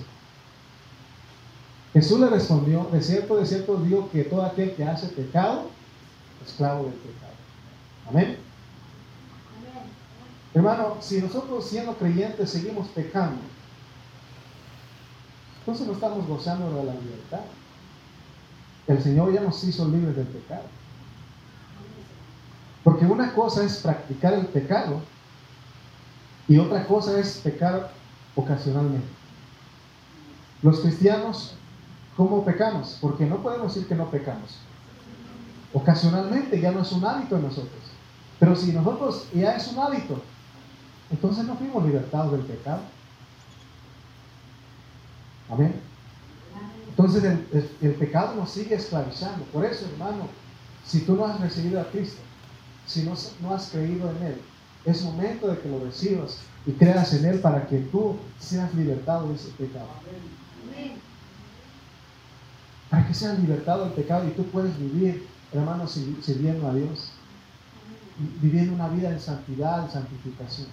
Jesús 1.94 2.20
le 2.20 2.30
respondió, 2.30 2.90
de 2.92 3.02
cierto, 3.02 3.38
de 3.38 3.46
cierto 3.46 3.78
digo 3.78 4.10
que 4.12 4.24
todo 4.26 4.44
aquel 4.44 4.76
que 4.76 4.84
hace 4.84 5.08
pecado, 5.08 5.70
esclavo 6.46 6.84
del 6.84 6.94
pecado. 6.94 7.34
Amén. 8.10 8.38
Hermano, 10.54 10.98
si 11.00 11.22
nosotros 11.22 11.66
siendo 11.68 11.94
creyentes 11.96 12.50
seguimos 12.50 12.88
pecando, 12.90 13.38
entonces 15.66 15.88
no 15.88 15.94
estamos 15.94 16.28
gozando 16.28 16.70
de 16.70 16.84
la 16.84 16.94
libertad. 16.94 17.40
El 18.86 19.02
Señor 19.02 19.34
ya 19.34 19.42
nos 19.42 19.64
hizo 19.64 19.88
libres 19.88 20.16
del 20.16 20.28
pecado. 20.28 20.62
Porque 22.84 23.08
una 23.08 23.34
cosa 23.34 23.64
es 23.64 23.78
practicar 23.78 24.34
el 24.34 24.46
pecado 24.46 25.02
y 26.48 26.60
otra 26.60 26.86
cosa 26.86 27.20
es 27.20 27.40
pecar 27.40 27.92
ocasionalmente. 28.36 29.08
Los 30.62 30.82
cristianos, 30.82 31.56
¿cómo 32.16 32.46
pecamos? 32.46 33.00
Porque 33.02 33.26
no 33.26 33.38
podemos 33.38 33.74
decir 33.74 33.88
que 33.88 33.96
no 33.96 34.12
pecamos. 34.12 34.60
Ocasionalmente 35.74 36.62
ya 36.62 36.72
no 36.72 36.84
es 36.84 36.92
un 36.92 37.04
hábito 37.04 37.38
en 37.38 37.42
nosotros. 37.42 37.82
Pero 38.40 38.56
si 38.56 38.72
nosotros 38.72 39.26
ya 39.34 39.56
es 39.56 39.68
un 39.70 39.80
hábito, 39.80 40.22
entonces 41.10 41.44
no 41.46 41.56
fuimos 41.56 41.84
libertados 41.84 42.34
del 42.34 42.42
pecado. 42.42 42.82
Amén. 45.50 45.76
Entonces 46.90 47.24
el, 47.82 47.94
pecado 47.96 48.36
nos 48.36 48.52
sigue 48.52 48.76
esclavizando. 48.76 49.44
Por 49.46 49.66
eso, 49.66 49.86
hermano, 49.92 50.28
si 50.86 51.02
tú 51.02 51.16
no 51.16 51.26
has 51.26 51.40
recibido 51.42 51.82
a 51.82 51.90
Cristo, 51.90 52.22
si 52.88 53.04
no, 53.04 53.14
no 53.42 53.54
has 53.54 53.70
creído 53.70 54.10
en 54.12 54.24
Él, 54.24 54.42
es 54.86 55.04
momento 55.04 55.48
de 55.48 55.60
que 55.60 55.68
lo 55.68 55.84
recibas 55.84 56.40
y 56.66 56.72
creas 56.72 57.14
en 57.14 57.26
Él 57.26 57.40
para 57.40 57.68
que 57.68 57.80
tú 57.80 58.16
seas 58.40 58.74
libertado 58.74 59.28
de 59.28 59.36
ese 59.36 59.50
pecado. 59.50 59.90
Para 62.90 63.08
que 63.08 63.14
seas 63.14 63.40
libertado 63.40 63.86
del 63.86 63.94
pecado 63.94 64.28
y 64.28 64.32
tú 64.32 64.46
puedes 64.46 64.78
vivir, 64.80 65.28
hermano, 65.52 65.88
sirviendo 65.88 66.70
a 66.70 66.74
Dios. 66.74 67.12
Viviendo 68.42 68.74
una 68.74 68.88
vida 68.88 69.10
en 69.10 69.20
santidad, 69.20 69.84
en 69.84 69.92
santificación. 69.92 70.68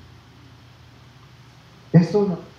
Esto 1.93 2.27
no, 2.29 2.52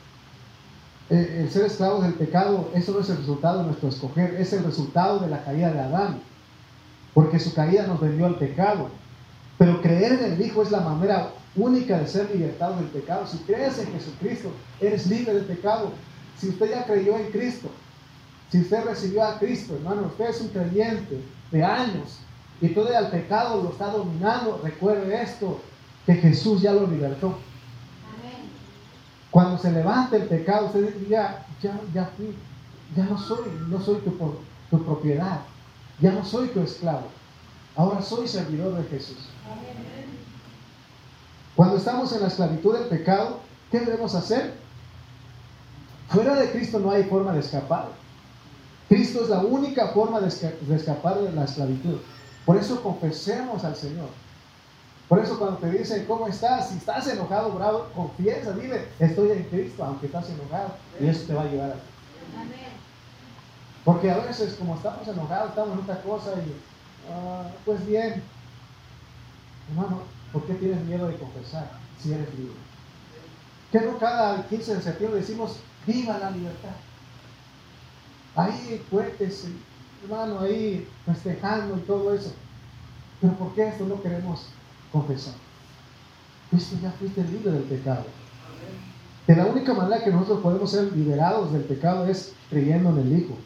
eh, 1.09 1.41
el 1.41 1.51
ser 1.51 1.65
esclavos 1.65 2.03
del 2.03 2.13
pecado, 2.13 2.71
eso 2.73 2.93
no 2.93 2.99
es 2.99 3.09
el 3.09 3.17
resultado 3.17 3.59
de 3.59 3.65
nuestro 3.65 3.89
escoger, 3.89 4.35
es 4.35 4.53
el 4.53 4.63
resultado 4.63 5.19
de 5.19 5.27
la 5.29 5.43
caída 5.43 5.71
de 5.71 5.79
Adán. 5.79 6.21
Porque 7.13 7.39
su 7.39 7.53
caída 7.53 7.85
nos 7.87 7.99
vendió 7.99 8.25
al 8.25 8.35
pecado. 8.35 8.89
Pero 9.57 9.81
creer 9.81 10.13
en 10.13 10.33
el 10.33 10.41
Hijo 10.41 10.63
es 10.63 10.71
la 10.71 10.79
manera 10.79 11.31
única 11.55 11.99
de 11.99 12.07
ser 12.07 12.29
libertados 12.33 12.79
del 12.79 12.87
pecado. 12.87 13.27
Si 13.27 13.37
crees 13.39 13.77
en 13.79 13.91
Jesucristo, 13.91 14.51
eres 14.81 15.07
libre 15.07 15.33
del 15.33 15.45
pecado. 15.45 15.91
Si 16.39 16.49
usted 16.49 16.71
ya 16.71 16.85
creyó 16.85 17.17
en 17.17 17.31
Cristo, 17.31 17.69
si 18.49 18.59
usted 18.59 18.83
recibió 18.83 19.23
a 19.23 19.39
Cristo, 19.39 19.75
hermano, 19.75 20.07
usted 20.07 20.29
es 20.29 20.41
un 20.41 20.49
creyente 20.49 21.21
de 21.51 21.63
años 21.63 22.19
y 22.61 22.69
todavía 22.69 22.99
el 22.99 23.07
pecado 23.07 23.61
lo 23.61 23.71
está 23.71 23.87
dominando, 23.87 24.59
recuerde 24.63 25.21
esto, 25.21 25.59
que 26.05 26.15
Jesús 26.15 26.61
ya 26.61 26.73
lo 26.73 26.87
libertó. 26.87 27.37
Cuando 29.33 29.57
se 29.57 29.71
levante 29.71 30.17
el 30.17 30.25
pecado, 30.25 30.67
usted 30.67 30.93
dice, 30.93 31.09
ya, 31.09 31.43
ya, 31.59 31.81
ya 31.91 32.05
fui, 32.15 32.37
ya 32.95 33.03
no 33.05 33.17
soy, 33.17 33.49
no 33.67 33.81
soy 33.81 33.97
tu, 34.01 34.11
tu 34.69 34.85
propiedad, 34.85 35.39
ya 35.99 36.11
no 36.11 36.23
soy 36.23 36.49
tu 36.49 36.59
esclavo, 36.61 37.07
ahora 37.75 38.03
soy 38.03 38.27
servidor 38.27 38.75
de 38.75 38.83
Jesús. 38.89 39.17
Cuando 41.55 41.77
estamos 41.77 42.13
en 42.13 42.21
la 42.21 42.27
esclavitud 42.27 42.77
del 42.77 42.87
pecado, 42.89 43.39
¿qué 43.71 43.79
debemos 43.79 44.13
hacer? 44.13 44.53
Fuera 46.09 46.35
de 46.35 46.51
Cristo 46.51 46.77
no 46.77 46.91
hay 46.91 47.03
forma 47.05 47.33
de 47.33 47.39
escapar. 47.39 47.87
Cristo 48.87 49.23
es 49.23 49.29
la 49.29 49.39
única 49.39 49.87
forma 49.87 50.19
de, 50.19 50.27
escapar 50.27 51.17
de 51.19 51.31
la 51.31 51.45
esclavitud. 51.45 51.97
Por 52.45 52.57
eso 52.57 52.83
confesemos 52.83 53.63
al 53.63 53.75
Señor. 53.75 54.09
Por 55.07 55.19
eso 55.19 55.37
cuando 55.37 55.57
te 55.57 55.69
dicen, 55.69 56.05
¿cómo 56.05 56.27
estás? 56.27 56.69
Si 56.69 56.77
estás 56.77 57.07
enojado, 57.07 57.51
bravo, 57.51 57.89
confiesa, 57.93 58.53
dile, 58.53 58.87
estoy 58.99 59.31
en 59.31 59.43
Cristo, 59.43 59.83
aunque 59.83 60.05
estás 60.05 60.29
enojado. 60.29 60.75
Y 60.99 61.07
eso 61.07 61.25
te 61.27 61.33
va 61.33 61.41
a 61.41 61.45
ayudar 61.45 61.69
a 61.71 61.73
ti. 61.73 61.79
Porque 63.83 64.09
a 64.09 64.17
veces, 64.17 64.55
como 64.55 64.75
estamos 64.75 65.07
enojados, 65.07 65.49
estamos 65.49 65.73
en 65.73 65.83
otra 65.83 66.01
cosa 66.01 66.31
y, 66.35 66.55
ah, 67.11 67.49
pues 67.65 67.85
bien, 67.85 68.23
hermano, 69.69 70.03
¿por 70.31 70.45
qué 70.45 70.53
tienes 70.53 70.81
miedo 70.85 71.07
de 71.07 71.17
confesar 71.17 71.69
si 72.01 72.13
eres 72.13 72.33
libre? 72.35 72.55
Que 73.71 73.81
no 73.81 73.97
cada 73.97 74.47
15 74.47 74.75
de 74.75 74.81
septiembre 74.81 75.19
decimos, 75.19 75.57
viva 75.85 76.17
la 76.17 76.31
libertad. 76.31 76.75
Ahí 78.35 78.83
fuertes, 78.89 79.47
hermano, 80.03 80.39
ahí 80.39 80.87
festejando 81.05 81.77
y 81.77 81.81
todo 81.81 82.13
eso. 82.13 82.31
Pero 83.19 83.33
¿por 83.33 83.53
qué 83.53 83.67
esto 83.67 83.85
no 83.85 84.01
queremos 84.01 84.47
confesar. 84.93 85.33
Cristo 86.49 86.77
ya 86.81 86.91
fuiste 86.91 87.23
libre 87.25 87.51
del 87.51 87.63
pecado. 87.63 88.05
De 89.27 89.35
la 89.35 89.45
única 89.47 89.73
manera 89.73 90.03
que 90.03 90.11
nosotros 90.11 90.41
podemos 90.41 90.71
ser 90.71 90.95
liberados 90.95 91.51
del 91.51 91.63
pecado 91.63 92.05
es 92.05 92.33
creyendo 92.49 92.89
en 92.91 92.99
el 92.99 93.19
Hijo. 93.19 93.37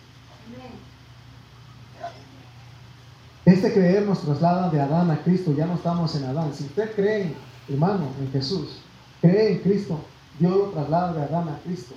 Este 3.45 3.73
creer 3.73 4.05
nos 4.05 4.21
traslada 4.21 4.69
de 4.69 4.81
Adán 4.81 5.09
a 5.09 5.23
Cristo, 5.23 5.53
ya 5.55 5.65
no 5.65 5.75
estamos 5.75 6.13
en 6.15 6.25
Adán. 6.25 6.53
Si 6.53 6.65
usted 6.65 6.93
cree, 6.95 7.33
hermano, 7.69 8.07
en 8.19 8.29
Jesús, 8.31 8.79
cree 9.21 9.53
en 9.53 9.59
Cristo, 9.59 10.01
Dios 10.37 10.53
lo 10.53 10.69
traslada 10.71 11.13
de 11.13 11.23
Adán 11.23 11.47
a 11.47 11.59
Cristo. 11.63 11.95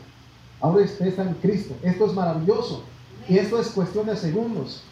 Ahora 0.61 0.85
usted 0.85 1.09
está 1.09 1.23
en 1.23 1.35
Cristo. 1.35 1.75
Esto 1.83 2.07
es 2.07 2.15
maravilloso. 2.15 2.85
Y 3.29 3.39
esto 3.39 3.61
es 3.61 3.69
cuestión 3.69 4.07
de 4.07 4.17
segundos. 4.17 4.85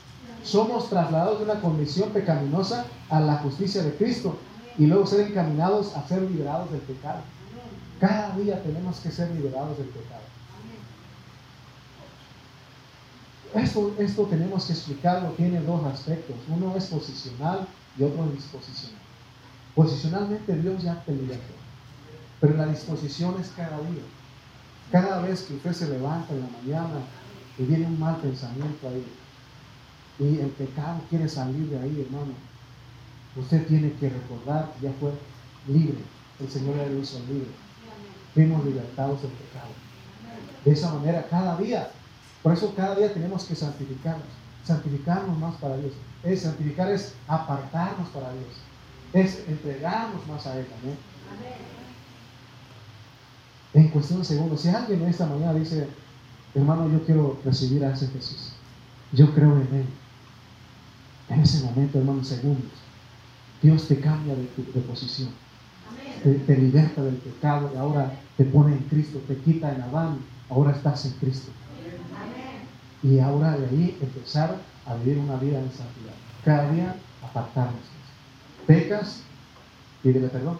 Somos 0.42 0.88
trasladados 0.88 1.38
de 1.38 1.44
una 1.44 1.60
condición 1.60 2.10
pecaminosa 2.10 2.86
a 3.10 3.20
la 3.20 3.36
justicia 3.38 3.82
de 3.82 3.94
Cristo 3.94 4.38
y 4.78 4.86
luego 4.86 5.06
ser 5.06 5.28
encaminados 5.28 5.94
a 5.96 6.06
ser 6.06 6.22
liberados 6.22 6.70
del 6.70 6.80
pecado. 6.80 7.20
Cada 8.00 8.36
día 8.36 8.62
tenemos 8.62 9.00
que 9.00 9.10
ser 9.10 9.30
liberados 9.32 9.76
del 9.76 9.88
pecado. 9.88 10.22
Esto, 13.54 13.94
esto 13.98 14.24
tenemos 14.24 14.66
que 14.66 14.72
explicarlo, 14.72 15.30
tiene 15.30 15.60
dos 15.60 15.84
aspectos. 15.86 16.36
Uno 16.48 16.76
es 16.76 16.86
posicional 16.86 17.66
y 17.98 18.02
otro 18.04 18.24
es 18.26 18.34
disposicional. 18.34 19.00
Posicionalmente 19.74 20.56
Dios 20.56 20.82
ya 20.82 21.02
te 21.04 21.12
libertó, 21.12 21.54
pero 22.40 22.56
la 22.56 22.66
disposición 22.66 23.36
es 23.40 23.48
cada 23.56 23.78
día. 23.78 24.02
Cada 24.90 25.20
vez 25.20 25.42
que 25.42 25.54
usted 25.54 25.72
se 25.72 25.88
levanta 25.88 26.34
en 26.34 26.40
la 26.40 26.48
mañana 26.48 27.00
y 27.58 27.62
viene 27.64 27.86
un 27.86 27.98
mal 27.98 28.16
pensamiento 28.16 28.88
ahí, 28.88 29.04
y 30.18 30.38
el 30.40 30.50
pecado 30.50 31.00
quiere 31.08 31.28
salir 31.28 31.68
de 31.68 31.78
ahí, 31.78 32.06
hermano, 32.06 32.32
Usted 33.38 33.66
tiene 33.66 33.92
que 33.92 34.08
recordar 34.08 34.72
que 34.74 34.86
ya 34.86 34.92
fue 34.98 35.12
libre. 35.68 35.98
El 36.40 36.50
Señor 36.50 36.76
lo 36.76 36.98
hizo 36.98 37.20
libre. 37.20 37.48
Fuimos 38.34 38.64
libertados 38.64 39.22
del 39.22 39.30
pecado. 39.32 39.70
De 40.64 40.72
esa 40.72 40.92
manera, 40.92 41.26
cada 41.28 41.56
día. 41.56 41.90
Por 42.42 42.52
eso 42.52 42.74
cada 42.74 42.96
día 42.96 43.12
tenemos 43.12 43.44
que 43.44 43.54
santificarnos. 43.54 44.26
Santificarnos 44.64 45.38
más 45.38 45.54
para 45.56 45.76
Dios. 45.76 45.92
Es, 46.24 46.42
santificar 46.42 46.90
es 46.90 47.14
apartarnos 47.26 48.08
para 48.08 48.32
Dios. 48.32 48.48
es 49.12 49.48
entregarnos 49.48 50.26
más 50.26 50.46
a 50.46 50.58
Él. 50.58 50.66
Amén. 50.80 50.96
En 53.74 53.88
cuestión 53.88 54.20
de 54.20 54.24
segundos, 54.24 54.62
si 54.62 54.68
alguien 54.70 55.02
esta 55.02 55.26
mañana 55.26 55.54
dice, 55.54 55.88
hermano, 56.54 56.90
yo 56.90 57.04
quiero 57.04 57.38
recibir 57.44 57.84
a 57.84 57.92
ese 57.92 58.08
Jesús, 58.08 58.52
yo 59.12 59.32
creo 59.34 59.56
en 59.56 59.74
Él. 59.74 59.86
En 61.28 61.40
ese 61.40 61.64
momento, 61.64 61.98
hermano, 61.98 62.24
segundos, 62.24 62.72
Dios 63.62 63.86
te 63.86 64.00
cambia 64.00 64.34
de, 64.34 64.42
de 64.42 64.80
posición. 64.80 65.30
Te, 66.22 66.34
te, 66.34 66.56
liberta 66.56 67.02
del 67.02 67.16
pecado 67.16 67.70
y 67.72 67.76
ahora 67.76 68.12
te 68.36 68.44
pone 68.44 68.74
en 68.74 68.82
Cristo, 68.84 69.20
te 69.28 69.36
quita 69.36 69.74
en 69.74 69.82
Adán, 69.82 70.18
ahora 70.48 70.72
estás 70.72 71.04
en 71.06 71.12
Cristo. 71.12 71.50
Y 73.02 73.18
ahora 73.20 73.56
de 73.56 73.66
ahí 73.66 73.98
empezar 74.00 74.56
a 74.86 74.94
vivir 74.96 75.18
una 75.18 75.36
vida 75.36 75.60
en 75.60 75.70
santidad. 75.70 76.14
Cada 76.44 76.70
día 76.72 76.96
apartarnos. 77.22 77.82
Pecas, 78.66 79.22
pídele 80.02 80.28
perdón. 80.28 80.58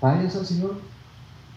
Vayas 0.00 0.36
al 0.36 0.46
Señor, 0.46 0.80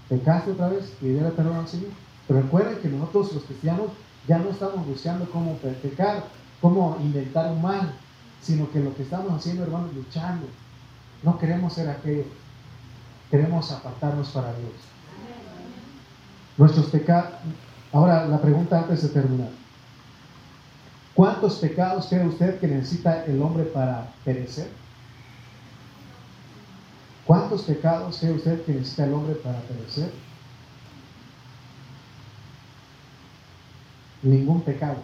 pecaste 0.10 0.52
otra 0.52 0.70
vez, 0.70 0.94
pídele 1.00 1.30
perdón 1.32 1.58
al 1.58 1.68
Señor. 1.68 1.92
Pero 2.28 2.42
recuerden 2.42 2.80
que 2.80 2.90
nosotros 2.90 3.34
los 3.34 3.44
cristianos 3.44 3.88
ya 4.28 4.40
no 4.40 4.50
estamos 4.50 4.86
buscando 4.86 5.30
cómo 5.30 5.58
pecar, 5.58 6.26
cómo 6.62 6.98
inventar 7.02 7.52
un 7.52 7.62
mal, 7.62 7.94
sino 8.42 8.72
que 8.72 8.80
lo 8.80 8.96
que 8.96 9.04
estamos 9.04 9.32
haciendo, 9.34 9.64
hermanos, 9.64 9.94
luchando. 9.94 10.48
No 11.24 11.38
queremos 11.38 11.74
ser 11.74 11.90
aquello. 11.90 12.26
Queremos 13.30 13.72
apartarnos 13.72 14.30
para 14.30 14.54
Dios. 14.54 14.72
Nuestros 16.58 16.88
pecados. 16.88 17.32
Ahora 17.92 18.26
la 18.26 18.42
pregunta 18.42 18.80
antes 18.80 19.02
de 19.04 19.10
terminar. 19.10 19.50
¿Cuántos 21.14 21.56
pecados 21.56 22.08
cree 22.08 22.28
usted 22.28 22.60
que 22.60 22.68
necesita 22.68 23.26
el 23.26 23.42
hombre 23.42 23.64
para 23.64 24.14
perecer? 24.24 24.70
¿Cuántos 27.26 27.64
pecados 27.64 28.18
cree 28.20 28.34
usted 28.34 28.64
que 28.64 28.74
necesita 28.74 29.06
el 29.06 29.14
hombre 29.14 29.36
para 29.36 29.60
perecer? 29.62 30.12
Ningún 34.22 34.62
pecado. 34.62 34.98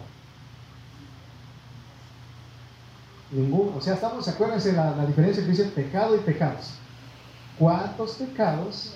Ningún, 3.34 3.74
o 3.76 3.80
sea, 3.80 3.94
estamos, 3.94 4.28
acuérdense 4.28 4.72
la, 4.72 4.94
la 4.94 5.06
diferencia 5.06 5.44
que 5.44 5.64
pecado 5.64 6.14
y 6.14 6.20
pecados. 6.20 6.70
¿Cuántos 7.58 8.12
pecados 8.12 8.94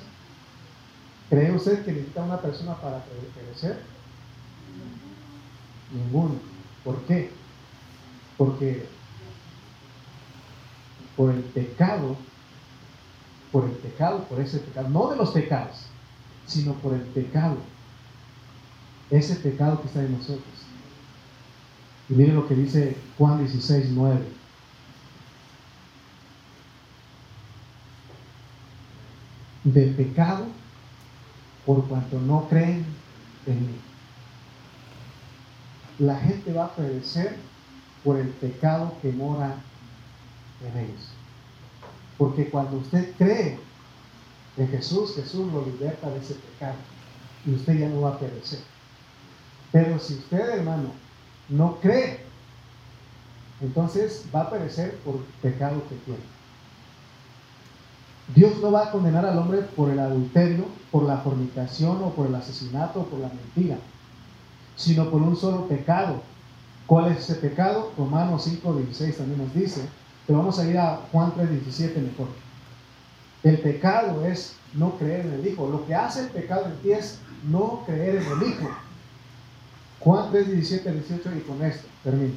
cree 1.28 1.50
usted 1.50 1.84
que 1.84 1.90
necesita 1.90 2.22
una 2.22 2.40
persona 2.40 2.74
para 2.76 3.02
perecer? 3.34 3.82
Ninguno. 5.92 6.36
¿Por 6.84 7.00
qué? 7.02 7.32
Porque 8.36 8.86
por 11.16 11.32
el 11.32 11.42
pecado, 11.42 12.16
por 13.50 13.64
el 13.64 13.72
pecado, 13.72 14.20
por 14.24 14.38
ese 14.38 14.60
pecado, 14.60 14.88
no 14.88 15.10
de 15.10 15.16
los 15.16 15.30
pecados, 15.30 15.86
sino 16.46 16.74
por 16.74 16.94
el 16.94 17.00
pecado, 17.00 17.56
ese 19.10 19.34
pecado 19.34 19.80
que 19.80 19.88
está 19.88 20.00
en 20.00 20.12
nosotros. 20.12 20.57
Y 22.08 22.14
miren 22.14 22.36
lo 22.36 22.48
que 22.48 22.54
dice 22.54 22.96
Juan 23.18 23.38
16, 23.38 23.90
9. 23.90 24.20
Del 29.64 29.94
pecado 29.94 30.46
por 31.66 31.86
cuanto 31.86 32.18
no 32.20 32.48
creen 32.48 32.86
en 33.46 33.66
mí 33.66 33.78
la 35.98 36.16
gente 36.16 36.52
va 36.52 36.66
a 36.66 36.74
perecer 36.74 37.36
por 38.04 38.18
el 38.18 38.28
pecado 38.28 38.94
que 39.02 39.12
mora 39.12 39.56
en 40.64 40.84
ellos. 40.84 41.08
Porque 42.16 42.48
cuando 42.50 42.78
usted 42.78 43.14
cree 43.16 43.58
en 44.56 44.68
Jesús, 44.68 45.14
Jesús 45.14 45.52
lo 45.52 45.64
liberta 45.64 46.10
de 46.10 46.18
ese 46.18 46.34
pecado 46.34 46.76
y 47.44 47.54
usted 47.54 47.78
ya 47.78 47.88
no 47.88 48.02
va 48.02 48.10
a 48.10 48.18
perecer. 48.18 48.60
Pero 49.72 49.98
si 49.98 50.14
usted, 50.14 50.58
hermano, 50.58 50.92
no 51.48 51.76
cree, 51.80 52.20
entonces 53.60 54.24
va 54.34 54.42
a 54.42 54.50
perecer 54.50 54.96
por 54.98 55.16
pecado 55.42 55.82
que 55.88 55.96
tiene. 55.96 56.20
Dios 58.34 58.60
no 58.60 58.70
va 58.70 58.88
a 58.88 58.90
condenar 58.90 59.24
al 59.24 59.38
hombre 59.38 59.62
por 59.62 59.90
el 59.90 59.98
adulterio, 59.98 60.66
por 60.90 61.04
la 61.04 61.18
fornicación 61.18 62.02
o 62.02 62.10
por 62.10 62.26
el 62.26 62.34
asesinato 62.34 63.00
o 63.00 63.04
por 63.04 63.20
la 63.20 63.28
mentira 63.28 63.78
sino 64.78 65.10
por 65.10 65.20
un 65.20 65.36
solo 65.36 65.66
pecado. 65.66 66.22
¿Cuál 66.86 67.12
es 67.12 67.18
ese 67.18 67.34
pecado? 67.34 67.92
Romanos 67.98 68.44
5, 68.44 68.74
16 68.74 69.18
también 69.18 69.44
nos 69.44 69.52
dice, 69.52 69.82
pero 70.26 70.38
vamos 70.38 70.58
a 70.58 70.66
ir 70.66 70.78
a 70.78 71.00
Juan 71.12 71.32
3, 71.34 71.50
17 71.50 72.00
mejor. 72.00 72.28
El 73.42 73.58
pecado 73.58 74.24
es 74.24 74.54
no 74.72 74.96
creer 74.96 75.26
en 75.26 75.34
el 75.34 75.46
Hijo. 75.46 75.68
Lo 75.68 75.84
que 75.86 75.94
hace 75.94 76.20
el 76.20 76.28
pecado 76.28 76.66
en 76.66 76.76
ti 76.76 76.92
es 76.92 77.18
no 77.50 77.82
creer 77.86 78.16
en 78.16 78.22
el 78.22 78.48
Hijo. 78.48 78.68
Juan 80.00 80.30
3, 80.30 80.52
17, 80.52 80.92
18 80.92 81.30
y 81.36 81.40
con 81.40 81.64
esto 81.64 81.86
termino. 82.04 82.34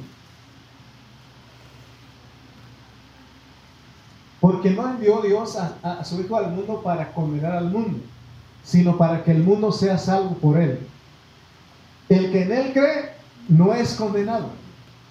Porque 4.40 4.70
no 4.70 4.90
envió 4.90 5.22
Dios 5.22 5.56
a, 5.56 6.04
su 6.04 6.20
Hijo 6.20 6.36
al 6.36 6.50
mundo 6.50 6.82
para 6.82 7.12
condenar 7.12 7.52
al 7.52 7.70
mundo, 7.70 8.00
sino 8.64 8.98
para 8.98 9.22
que 9.22 9.30
el 9.30 9.44
mundo 9.44 9.70
sea 9.70 9.96
salvo 9.98 10.34
por 10.34 10.58
él. 10.58 10.80
El 12.08 12.32
que 12.32 12.42
en 12.42 12.52
él 12.52 12.72
cree 12.72 13.12
no 13.48 13.72
es 13.72 13.94
condenado, 13.94 14.50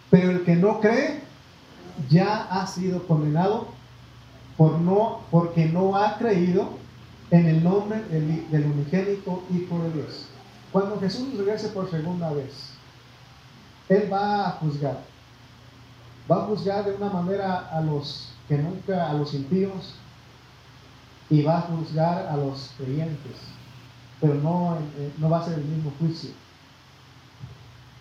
pero 0.10 0.32
el 0.32 0.44
que 0.44 0.56
no 0.58 0.82
cree 0.82 1.22
ya 2.10 2.44
ha 2.52 2.68
sido 2.68 3.08
condenado 3.08 3.70
por 4.58 4.80
no, 4.80 5.22
porque 5.32 5.66
no 5.66 5.96
ha 5.96 6.18
creído 6.18 6.70
en 7.32 7.48
el 7.48 7.64
nombre 7.64 8.04
del, 8.10 8.52
del 8.52 8.66
unigénito 8.66 9.44
Hijo 9.50 9.80
de 9.84 9.94
Dios. 9.94 10.28
Cuando 10.72 11.00
Jesús 11.00 11.34
regrese 11.38 11.70
por 11.70 11.90
segunda 11.90 12.32
vez, 12.32 12.54
Él 13.90 14.12
va 14.12 14.48
a 14.48 14.52
juzgar. 14.52 15.02
Va 16.32 16.44
a 16.44 16.46
juzgar 16.48 16.86
de 16.86 16.96
una 16.96 17.10
manera 17.10 17.70
a 17.72 17.82
los 17.82 18.30
que 18.48 18.58
nunca, 18.58 19.10
a 19.10 19.14
los 19.14 19.34
impíos, 19.34 19.96
y 21.30 21.42
va 21.44 21.60
a 21.60 21.62
juzgar 21.62 22.28
a 22.28 22.38
los 22.38 22.72
creyentes, 22.78 23.38
pero 24.20 24.36
no, 24.36 24.78
eh, 24.98 25.12
no 25.18 25.30
va 25.30 25.40
a 25.40 25.46
ser 25.46 25.60
el 25.60 25.66
mismo 25.66 25.92
juicio. 26.00 26.32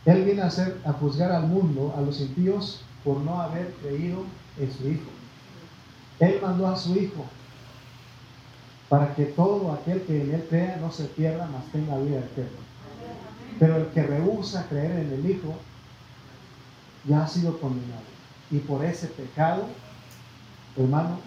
Él 0.05 0.25
viene 0.25 0.43
a, 0.43 0.47
hacer, 0.47 0.81
a 0.85 0.93
juzgar 0.93 1.33
al 1.33 1.47
mundo, 1.47 1.95
a 1.97 2.01
los 2.01 2.21
impíos, 2.21 2.83
por 3.05 3.19
no 3.19 3.41
haber 3.41 3.73
creído 3.75 4.25
en 4.59 4.73
su 4.73 4.89
Hijo. 4.89 5.11
Él 6.21 6.39
mandó 6.43 6.67
a 6.67 6.77
su 6.77 6.95
Hijo 6.97 7.25
para 8.91 9.15
que 9.15 9.25
todo 9.25 9.73
aquel 9.73 10.03
que 10.03 10.21
en 10.21 10.35
Él 10.35 10.47
crea 10.51 10.77
no 10.81 10.91
se 10.91 11.05
pierda, 11.05 11.49
mas 11.53 11.65
tenga 11.71 11.97
vida 11.99 12.19
eterna. 12.19 12.59
Pero 13.61 13.77
el 13.77 13.87
que 13.91 14.03
rehúsa 14.03 14.67
creer 14.69 14.91
en 14.91 15.13
el 15.13 15.31
Hijo 15.31 15.55
ya 17.07 17.23
ha 17.23 17.29
sido 17.29 17.59
condenado. 17.61 18.03
Y 18.51 18.59
por 18.59 18.85
ese 18.85 19.07
pecado, 19.07 19.65
hermano, 20.77 21.21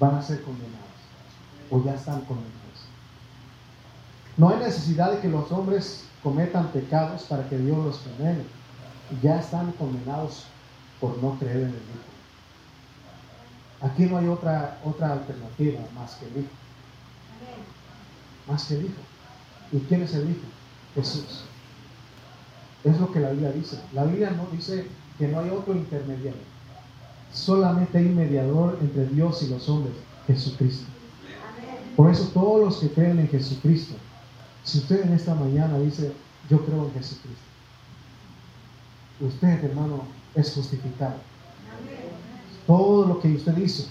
van 0.00 0.16
a 0.16 0.22
ser 0.22 0.42
condenados. 0.42 0.78
O 1.70 1.84
ya 1.84 1.94
están 1.94 2.22
condenados. 2.22 2.58
No 4.36 4.48
hay 4.48 4.56
necesidad 4.56 5.12
de 5.12 5.20
que 5.20 5.28
los 5.28 5.52
hombres 5.52 6.06
cometan 6.24 6.72
pecados 6.72 7.22
para 7.22 7.48
que 7.48 7.56
Dios 7.56 7.78
los 7.78 7.98
condene. 7.98 8.42
Ya 9.22 9.38
están 9.38 9.70
condenados 9.72 10.46
por 11.00 11.22
no 11.22 11.38
creer 11.38 11.58
en 11.58 11.68
el 11.68 11.74
Hijo. 11.74 12.07
Aquí 13.80 14.04
no 14.04 14.18
hay 14.18 14.26
otra, 14.26 14.78
otra 14.84 15.12
alternativa 15.12 15.80
más 15.94 16.14
que 16.16 16.26
el 16.26 16.32
Hijo. 16.38 16.50
Más 18.46 18.64
que 18.64 18.74
el 18.74 18.86
Hijo. 18.86 19.00
¿Y 19.72 19.78
quién 19.80 20.02
es 20.02 20.14
el 20.14 20.30
Hijo? 20.30 20.46
Jesús. 20.94 21.44
Es 22.84 22.98
lo 22.98 23.12
que 23.12 23.20
la 23.20 23.30
Biblia 23.30 23.52
dice. 23.52 23.78
La 23.92 24.04
Biblia 24.04 24.30
no 24.30 24.46
dice 24.50 24.86
que 25.18 25.28
no 25.28 25.40
hay 25.40 25.50
otro 25.50 25.74
intermediario. 25.74 26.58
Solamente 27.32 27.98
hay 27.98 28.06
mediador 28.06 28.78
entre 28.80 29.06
Dios 29.06 29.42
y 29.42 29.48
los 29.48 29.68
hombres, 29.68 29.94
Jesucristo. 30.26 30.86
Por 31.96 32.10
eso 32.10 32.28
todos 32.28 32.64
los 32.64 32.76
que 32.78 32.90
creen 32.90 33.18
en 33.18 33.28
Jesucristo 33.28 33.94
si 34.68 34.78
usted 34.80 35.02
en 35.06 35.14
esta 35.14 35.34
mañana 35.34 35.78
dice, 35.78 36.12
yo 36.50 36.62
creo 36.66 36.84
en 36.84 36.92
Jesucristo, 36.92 37.42
usted, 39.18 39.64
hermano, 39.64 40.02
es 40.34 40.52
justificado. 40.52 41.14
Todo 42.68 43.08
lo 43.08 43.18
que 43.18 43.34
usted 43.34 43.56
hizo 43.56 43.88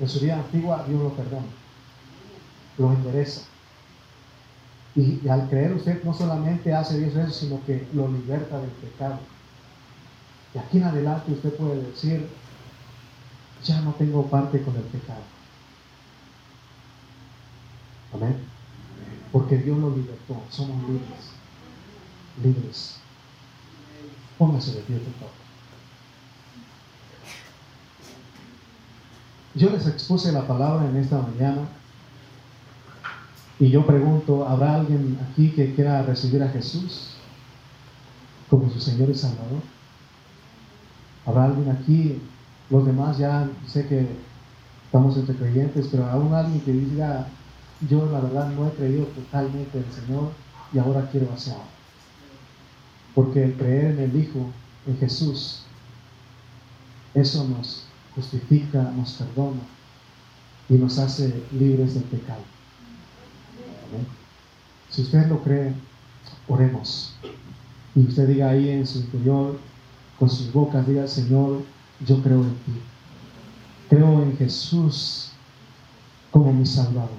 en 0.00 0.08
su 0.08 0.20
vida 0.20 0.36
antigua, 0.36 0.86
Dios 0.88 1.02
lo 1.02 1.10
perdona, 1.10 1.44
lo 2.78 2.92
endereza. 2.94 3.42
Y, 4.96 5.28
al 5.28 5.50
creer 5.50 5.74
usted 5.74 6.02
no 6.02 6.14
solamente 6.14 6.72
hace 6.72 6.98
Dios 6.98 7.14
eso, 7.14 7.32
sino 7.32 7.62
que 7.66 7.86
lo 7.92 8.08
liberta 8.08 8.58
del 8.58 8.70
pecado. 8.70 9.18
Y 10.54 10.58
aquí 10.58 10.78
en 10.78 10.84
adelante 10.84 11.32
usted 11.32 11.54
puede 11.56 11.82
decir, 11.82 12.26
ya 13.62 13.82
no 13.82 13.92
tengo 13.92 14.24
parte 14.30 14.62
con 14.62 14.74
el 14.76 14.84
pecado. 14.84 15.20
Amén 18.14 18.54
porque 19.34 19.58
Dios 19.58 19.76
lo 19.76 19.90
libertó. 19.90 20.40
Somos 20.48 20.80
libres. 20.88 21.34
Libres. 22.40 22.96
Póngase 24.38 24.76
de 24.76 24.82
pie, 24.82 24.96
por 24.98 25.12
favor. 25.14 25.43
Yo 29.54 29.70
les 29.70 29.86
expuse 29.86 30.32
la 30.32 30.46
palabra 30.46 30.88
en 30.88 30.96
esta 30.96 31.20
mañana 31.20 31.68
y 33.60 33.70
yo 33.70 33.86
pregunto, 33.86 34.46
¿habrá 34.46 34.74
alguien 34.74 35.18
aquí 35.30 35.50
que 35.50 35.74
quiera 35.74 36.02
recibir 36.02 36.42
a 36.42 36.48
Jesús 36.48 37.10
como 38.50 38.68
su 38.70 38.80
Señor 38.80 39.10
y 39.10 39.14
Salvador? 39.14 39.62
¿Habrá 41.24 41.44
alguien 41.44 41.70
aquí? 41.70 42.20
Los 42.68 42.84
demás 42.84 43.18
ya 43.18 43.48
sé 43.66 43.86
que 43.86 44.08
estamos 44.86 45.16
entre 45.16 45.36
creyentes, 45.36 45.88
pero 45.90 46.06
aún 46.06 46.34
alguien 46.34 46.60
que 46.60 46.72
diga, 46.72 47.28
yo 47.88 48.10
la 48.10 48.20
verdad 48.20 48.50
no 48.50 48.66
he 48.66 48.70
creído 48.72 49.04
totalmente 49.06 49.78
en 49.78 49.84
el 49.84 49.92
Señor 49.92 50.30
y 50.72 50.78
ahora 50.78 51.08
quiero 51.12 51.32
hacerlo. 51.32 51.62
Porque 53.14 53.44
el 53.44 53.54
creer 53.54 53.92
en 53.92 54.00
el 54.00 54.16
Hijo, 54.16 54.50
en 54.86 54.98
Jesús, 54.98 55.62
eso 57.14 57.44
nos 57.44 57.84
justifica, 58.14 58.82
nos 58.96 59.12
perdona 59.12 59.60
y 60.68 60.74
nos 60.74 60.98
hace 60.98 61.42
libres 61.52 61.94
del 61.94 62.04
pecado. 62.04 62.42
Si 64.90 65.02
usted 65.02 65.26
lo 65.28 65.42
cree, 65.42 65.72
oremos. 66.48 67.14
Y 67.94 68.00
usted 68.00 68.28
diga 68.28 68.50
ahí 68.50 68.70
en 68.70 68.86
su 68.86 68.98
interior, 68.98 69.58
con 70.18 70.30
sus 70.30 70.52
bocas, 70.52 70.86
diga, 70.86 71.06
Señor, 71.06 71.62
yo 72.06 72.22
creo 72.22 72.42
en 72.42 72.50
ti. 72.50 72.72
Creo 73.88 74.22
en 74.22 74.36
Jesús 74.36 75.30
como 76.30 76.52
mi 76.52 76.66
Salvador. 76.66 77.10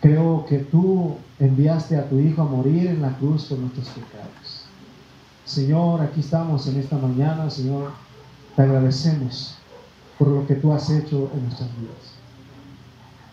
Creo 0.00 0.44
que 0.46 0.58
tú 0.58 1.16
enviaste 1.38 1.96
a 1.96 2.08
tu 2.08 2.18
Hijo 2.18 2.42
a 2.42 2.44
morir 2.44 2.86
en 2.88 3.02
la 3.02 3.16
cruz 3.18 3.44
por 3.44 3.58
nuestros 3.58 3.88
pecados. 3.88 4.64
Señor, 5.44 6.00
aquí 6.00 6.20
estamos 6.20 6.66
en 6.66 6.80
esta 6.80 6.96
mañana, 6.96 7.50
Señor. 7.50 7.92
Te 8.56 8.62
agradecemos 8.62 9.56
por 10.18 10.28
lo 10.28 10.46
que 10.46 10.54
tú 10.54 10.72
has 10.72 10.88
hecho 10.90 11.30
en 11.34 11.44
nuestras 11.44 11.70
vidas. 11.78 12.12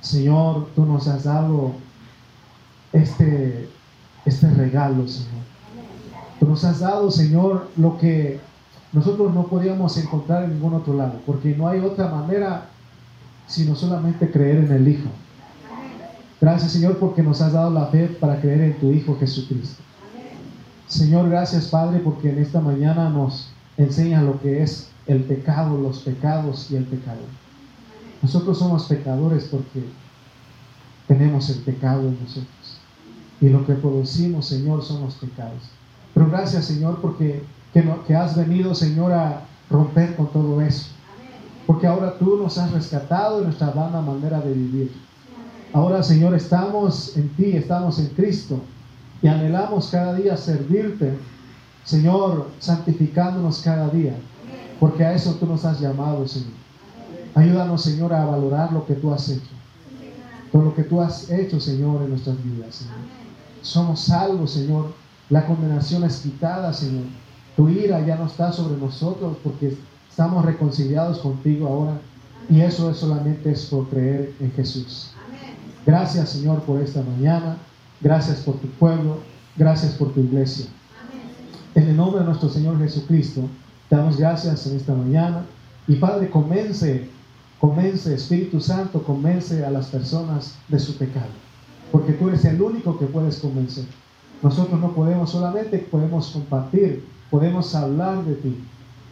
Señor, 0.02 0.68
tú 0.76 0.86
nos 0.86 1.08
has 1.08 1.26
dado 1.26 1.74
este, 2.94 3.70
este 4.26 4.50
regalo, 4.52 5.08
Señor. 5.08 5.44
Tú 6.40 6.48
nos 6.48 6.64
has 6.64 6.80
dado, 6.80 7.12
Señor, 7.12 7.70
lo 7.76 7.98
que 7.98 8.40
nosotros 8.94 9.34
no 9.34 9.48
podíamos 9.48 9.98
encontrar 9.98 10.46
en 10.46 10.54
ningún 10.54 10.74
otro 10.74 10.96
lado, 10.96 11.20
porque 11.26 11.56
no 11.56 11.68
hay 11.68 11.80
otra 11.80 12.08
manera 12.08 12.70
sino 13.50 13.76
solamente 13.76 14.30
creer 14.30 14.58
en 14.58 14.72
el 14.72 14.88
Hijo. 14.88 15.10
Gracias, 16.40 16.72
Señor, 16.72 16.98
porque 16.98 17.24
nos 17.24 17.42
has 17.42 17.54
dado 17.54 17.72
la 17.72 17.88
fe 17.88 18.08
para 18.08 18.40
creer 18.40 18.62
en 18.62 18.80
tu 18.80 18.92
Hijo 18.92 19.18
Jesucristo. 19.20 19.82
Señor, 20.88 21.30
gracias, 21.30 21.66
Padre, 21.66 22.00
porque 22.00 22.30
en 22.30 22.40
esta 22.40 22.62
mañana 22.62 23.10
nos 23.10 23.52
enseña 23.76 24.22
lo 24.22 24.40
que 24.40 24.64
es 24.64 24.89
el 25.10 25.24
pecado, 25.24 25.76
los 25.76 26.00
pecados 26.00 26.70
y 26.70 26.76
el 26.76 26.86
pecado. 26.86 27.22
Nosotros 28.22 28.60
somos 28.60 28.86
pecadores 28.86 29.46
porque 29.46 29.84
tenemos 31.08 31.50
el 31.50 31.64
pecado 31.64 32.02
en 32.02 32.20
nosotros. 32.22 32.80
Y 33.42 33.50
lo 33.50 33.66
que 33.66 33.74
producimos, 33.74 34.46
Señor, 34.46 34.84
son 34.84 35.02
los 35.02 35.16
pecados. 35.16 35.64
Pero 36.14 36.30
gracias, 36.30 36.66
Señor, 36.66 37.00
porque 37.02 37.42
que, 37.74 38.16
has 38.16 38.38
venido, 38.38 38.76
Señor, 38.76 39.12
a 39.12 39.42
romper 39.72 40.16
con 40.16 40.28
todo 40.32 40.62
eso. 40.62 40.90
Porque 41.66 41.88
ahora 41.88 42.18
tú 42.20 42.38
nos 42.38 42.60
has 42.60 42.72
rescatado 42.72 43.40
de 43.40 43.46
nuestra 43.46 43.72
vana 43.72 44.02
manera 44.02 44.40
de 44.42 44.54
vivir. 44.54 44.92
Ahora, 45.74 46.04
Señor, 46.04 46.36
estamos 46.36 47.18
en 47.18 47.30
ti, 47.30 47.56
estamos 47.56 47.98
en 47.98 48.08
Cristo 48.10 48.62
y 49.24 49.28
anhelamos 49.28 49.90
cada 49.90 50.14
día 50.14 50.38
servirte, 50.38 51.18
Señor, 51.84 52.50
santificándonos 52.60 53.62
cada 53.62 53.90
día. 53.90 54.16
Porque 54.80 55.04
a 55.04 55.14
eso 55.14 55.36
tú 55.36 55.46
nos 55.46 55.66
has 55.66 55.80
llamado, 55.80 56.28
Señor. 56.28 56.54
Ayúdanos, 57.36 57.84
Señor, 57.84 58.14
a 58.14 58.26
valorar 58.26 58.72
lo 58.72 58.86
que 58.86 58.96
tú 58.96 59.12
has 59.14 59.30
hecho. 59.30 59.50
Todo 60.52 60.64
lo 60.64 60.76
que 60.76 60.84
tú 60.84 61.02
has 61.02 61.30
hecho, 61.30 61.60
Señor, 61.60 62.02
en 62.02 62.10
nuestras 62.10 62.44
vidas. 62.44 62.86
Somos 63.62 64.02
salvos, 64.02 64.52
Señor. 64.52 64.94
La 65.30 65.46
condenación 65.46 66.04
es 66.04 66.18
quitada, 66.18 66.74
Señor. 66.74 67.04
Tu 67.56 67.70
ira 67.70 68.06
ya 68.06 68.16
no 68.16 68.26
está 68.26 68.52
sobre 68.52 68.78
nosotros 68.78 69.38
porque 69.44 69.78
estamos 70.10 70.46
reconciliados 70.46 71.20
contigo 71.20 71.68
ahora. 71.68 72.00
Y 72.50 72.62
eso 72.62 72.90
es 72.90 72.98
solamente 72.98 73.52
es 73.52 73.66
por 73.66 73.88
creer 73.90 74.34
en 74.40 74.52
Jesús. 74.54 75.12
Gracias, 75.86 76.30
Señor, 76.30 76.62
por 76.64 76.82
esta 76.82 77.04
mañana. 77.04 77.58
Gracias 78.02 78.40
por 78.40 78.56
tu 78.56 78.68
pueblo. 78.70 79.18
Gracias 79.56 79.94
por 79.94 80.14
tu 80.14 80.22
iglesia. 80.22 80.66
En 81.76 81.90
el 81.90 81.98
nombre 81.98 82.22
de 82.22 82.26
nuestro 82.26 82.50
Señor 82.50 82.80
Jesucristo, 82.80 83.42
damos 83.90 84.18
gracias 84.18 84.68
en 84.68 84.78
esta 84.78 84.94
mañana. 84.94 85.46
Y 85.88 85.96
Padre, 85.96 86.30
convence 86.30 87.10
Convence, 87.60 88.14
Espíritu 88.14 88.62
Santo, 88.62 89.04
convence 89.04 89.66
a 89.66 89.70
las 89.70 89.88
personas 89.88 90.56
de 90.70 90.80
su 90.80 90.98
pecado. 90.98 91.28
Porque 91.92 92.14
tú 92.14 92.30
eres 92.30 92.46
el 92.46 92.62
único 92.62 92.98
que 92.98 93.06
puedes 93.06 93.40
convencer. 93.40 93.84
Nosotros 94.42 94.80
no 94.80 94.94
podemos, 94.94 95.30
solamente 95.30 95.80
podemos 95.80 96.30
compartir, 96.30 97.06
podemos 97.30 97.76
hablar 97.76 98.24
de 98.24 98.36
ti. 98.36 98.56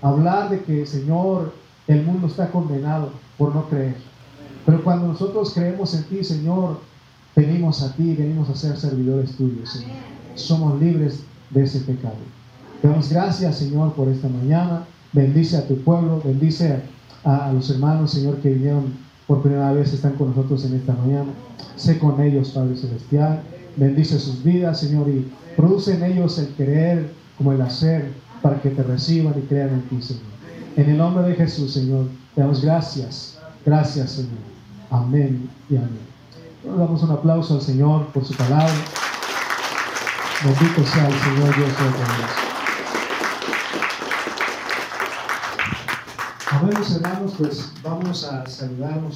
Hablar 0.01 0.49
de 0.49 0.61
que, 0.61 0.86
Señor, 0.86 1.53
el 1.88 2.05
mundo 2.05 2.28
está 2.28 2.49
condenado 2.49 3.11
por 3.38 3.53
no 3.53 3.67
creer. 3.67 3.97
Pero 4.65 4.82
cuando 4.82 5.07
nosotros 5.07 5.51
creemos 5.53 5.93
en 5.93 6.03
ti, 6.05 6.23
Señor, 6.23 6.80
venimos 7.36 7.84
a 7.84 7.93
ti, 7.95 8.15
venimos 8.15 8.49
a 8.49 8.55
ser 8.55 8.78
servidores 8.78 9.36
tuyos, 9.36 9.69
Señor. 9.69 9.97
Somos 10.36 10.80
libres 10.80 11.23
de 11.49 11.63
ese 11.63 11.82
pecado. 11.82 12.15
Damos 12.84 13.09
gracias, 13.09 13.57
Señor, 13.57 13.93
por 13.93 14.07
esta 14.07 14.28
mañana. 14.30 14.86
Bendice 15.13 15.57
a 15.57 15.67
tu 15.67 15.78
pueblo, 15.82 16.21
bendice 16.23 16.82
a 17.23 17.51
los 17.51 17.69
hermanos, 17.69 18.11
Señor, 18.11 18.38
que 18.38 18.49
vinieron 18.49 18.93
por 19.25 19.41
primera 19.41 19.73
vez, 19.73 19.93
están 19.93 20.13
con 20.13 20.30
nosotros 20.30 20.63
en 20.65 20.75
esta 20.75 20.93
mañana. 20.93 21.32
Sé 21.75 21.97
con 21.99 22.21
ellos, 22.21 22.51
Padre 22.51 22.78
Celestial. 22.78 23.41
Bendice 23.75 24.19
sus 24.19 24.43
vidas, 24.43 24.80
Señor, 24.80 25.09
y 25.09 25.30
produce 25.55 25.95
en 25.95 26.03
ellos 26.03 26.38
el 26.39 26.47
querer 26.55 27.11
como 27.38 27.51
el 27.51 27.61
hacer 27.61 28.11
para 28.41 28.61
que 28.61 28.69
te 28.69 28.84
reciban 28.84 29.34
y 29.38 29.41
crean 29.47 29.69
en 29.69 29.82
ti, 29.84 30.01
Señor. 30.01 30.23
En 30.75 30.89
el 30.89 30.97
nombre 30.97 31.28
de 31.28 31.36
Jesús, 31.36 31.73
Señor, 31.73 32.07
te 32.36 32.41
damos 32.41 32.61
gracias. 32.63 33.38
Gracias, 33.65 34.11
Señor. 34.11 34.32
Amén 34.89 35.49
y 35.69 35.75
amén. 35.75 35.99
damos 36.63 37.03
un 37.03 37.11
aplauso 37.11 37.55
al 37.55 37.61
Señor 37.61 38.05
por 38.07 38.23
su 38.23 38.34
palabra. 38.36 38.73
Bendito 40.43 40.84
sea 40.86 41.07
el 41.07 41.13
Señor 41.13 41.55
Dios 41.55 41.67
Dios. 41.78 42.47
Bueno, 46.62 46.80
hermanos, 46.95 47.34
pues 47.38 47.72
vamos 47.84 48.24
a 48.24 48.45
saludarnos. 48.47 49.16